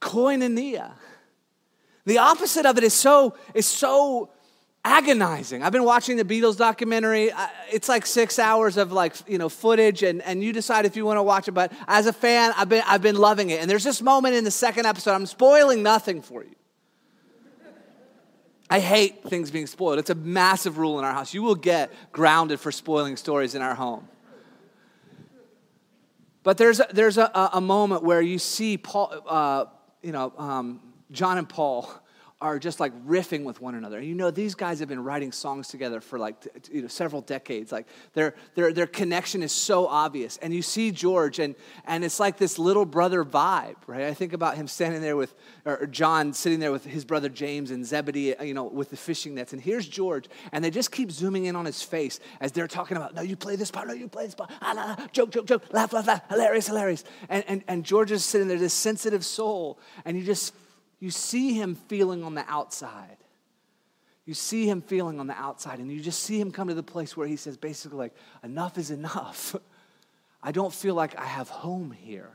Koinonia. 0.00 0.92
The 2.06 2.18
opposite 2.18 2.64
of 2.64 2.78
it 2.78 2.84
is 2.84 2.94
so 2.94 3.36
is 3.52 3.66
so 3.66 4.30
agonizing. 4.88 5.62
I've 5.62 5.72
been 5.72 5.84
watching 5.84 6.16
the 6.16 6.24
Beatles 6.24 6.56
documentary. 6.56 7.30
It's 7.70 7.88
like 7.88 8.06
six 8.06 8.38
hours 8.38 8.76
of 8.76 8.90
like 8.90 9.14
you 9.26 9.38
know 9.38 9.48
footage, 9.48 10.02
and, 10.02 10.22
and 10.22 10.42
you 10.42 10.52
decide 10.52 10.86
if 10.86 10.96
you 10.96 11.04
want 11.04 11.18
to 11.18 11.22
watch 11.22 11.46
it. 11.46 11.52
But 11.52 11.72
as 11.86 12.06
a 12.06 12.12
fan, 12.12 12.52
I've 12.56 12.68
been 12.68 12.82
I've 12.86 13.02
been 13.02 13.16
loving 13.16 13.50
it. 13.50 13.60
And 13.60 13.70
there's 13.70 13.84
this 13.84 14.00
moment 14.00 14.34
in 14.34 14.44
the 14.44 14.50
second 14.50 14.86
episode. 14.86 15.12
I'm 15.12 15.26
spoiling 15.26 15.82
nothing 15.82 16.22
for 16.22 16.42
you. 16.42 16.54
I 18.70 18.80
hate 18.80 19.22
things 19.24 19.50
being 19.50 19.66
spoiled. 19.66 19.98
It's 19.98 20.10
a 20.10 20.14
massive 20.14 20.76
rule 20.78 20.98
in 20.98 21.04
our 21.04 21.12
house. 21.12 21.32
You 21.32 21.42
will 21.42 21.54
get 21.54 21.90
grounded 22.12 22.60
for 22.60 22.70
spoiling 22.70 23.16
stories 23.16 23.54
in 23.54 23.62
our 23.62 23.74
home. 23.74 24.06
But 26.42 26.58
there's 26.58 26.80
a, 26.80 26.86
there's 26.92 27.18
a, 27.18 27.50
a 27.54 27.60
moment 27.60 28.02
where 28.02 28.20
you 28.20 28.38
see 28.38 28.78
Paul, 28.78 29.22
uh, 29.26 29.64
you 30.02 30.12
know, 30.12 30.32
um, 30.36 30.80
John 31.10 31.38
and 31.38 31.48
Paul 31.48 31.90
are 32.40 32.60
just 32.60 32.78
like 32.78 32.92
riffing 33.04 33.42
with 33.42 33.60
one 33.60 33.74
another. 33.74 33.98
And 33.98 34.06
you 34.06 34.14
know, 34.14 34.30
these 34.30 34.54
guys 34.54 34.78
have 34.78 34.88
been 34.88 35.02
writing 35.02 35.32
songs 35.32 35.66
together 35.66 36.00
for 36.00 36.20
like 36.20 36.36
you 36.70 36.82
know 36.82 36.88
several 36.88 37.20
decades. 37.20 37.72
Like 37.72 37.86
their 38.12 38.34
their 38.54 38.72
their 38.72 38.86
connection 38.86 39.42
is 39.42 39.50
so 39.50 39.88
obvious. 39.88 40.36
And 40.36 40.54
you 40.54 40.62
see 40.62 40.92
George, 40.92 41.40
and 41.40 41.56
and 41.84 42.04
it's 42.04 42.20
like 42.20 42.36
this 42.36 42.56
little 42.56 42.84
brother 42.84 43.24
vibe, 43.24 43.74
right? 43.88 44.04
I 44.04 44.14
think 44.14 44.32
about 44.32 44.56
him 44.56 44.68
standing 44.68 45.02
there 45.02 45.16
with 45.16 45.34
or 45.64 45.86
John 45.86 46.32
sitting 46.32 46.60
there 46.60 46.70
with 46.70 46.84
his 46.84 47.04
brother 47.04 47.28
James 47.28 47.72
and 47.72 47.84
Zebedee, 47.84 48.34
you 48.40 48.54
know, 48.54 48.64
with 48.64 48.90
the 48.90 48.96
fishing 48.96 49.34
nets. 49.34 49.52
And 49.52 49.60
here's 49.60 49.88
George, 49.88 50.28
and 50.52 50.64
they 50.64 50.70
just 50.70 50.92
keep 50.92 51.10
zooming 51.10 51.46
in 51.46 51.56
on 51.56 51.64
his 51.64 51.82
face 51.82 52.20
as 52.40 52.52
they're 52.52 52.68
talking 52.68 52.96
about, 52.96 53.16
no, 53.16 53.22
you 53.22 53.34
play 53.34 53.56
this 53.56 53.72
part, 53.72 53.88
no, 53.88 53.94
you 53.94 54.06
play 54.06 54.26
this 54.26 54.36
part, 54.36 54.50
ah, 54.62 54.72
la, 54.76 54.84
la, 54.84 55.06
joke, 55.08 55.30
joke, 55.30 55.46
joke, 55.46 55.64
laugh, 55.72 55.92
laugh, 55.92 56.06
laugh, 56.06 56.22
hilarious, 56.28 56.68
hilarious. 56.68 57.02
And 57.28 57.42
and 57.48 57.64
and 57.66 57.84
George 57.84 58.12
is 58.12 58.24
sitting 58.24 58.46
there, 58.46 58.58
this 58.58 58.74
sensitive 58.74 59.24
soul, 59.24 59.80
and 60.04 60.16
you 60.16 60.22
just 60.22 60.54
you 61.00 61.10
see 61.10 61.52
him 61.52 61.74
feeling 61.74 62.24
on 62.24 62.34
the 62.34 62.44
outside. 62.48 63.16
You 64.24 64.34
see 64.34 64.68
him 64.68 64.82
feeling 64.82 65.20
on 65.20 65.26
the 65.26 65.34
outside, 65.34 65.78
and 65.78 65.90
you 65.90 66.00
just 66.00 66.22
see 66.22 66.38
him 66.38 66.50
come 66.50 66.68
to 66.68 66.74
the 66.74 66.82
place 66.82 67.16
where 67.16 67.26
he 67.26 67.36
says, 67.36 67.56
basically, 67.56 67.98
like, 67.98 68.14
enough 68.42 68.76
is 68.76 68.90
enough. 68.90 69.56
I 70.42 70.52
don't 70.52 70.72
feel 70.72 70.94
like 70.94 71.18
I 71.18 71.24
have 71.24 71.48
home 71.48 71.90
here. 71.90 72.30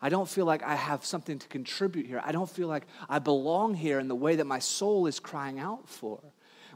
I 0.00 0.08
don't 0.08 0.28
feel 0.28 0.44
like 0.46 0.62
I 0.62 0.74
have 0.74 1.04
something 1.04 1.38
to 1.38 1.48
contribute 1.48 2.06
here. 2.06 2.20
I 2.24 2.32
don't 2.32 2.48
feel 2.48 2.68
like 2.68 2.86
I 3.08 3.18
belong 3.18 3.74
here 3.74 3.98
in 3.98 4.08
the 4.08 4.14
way 4.14 4.36
that 4.36 4.46
my 4.46 4.58
soul 4.58 5.06
is 5.06 5.18
crying 5.18 5.58
out 5.58 5.88
for. 5.88 6.20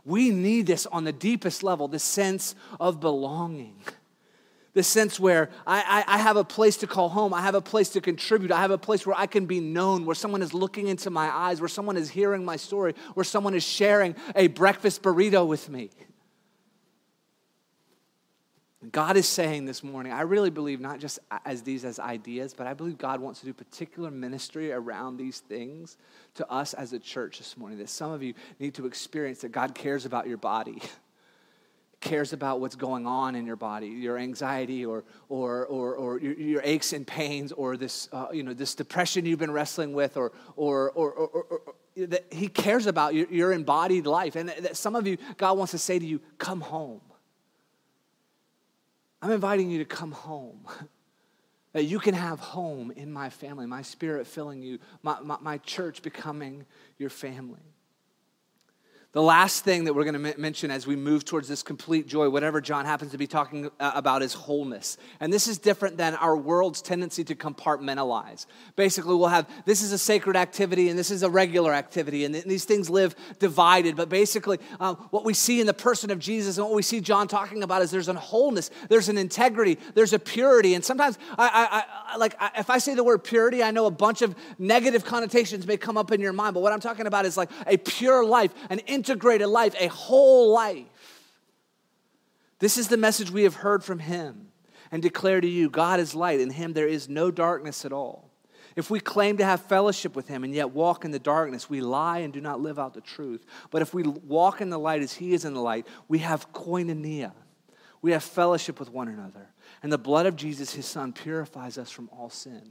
We 0.04 0.30
need 0.30 0.66
this 0.66 0.86
on 0.86 1.04
the 1.04 1.12
deepest 1.12 1.62
level, 1.62 1.86
this 1.86 2.02
sense 2.02 2.54
of 2.80 3.00
belonging 3.00 3.76
the 4.74 4.82
sense 4.82 5.20
where 5.20 5.50
I, 5.66 6.04
I, 6.06 6.14
I, 6.14 6.18
have 6.18 6.36
a 6.36 6.44
place 6.44 6.78
to 6.78 6.86
call 6.86 7.10
home, 7.10 7.34
I 7.34 7.42
have 7.42 7.54
a 7.54 7.60
place 7.60 7.90
to 7.90 8.00
contribute, 8.00 8.50
I 8.50 8.60
have 8.60 8.70
a 8.70 8.78
place 8.78 9.06
where 9.06 9.18
I 9.18 9.26
can 9.26 9.44
be 9.44 9.60
known, 9.60 10.06
where 10.06 10.14
someone 10.14 10.40
is 10.40 10.54
looking 10.54 10.88
into 10.88 11.10
my 11.10 11.28
eyes, 11.28 11.60
where 11.60 11.68
someone 11.68 11.96
is 11.96 12.08
hearing 12.08 12.44
my 12.44 12.56
story, 12.56 12.94
where 13.14 13.24
someone 13.24 13.54
is 13.54 13.62
sharing 13.62 14.16
a 14.34 14.46
breakfast 14.48 15.02
burrito 15.02 15.46
with 15.46 15.68
me. 15.68 15.90
God 18.90 19.16
is 19.16 19.28
saying 19.28 19.66
this 19.66 19.84
morning, 19.84 20.12
I 20.12 20.22
really 20.22 20.50
believe 20.50 20.80
not 20.80 20.98
just 20.98 21.20
as 21.44 21.62
these 21.62 21.84
as 21.84 22.00
ideas, 22.00 22.52
but 22.52 22.66
I 22.66 22.74
believe 22.74 22.98
God 22.98 23.20
wants 23.20 23.38
to 23.40 23.46
do 23.46 23.52
particular 23.52 24.10
ministry 24.10 24.72
around 24.72 25.18
these 25.18 25.38
things 25.38 25.96
to 26.34 26.50
us 26.50 26.74
as 26.74 26.92
a 26.92 26.98
church 26.98 27.38
this 27.38 27.56
morning. 27.56 27.78
That 27.78 27.88
some 27.88 28.10
of 28.10 28.24
you 28.24 28.34
need 28.58 28.74
to 28.74 28.86
experience 28.86 29.42
that 29.42 29.52
God 29.52 29.74
cares 29.74 30.04
about 30.04 30.26
your 30.26 30.38
body. 30.38 30.82
cares 32.02 32.34
about 32.34 32.60
what's 32.60 32.76
going 32.76 33.06
on 33.06 33.34
in 33.34 33.46
your 33.46 33.56
body, 33.56 33.86
your 33.86 34.18
anxiety 34.18 34.84
or, 34.84 35.04
or, 35.30 35.64
or, 35.66 35.94
or 35.94 36.20
your, 36.20 36.34
your 36.34 36.60
aches 36.64 36.92
and 36.92 37.06
pains 37.06 37.52
or 37.52 37.78
this, 37.78 38.08
uh, 38.12 38.26
you 38.32 38.42
know, 38.42 38.52
this 38.52 38.74
depression 38.74 39.24
you've 39.24 39.38
been 39.38 39.52
wrestling 39.52 39.94
with 39.94 40.18
or, 40.18 40.32
or, 40.56 40.90
or, 40.90 41.12
or, 41.12 41.42
or 41.44 41.60
that 41.96 42.26
he 42.30 42.48
cares 42.48 42.86
about 42.86 43.14
your, 43.14 43.26
your 43.28 43.52
embodied 43.52 44.06
life. 44.06 44.36
And 44.36 44.50
that 44.50 44.76
some 44.76 44.96
of 44.96 45.06
you, 45.06 45.16
God 45.38 45.56
wants 45.56 45.70
to 45.70 45.78
say 45.78 45.98
to 45.98 46.04
you, 46.04 46.20
come 46.36 46.60
home. 46.60 47.00
I'm 49.22 49.30
inviting 49.30 49.70
you 49.70 49.78
to 49.78 49.84
come 49.84 50.12
home. 50.12 50.66
that 51.72 51.84
you 51.84 51.98
can 51.98 52.14
have 52.14 52.38
home 52.38 52.90
in 52.90 53.10
my 53.10 53.30
family, 53.30 53.66
my 53.66 53.82
spirit 53.82 54.26
filling 54.26 54.62
you, 54.62 54.78
my, 55.02 55.18
my, 55.20 55.38
my 55.40 55.58
church 55.58 56.02
becoming 56.02 56.66
your 56.98 57.08
family. 57.08 57.71
The 59.12 59.22
last 59.22 59.62
thing 59.62 59.84
that 59.84 59.92
we're 59.92 60.10
going 60.10 60.32
to 60.32 60.38
mention 60.40 60.70
as 60.70 60.86
we 60.86 60.96
move 60.96 61.26
towards 61.26 61.46
this 61.46 61.62
complete 61.62 62.06
joy, 62.06 62.30
whatever 62.30 62.62
John 62.62 62.86
happens 62.86 63.12
to 63.12 63.18
be 63.18 63.26
talking 63.26 63.70
uh, 63.78 63.92
about, 63.94 64.22
is 64.22 64.32
wholeness. 64.32 64.96
And 65.20 65.30
this 65.30 65.46
is 65.46 65.58
different 65.58 65.98
than 65.98 66.14
our 66.14 66.34
world's 66.34 66.80
tendency 66.80 67.22
to 67.24 67.34
compartmentalize. 67.34 68.46
Basically, 68.74 69.14
we'll 69.14 69.28
have 69.28 69.46
this 69.66 69.82
is 69.82 69.92
a 69.92 69.98
sacred 69.98 70.34
activity 70.34 70.88
and 70.88 70.98
this 70.98 71.10
is 71.10 71.22
a 71.22 71.28
regular 71.28 71.74
activity, 71.74 72.24
and 72.24 72.34
these 72.34 72.64
things 72.64 72.88
live 72.88 73.14
divided. 73.38 73.96
But 73.96 74.08
basically, 74.08 74.58
um, 74.80 74.96
what 75.10 75.26
we 75.26 75.34
see 75.34 75.60
in 75.60 75.66
the 75.66 75.74
person 75.74 76.10
of 76.10 76.18
Jesus 76.18 76.56
and 76.56 76.66
what 76.66 76.74
we 76.74 76.82
see 76.82 77.02
John 77.02 77.28
talking 77.28 77.62
about 77.62 77.82
is 77.82 77.90
there's 77.90 78.08
a 78.08 78.14
wholeness, 78.14 78.70
there's 78.88 79.10
an 79.10 79.18
integrity, 79.18 79.76
there's 79.92 80.14
a 80.14 80.18
purity. 80.18 80.72
And 80.72 80.82
sometimes, 80.82 81.18
I, 81.36 81.48
I, 81.48 82.14
I 82.14 82.16
like 82.16 82.34
I, 82.40 82.52
if 82.60 82.70
I 82.70 82.78
say 82.78 82.94
the 82.94 83.04
word 83.04 83.24
purity, 83.24 83.62
I 83.62 83.72
know 83.72 83.84
a 83.84 83.90
bunch 83.90 84.22
of 84.22 84.34
negative 84.58 85.04
connotations 85.04 85.66
may 85.66 85.76
come 85.76 85.98
up 85.98 86.12
in 86.12 86.20
your 86.22 86.32
mind. 86.32 86.54
But 86.54 86.60
what 86.60 86.72
I'm 86.72 86.80
talking 86.80 87.06
about 87.06 87.26
is 87.26 87.36
like 87.36 87.50
a 87.66 87.76
pure 87.76 88.24
life, 88.24 88.54
an 88.70 88.80
integrated 89.02 89.48
life, 89.48 89.74
a 89.80 89.88
whole 89.88 90.52
life. 90.52 90.86
This 92.60 92.78
is 92.78 92.86
the 92.86 92.96
message 92.96 93.32
we 93.32 93.42
have 93.42 93.56
heard 93.56 93.82
from 93.82 93.98
him 93.98 94.52
and 94.92 95.02
declare 95.02 95.40
to 95.40 95.48
you 95.48 95.68
God 95.68 95.98
is 95.98 96.14
light, 96.14 96.38
in 96.38 96.50
him 96.50 96.72
there 96.72 96.86
is 96.86 97.08
no 97.08 97.32
darkness 97.32 97.84
at 97.84 97.92
all. 97.92 98.30
If 98.76 98.90
we 98.90 99.00
claim 99.00 99.38
to 99.38 99.44
have 99.44 99.60
fellowship 99.62 100.14
with 100.14 100.28
him 100.28 100.44
and 100.44 100.54
yet 100.54 100.70
walk 100.70 101.04
in 101.04 101.10
the 101.10 101.18
darkness, 101.18 101.68
we 101.68 101.80
lie 101.80 102.18
and 102.18 102.32
do 102.32 102.40
not 102.40 102.60
live 102.60 102.78
out 102.78 102.94
the 102.94 103.00
truth. 103.00 103.44
But 103.72 103.82
if 103.82 103.92
we 103.92 104.04
walk 104.04 104.60
in 104.60 104.70
the 104.70 104.78
light 104.78 105.02
as 105.02 105.14
he 105.14 105.34
is 105.34 105.44
in 105.44 105.52
the 105.52 105.60
light, 105.60 105.88
we 106.06 106.20
have 106.20 106.52
koinonia. 106.52 107.32
We 108.02 108.12
have 108.12 108.22
fellowship 108.22 108.78
with 108.78 108.88
one 108.88 109.08
another. 109.08 109.48
And 109.82 109.92
the 109.92 109.98
blood 109.98 110.26
of 110.26 110.36
Jesus, 110.36 110.72
his 110.72 110.86
son, 110.86 111.12
purifies 111.12 111.76
us 111.76 111.90
from 111.90 112.08
all 112.12 112.30
sin. 112.30 112.70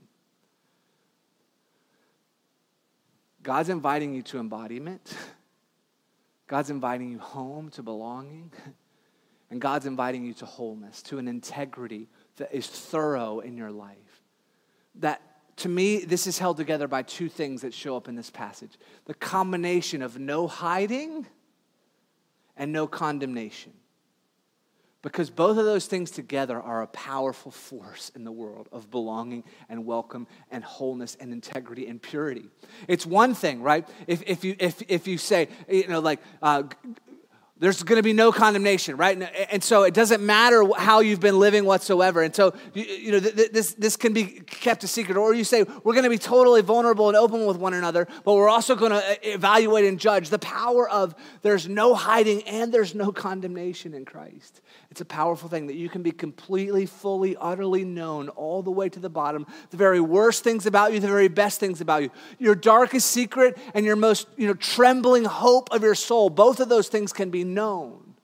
God's 3.43 3.67
inviting 3.67 4.13
you 4.13 4.21
to 4.23 4.39
embodiment. 4.39 5.13
God's 6.51 6.69
inviting 6.69 7.09
you 7.09 7.17
home 7.17 7.69
to 7.71 7.81
belonging. 7.81 8.51
And 9.49 9.59
God's 9.59 9.85
inviting 9.85 10.23
you 10.23 10.33
to 10.35 10.45
wholeness, 10.45 11.01
to 11.01 11.17
an 11.17 11.27
integrity 11.27 12.07
that 12.37 12.55
is 12.55 12.67
thorough 12.67 13.41
in 13.41 13.57
your 13.57 13.69
life. 13.69 14.21
That 14.95 15.21
to 15.57 15.67
me, 15.67 16.05
this 16.05 16.25
is 16.25 16.39
held 16.39 16.55
together 16.55 16.87
by 16.87 17.03
two 17.03 17.27
things 17.27 17.63
that 17.63 17.73
show 17.73 17.97
up 17.97 18.07
in 18.07 18.15
this 18.15 18.29
passage 18.29 18.77
the 19.07 19.13
combination 19.13 20.01
of 20.01 20.17
no 20.17 20.47
hiding 20.47 21.27
and 22.55 22.71
no 22.71 22.87
condemnation. 22.87 23.73
Because 25.01 25.31
both 25.31 25.57
of 25.57 25.65
those 25.65 25.87
things 25.87 26.11
together 26.11 26.61
are 26.61 26.83
a 26.83 26.87
powerful 26.87 27.51
force 27.51 28.11
in 28.15 28.23
the 28.23 28.31
world 28.31 28.69
of 28.71 28.91
belonging 28.91 29.43
and 29.67 29.85
welcome 29.85 30.27
and 30.51 30.63
wholeness 30.63 31.17
and 31.19 31.33
integrity 31.33 31.87
and 31.87 31.99
purity. 31.99 32.49
It's 32.87 33.05
one 33.05 33.33
thing, 33.33 33.63
right? 33.63 33.87
If, 34.05 34.21
if, 34.27 34.43
you, 34.43 34.55
if, 34.59 34.81
if 34.87 35.07
you 35.07 35.17
say, 35.17 35.47
you 35.67 35.87
know, 35.87 35.99
like, 35.99 36.19
uh, 36.43 36.63
there's 37.61 37.83
going 37.83 37.97
to 37.97 38.03
be 38.03 38.11
no 38.11 38.31
condemnation, 38.31 38.97
right? 38.97 39.21
And, 39.51 39.63
so 39.63 39.83
it 39.83 39.93
doesn't 39.93 40.25
matter 40.25 40.67
how 40.75 41.01
you've 41.01 41.19
been 41.19 41.37
living 41.37 41.63
whatsoever. 41.63 42.23
And 42.23 42.35
so, 42.35 42.55
you, 42.73 43.11
know, 43.11 43.19
th- 43.19 43.35
th- 43.35 43.51
this, 43.51 43.73
this 43.75 43.95
can 43.95 44.13
be 44.13 44.23
kept 44.23 44.83
a 44.83 44.87
secret. 44.87 45.15
Or 45.15 45.31
you 45.35 45.43
say, 45.43 45.65
we're 45.83 45.93
going 45.93 46.03
to 46.03 46.09
be 46.09 46.17
totally 46.17 46.63
vulnerable 46.63 47.07
and 47.07 47.15
open 47.15 47.45
with 47.45 47.57
one 47.57 47.75
another, 47.75 48.07
but 48.25 48.33
we're 48.33 48.49
also 48.49 48.75
going 48.75 48.93
to 48.93 48.97
uh, 48.97 49.13
evaluate 49.21 49.85
and 49.85 49.99
judge 49.99 50.29
the 50.29 50.39
power 50.39 50.89
of 50.89 51.13
there's 51.43 51.69
no 51.69 51.93
hiding 51.93 52.41
and 52.47 52.73
there's 52.73 52.95
no 52.95 53.11
condemnation 53.11 53.93
in 53.93 54.05
Christ. 54.05 54.61
It's 54.89 55.01
a 55.01 55.05
powerful 55.05 55.47
thing 55.47 55.67
that 55.67 55.75
you 55.75 55.87
can 55.87 56.01
be 56.01 56.11
completely, 56.11 56.87
fully, 56.87 57.37
utterly 57.39 57.85
known 57.85 58.29
all 58.29 58.63
the 58.63 58.71
way 58.71 58.89
to 58.89 58.99
the 58.99 59.09
bottom. 59.09 59.45
The 59.69 59.77
very 59.77 60.01
worst 60.01 60.43
things 60.43 60.65
about 60.65 60.93
you, 60.93 60.99
the 60.99 61.07
very 61.07 61.27
best 61.27 61.59
things 61.59 61.79
about 61.79 62.01
you. 62.01 62.09
Your 62.39 62.55
darkest 62.55 63.11
secret 63.11 63.57
and 63.75 63.85
your 63.85 63.95
most 63.95 64.27
you 64.35 64.47
know, 64.47 64.55
trembling 64.55 65.25
hope 65.25 65.69
of 65.71 65.83
your 65.83 65.95
soul, 65.95 66.31
both 66.31 66.59
of 66.59 66.67
those 66.67 66.87
things 66.89 67.13
can 67.13 67.29
be 67.29 67.50
known. 67.53 68.15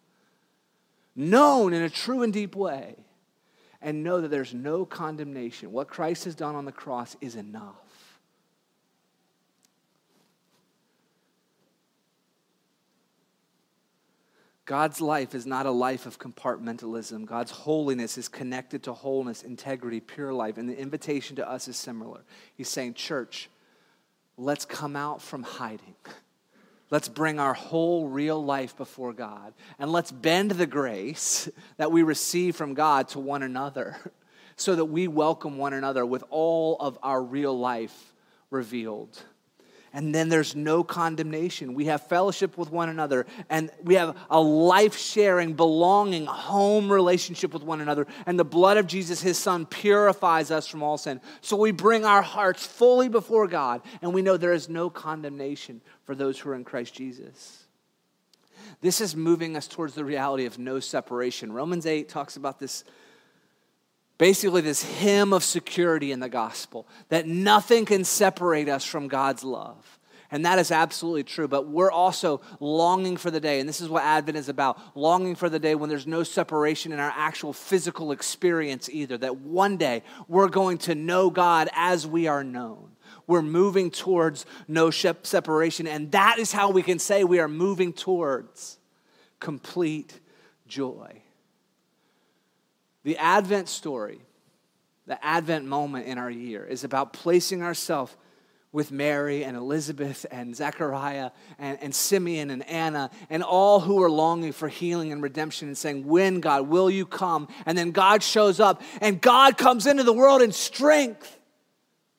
Known 1.16 1.74
in 1.74 1.82
a 1.82 1.90
true 1.90 2.24
and 2.24 2.32
deep 2.32 2.56
way. 2.56 2.96
And 3.82 4.04
know 4.04 4.22
that 4.22 4.30
there's 4.30 4.54
no 4.54 4.86
condemnation. 4.86 5.72
What 5.72 5.88
Christ 5.88 6.26
has 6.26 6.36
done 6.36 6.56
on 6.56 6.66
the 6.66 6.72
cross 6.72 7.16
is 7.22 7.36
enough. 7.36 7.76
God's 14.68 15.00
life 15.00 15.34
is 15.34 15.46
not 15.46 15.66
a 15.66 15.72
life 15.72 16.06
of 16.06 16.20
compartmentalism. 16.20 17.26
God's 17.26 17.52
holiness 17.52 18.18
is 18.18 18.28
connected 18.28 18.84
to 18.84 18.94
wholeness, 18.94 19.44
integrity, 19.44 20.02
pure 20.02 20.34
life. 20.34 20.58
And 20.58 20.70
the 20.70 20.78
invitation 20.78 21.38
to 21.38 21.50
us 21.50 21.70
is 21.70 21.78
similar. 21.78 22.20
He's 22.54 22.68
saying, 22.68 22.96
Church, 22.96 23.50
let's 24.36 24.66
come 24.66 24.98
out 24.98 25.22
from 25.22 25.44
hiding. 25.44 25.96
Let's 26.90 27.10
bring 27.10 27.40
our 27.40 27.54
whole 27.54 28.08
real 28.08 28.44
life 28.44 28.78
before 28.78 29.14
God. 29.14 29.54
And 29.78 29.92
let's 29.92 30.12
bend 30.12 30.52
the 30.52 30.68
grace 30.68 31.50
that 31.78 31.92
we 31.92 32.04
receive 32.04 32.56
from 32.56 32.74
God 32.74 33.10
to 33.10 33.20
one 33.20 33.44
another 33.44 33.98
so 34.56 34.76
that 34.76 34.86
we 34.86 35.08
welcome 35.08 35.58
one 35.58 35.74
another 35.74 36.06
with 36.06 36.24
all 36.30 36.78
of 36.80 36.98
our 37.04 37.22
real 37.22 37.58
life 37.58 38.14
revealed 38.50 39.22
and 39.98 40.14
then 40.14 40.30
there's 40.30 40.56
no 40.56 40.84
condemnation. 40.84 41.74
We 41.74 41.86
have 41.86 42.04
fellowship 42.04 42.56
with 42.56 42.72
one 42.72 42.90
another, 42.90 43.26
and 43.50 43.72
we 43.82 43.96
have 43.96 44.16
a 44.30 44.40
life 44.40 44.96
sharing, 44.96 45.54
belonging, 45.56 46.28
home 46.28 46.92
relationship 46.92 47.52
with 47.52 47.64
one 47.64 47.82
another. 47.82 48.06
And 48.28 48.38
the 48.38 48.46
blood 48.46 48.78
of 48.78 48.86
Jesus, 48.86 49.24
his 49.24 49.40
son, 49.40 49.66
purifies 49.66 50.52
us 50.52 50.68
from 50.68 50.84
all 50.84 51.00
sin. 51.00 51.20
So 51.42 51.58
we 51.58 51.72
bring 51.72 52.06
our 52.06 52.22
hearts 52.22 52.64
fully 52.64 53.10
before 53.10 53.48
God, 53.48 53.82
and 54.04 54.14
we 54.14 54.22
know 54.22 54.38
there 54.38 54.54
is 54.54 54.70
no 54.70 54.92
condemnation 54.92 55.82
for 56.04 56.14
those 56.14 56.38
who 56.38 56.52
are 56.52 56.56
in 56.56 56.64
Christ 56.64 56.94
Jesus. 56.94 57.64
This 58.82 59.02
is 59.02 59.16
moving 59.16 59.58
us 59.58 59.68
towards 59.68 59.96
the 59.96 60.06
reality 60.06 60.46
of 60.46 60.60
no 60.60 60.80
separation. 60.80 61.52
Romans 61.52 61.88
8 61.88 62.08
talks 62.08 62.38
about 62.38 62.60
this 62.60 62.84
basically 64.18 64.62
this 64.62 64.84
hymn 64.84 65.34
of 65.34 65.44
security 65.44 66.12
in 66.12 66.20
the 66.20 66.30
gospel 66.30 66.88
that 67.10 67.28
nothing 67.28 67.86
can 67.86 68.04
separate 68.04 68.70
us 68.70 68.84
from 68.84 69.08
God's 69.08 69.44
love. 69.44 70.00
And 70.30 70.46
that 70.46 70.60
is 70.60 70.72
absolutely 70.72 71.24
true. 71.24 71.48
But 71.48 71.68
we're 71.68 71.92
also 71.92 72.42
longing 72.60 73.16
for 73.16 73.32
the 73.32 73.40
day, 73.40 73.60
and 73.60 73.70
this 73.70 73.80
is 73.80 73.88
what 73.88 74.04
Advent 74.04 74.38
is 74.38 74.50
about 74.50 74.80
longing 74.96 75.36
for 75.36 75.50
the 75.50 75.60
day 75.60 75.74
when 75.74 75.90
there's 75.90 76.08
no 76.08 76.24
separation 76.24 76.92
in 76.92 77.00
our 77.00 77.14
actual 77.16 77.54
physical 77.54 78.12
experience 78.12 78.90
either. 78.90 79.18
That 79.18 79.38
one 79.38 79.78
day 79.78 80.04
we're 80.28 80.50
going 80.50 80.80
to 80.80 80.96
know 80.96 81.30
God 81.30 81.70
as 81.74 82.06
we 82.06 82.28
are 82.28 82.44
known. 82.44 82.92
We're 83.26 83.42
moving 83.42 83.92
towards 83.92 84.46
no 84.68 84.90
separation, 84.90 85.88
and 85.88 86.12
that 86.12 86.40
is 86.40 86.52
how 86.52 86.72
we 86.72 86.82
can 86.82 87.00
say 87.00 87.24
we 87.24 87.40
are 87.40 87.50
moving 87.50 87.94
towards 87.94 88.80
complete 89.40 90.20
joy. 90.68 91.22
The 93.08 93.16
Advent 93.16 93.70
story, 93.70 94.20
the 95.06 95.18
Advent 95.26 95.64
moment 95.64 96.08
in 96.08 96.18
our 96.18 96.30
year, 96.30 96.66
is 96.66 96.84
about 96.84 97.14
placing 97.14 97.64
ourselves 97.64 98.14
with 98.74 98.92
Mary 98.92 99.46
and 99.46 99.56
Elizabeth 99.56 100.26
and 100.30 100.54
Zechariah 100.54 101.32
and, 101.58 101.82
and 101.82 101.96
Simeon 101.96 102.50
and 102.50 102.68
Anna 102.68 103.10
and 103.30 103.44
all 103.44 103.80
who 103.80 104.04
are 104.04 104.12
longing 104.12 104.52
for 104.52 104.68
healing 104.68 105.14
and 105.14 105.24
redemption 105.24 105.70
and 105.70 105.78
saying, 105.78 106.06
When, 106.06 106.42
God, 106.42 106.68
will 106.68 106.90
you 106.90 107.06
come? 107.06 107.48
And 107.66 107.78
then 107.78 107.92
God 107.92 108.24
shows 108.24 108.60
up 108.60 108.82
and 109.00 109.22
God 109.22 109.58
comes 109.58 109.88
into 109.88 110.04
the 110.04 110.12
world 110.12 110.42
in 110.42 110.52
strength, 110.52 111.40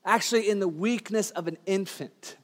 actually, 0.06 0.48
in 0.48 0.58
the 0.58 0.68
weakness 0.68 1.32
of 1.32 1.48
an 1.48 1.58
infant. 1.66 2.37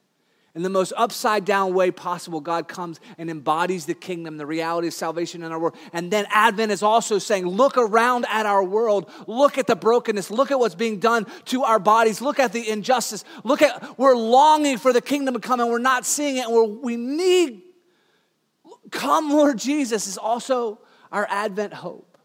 In 0.54 0.62
the 0.62 0.70
most 0.70 0.92
upside 0.96 1.44
down 1.44 1.74
way 1.74 1.90
possible, 1.90 2.40
God 2.40 2.68
comes 2.68 3.00
and 3.18 3.28
embodies 3.28 3.86
the 3.86 3.94
kingdom, 3.94 4.36
the 4.36 4.46
reality 4.46 4.86
of 4.86 4.94
salvation 4.94 5.42
in 5.42 5.50
our 5.50 5.58
world. 5.58 5.76
And 5.92 6.12
then 6.12 6.26
Advent 6.30 6.70
is 6.70 6.80
also 6.80 7.18
saying, 7.18 7.44
look 7.44 7.76
around 7.76 8.24
at 8.30 8.46
our 8.46 8.62
world. 8.62 9.10
Look 9.26 9.58
at 9.58 9.66
the 9.66 9.74
brokenness. 9.74 10.30
Look 10.30 10.52
at 10.52 10.60
what's 10.60 10.76
being 10.76 11.00
done 11.00 11.26
to 11.46 11.64
our 11.64 11.80
bodies. 11.80 12.20
Look 12.20 12.38
at 12.38 12.52
the 12.52 12.68
injustice. 12.68 13.24
Look 13.42 13.62
at, 13.62 13.98
we're 13.98 14.14
longing 14.14 14.78
for 14.78 14.92
the 14.92 15.00
kingdom 15.00 15.34
to 15.34 15.40
come 15.40 15.58
and 15.58 15.68
we're 15.68 15.78
not 15.78 16.06
seeing 16.06 16.36
it. 16.36 16.46
And 16.46 16.80
we 16.80 16.96
need, 16.96 17.62
come, 18.92 19.30
Lord 19.30 19.58
Jesus, 19.58 20.06
is 20.06 20.16
also 20.16 20.78
our 21.10 21.26
Advent 21.28 21.72
hope. 21.72 22.16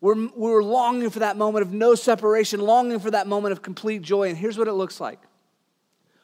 We're, 0.00 0.28
we're 0.36 0.62
longing 0.62 1.10
for 1.10 1.18
that 1.18 1.36
moment 1.36 1.66
of 1.66 1.72
no 1.72 1.96
separation, 1.96 2.60
longing 2.60 3.00
for 3.00 3.10
that 3.10 3.26
moment 3.26 3.52
of 3.52 3.60
complete 3.60 4.02
joy. 4.02 4.28
And 4.28 4.38
here's 4.38 4.56
what 4.56 4.68
it 4.68 4.72
looks 4.74 5.00
like 5.00 5.18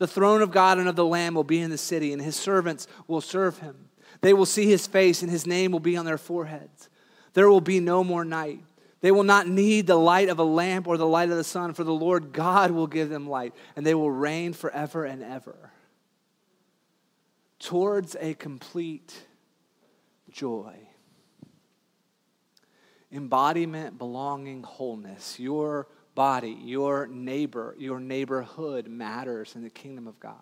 The 0.00 0.06
throne 0.06 0.40
of 0.40 0.50
God 0.50 0.78
and 0.78 0.88
of 0.88 0.96
the 0.96 1.04
Lamb 1.04 1.34
will 1.34 1.44
be 1.44 1.60
in 1.60 1.68
the 1.68 1.76
city, 1.76 2.14
and 2.14 2.22
his 2.22 2.34
servants 2.34 2.86
will 3.06 3.20
serve 3.20 3.58
him. 3.58 3.90
They 4.22 4.32
will 4.32 4.46
see 4.46 4.66
his 4.66 4.86
face, 4.86 5.20
and 5.20 5.30
his 5.30 5.46
name 5.46 5.72
will 5.72 5.78
be 5.78 5.94
on 5.94 6.06
their 6.06 6.16
foreheads. 6.16 6.88
There 7.34 7.50
will 7.50 7.60
be 7.60 7.80
no 7.80 8.02
more 8.02 8.24
night. 8.24 8.64
They 9.02 9.10
will 9.10 9.24
not 9.24 9.46
need 9.46 9.86
the 9.86 9.98
light 9.98 10.30
of 10.30 10.38
a 10.38 10.42
lamp 10.42 10.88
or 10.88 10.96
the 10.96 11.06
light 11.06 11.28
of 11.28 11.36
the 11.36 11.44
sun, 11.44 11.74
for 11.74 11.84
the 11.84 11.92
Lord 11.92 12.32
God 12.32 12.70
will 12.70 12.86
give 12.86 13.10
them 13.10 13.28
light, 13.28 13.52
and 13.76 13.84
they 13.84 13.92
will 13.92 14.10
reign 14.10 14.54
forever 14.54 15.04
and 15.04 15.22
ever. 15.22 15.70
Towards 17.58 18.16
a 18.20 18.32
complete 18.32 19.26
joy. 20.30 20.76
Embodiment, 23.12 23.98
belonging, 23.98 24.62
wholeness. 24.62 25.38
Your 25.38 25.88
body, 26.20 26.54
your 26.64 27.06
neighbor, 27.06 27.74
your 27.78 27.98
neighborhood 27.98 28.86
matters 28.86 29.56
in 29.56 29.62
the 29.62 29.70
kingdom 29.70 30.06
of 30.06 30.20
God. 30.20 30.34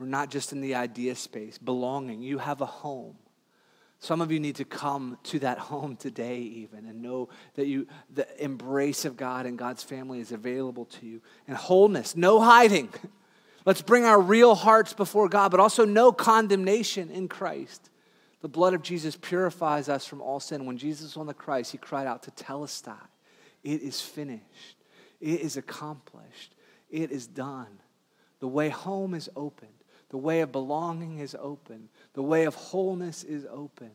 We're 0.00 0.06
not 0.06 0.30
just 0.30 0.50
in 0.50 0.60
the 0.60 0.74
idea 0.74 1.14
space, 1.14 1.58
belonging. 1.58 2.22
You 2.22 2.38
have 2.38 2.60
a 2.60 2.66
home. 2.66 3.14
Some 4.00 4.20
of 4.20 4.32
you 4.32 4.40
need 4.40 4.56
to 4.56 4.64
come 4.64 5.16
to 5.22 5.38
that 5.38 5.58
home 5.58 5.94
today, 5.94 6.38
even, 6.38 6.86
and 6.86 7.02
know 7.02 7.28
that 7.54 7.68
you, 7.68 7.86
the 8.12 8.26
embrace 8.42 9.04
of 9.04 9.16
God 9.16 9.46
and 9.46 9.56
God's 9.56 9.84
family 9.84 10.18
is 10.18 10.32
available 10.32 10.86
to 10.86 11.06
you. 11.06 11.22
And 11.46 11.56
wholeness, 11.56 12.16
no 12.16 12.40
hiding. 12.40 12.88
Let's 13.64 13.82
bring 13.82 14.04
our 14.04 14.20
real 14.20 14.56
hearts 14.56 14.92
before 14.92 15.28
God, 15.28 15.52
but 15.52 15.60
also 15.60 15.84
no 15.84 16.10
condemnation 16.10 17.12
in 17.12 17.28
Christ. 17.28 17.90
The 18.40 18.48
blood 18.48 18.74
of 18.74 18.82
Jesus 18.82 19.14
purifies 19.14 19.88
us 19.88 20.04
from 20.04 20.20
all 20.20 20.40
sin. 20.40 20.66
When 20.66 20.78
Jesus 20.78 21.04
was 21.04 21.16
on 21.16 21.28
the 21.28 21.32
Christ, 21.32 21.70
he 21.70 21.78
cried 21.78 22.08
out 22.08 22.24
to 22.24 22.32
tell 22.32 22.64
us 22.64 22.80
that. 22.80 23.08
It 23.62 23.82
is 23.82 24.00
finished. 24.00 24.79
It 25.20 25.40
is 25.40 25.56
accomplished. 25.56 26.54
It 26.90 27.10
is 27.10 27.26
done. 27.26 27.80
The 28.40 28.48
way 28.48 28.68
home 28.68 29.14
is 29.14 29.28
opened. 29.36 29.70
The 30.08 30.16
way 30.16 30.40
of 30.40 30.50
belonging 30.50 31.18
is 31.18 31.36
open. 31.38 31.88
The 32.14 32.22
way 32.22 32.44
of 32.44 32.54
wholeness 32.54 33.22
is 33.22 33.46
open. 33.50 33.90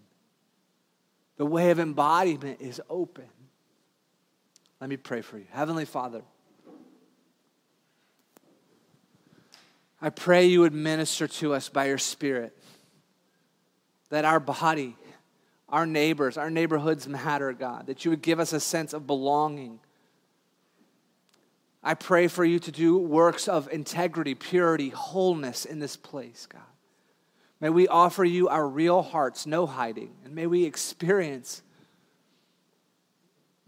The 1.37 1.45
way 1.45 1.71
of 1.71 1.79
embodiment 1.79 2.61
is 2.61 2.81
open. 2.89 3.25
Let 4.79 4.89
me 4.89 4.97
pray 4.97 5.21
for 5.21 5.37
you. 5.37 5.45
Heavenly 5.51 5.85
Father, 5.85 6.21
I 10.01 10.09
pray 10.09 10.45
you 10.45 10.61
would 10.61 10.73
minister 10.73 11.27
to 11.27 11.53
us 11.53 11.67
by 11.67 11.87
your 11.87 11.97
Spirit, 11.97 12.55
that 14.09 14.23
our 14.23 14.39
body, 14.39 14.95
our 15.67 15.85
neighbors, 15.85 16.37
our 16.37 16.49
neighborhoods 16.49 17.07
matter, 17.07 17.51
God, 17.53 17.87
that 17.87 18.05
you 18.05 18.11
would 18.11 18.21
give 18.21 18.39
us 18.39 18.53
a 18.53 18.59
sense 18.59 18.93
of 18.93 19.07
belonging. 19.07 19.79
I 21.87 21.93
pray 21.93 22.27
for 22.27 22.43
you 22.43 22.57
to 22.57 22.71
do 22.71 22.97
works 22.97 23.47
of 23.47 23.71
integrity, 23.71 24.33
purity, 24.33 24.89
wholeness 24.89 25.65
in 25.65 25.77
this 25.77 25.95
place, 25.95 26.47
God. 26.47 26.63
May 27.61 27.69
we 27.69 27.87
offer 27.87 28.23
you 28.25 28.49
our 28.49 28.67
real 28.67 29.03
hearts, 29.03 29.45
no 29.45 29.67
hiding, 29.67 30.15
and 30.25 30.33
may 30.33 30.47
we 30.47 30.65
experience 30.65 31.61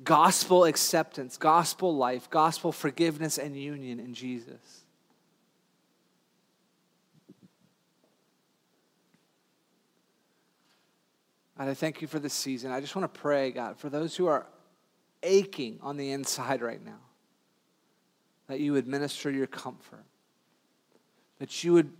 gospel 0.03 0.65
acceptance, 0.65 1.37
gospel 1.37 1.95
life, 1.95 2.27
gospel 2.31 2.71
forgiveness, 2.71 3.37
and 3.37 3.55
union 3.55 3.99
in 3.99 4.15
Jesus. 4.15 4.83
God, 11.55 11.67
I 11.69 11.75
thank 11.75 12.01
you 12.01 12.07
for 12.07 12.17
this 12.17 12.33
season. 12.33 12.71
I 12.71 12.81
just 12.81 12.95
want 12.95 13.13
to 13.13 13.19
pray, 13.19 13.51
God, 13.51 13.77
for 13.77 13.89
those 13.89 14.15
who 14.15 14.25
are 14.25 14.47
aching 15.21 15.77
on 15.83 15.97
the 15.97 16.11
inside 16.11 16.63
right 16.63 16.83
now, 16.83 16.99
that 18.47 18.59
you 18.59 18.73
would 18.73 18.87
minister 18.87 19.29
your 19.29 19.47
comfort, 19.47 20.05
that 21.39 21.63
you 21.63 21.73
would, 21.73 21.91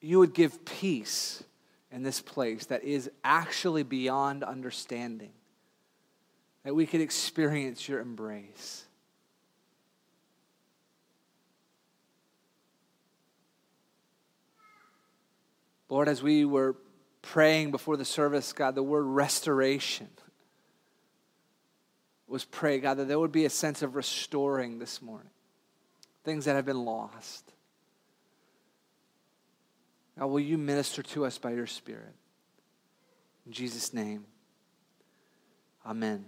you 0.00 0.18
would 0.18 0.34
give 0.34 0.64
peace 0.64 1.42
in 1.90 2.02
this 2.02 2.20
place 2.20 2.66
that 2.66 2.84
is 2.84 3.10
actually 3.22 3.82
beyond 3.82 4.42
understanding, 4.42 5.32
that 6.64 6.74
we 6.74 6.86
could 6.86 7.00
experience 7.00 7.88
your 7.88 8.00
embrace. 8.00 8.84
Lord, 15.88 16.08
as 16.08 16.22
we 16.22 16.44
were 16.44 16.76
praying 17.22 17.70
before 17.70 17.96
the 17.96 18.04
service, 18.04 18.52
God, 18.52 18.74
the 18.74 18.82
word 18.82 19.04
restoration 19.04 20.08
was 22.26 22.44
pray, 22.44 22.80
God, 22.80 22.94
that 22.94 23.06
there 23.06 23.18
would 23.18 23.32
be 23.32 23.44
a 23.44 23.50
sense 23.50 23.82
of 23.82 23.94
restoring 23.94 24.78
this 24.78 25.00
morning, 25.00 25.30
things 26.24 26.46
that 26.46 26.56
have 26.56 26.64
been 26.64 26.84
lost. 26.84 27.52
God, 30.18 30.26
will 30.26 30.40
you 30.40 30.58
minister 30.58 31.02
to 31.02 31.24
us 31.26 31.38
by 31.38 31.52
your 31.52 31.66
Spirit? 31.66 32.14
In 33.46 33.52
Jesus' 33.52 33.92
name, 33.92 34.24
amen. 35.84 36.24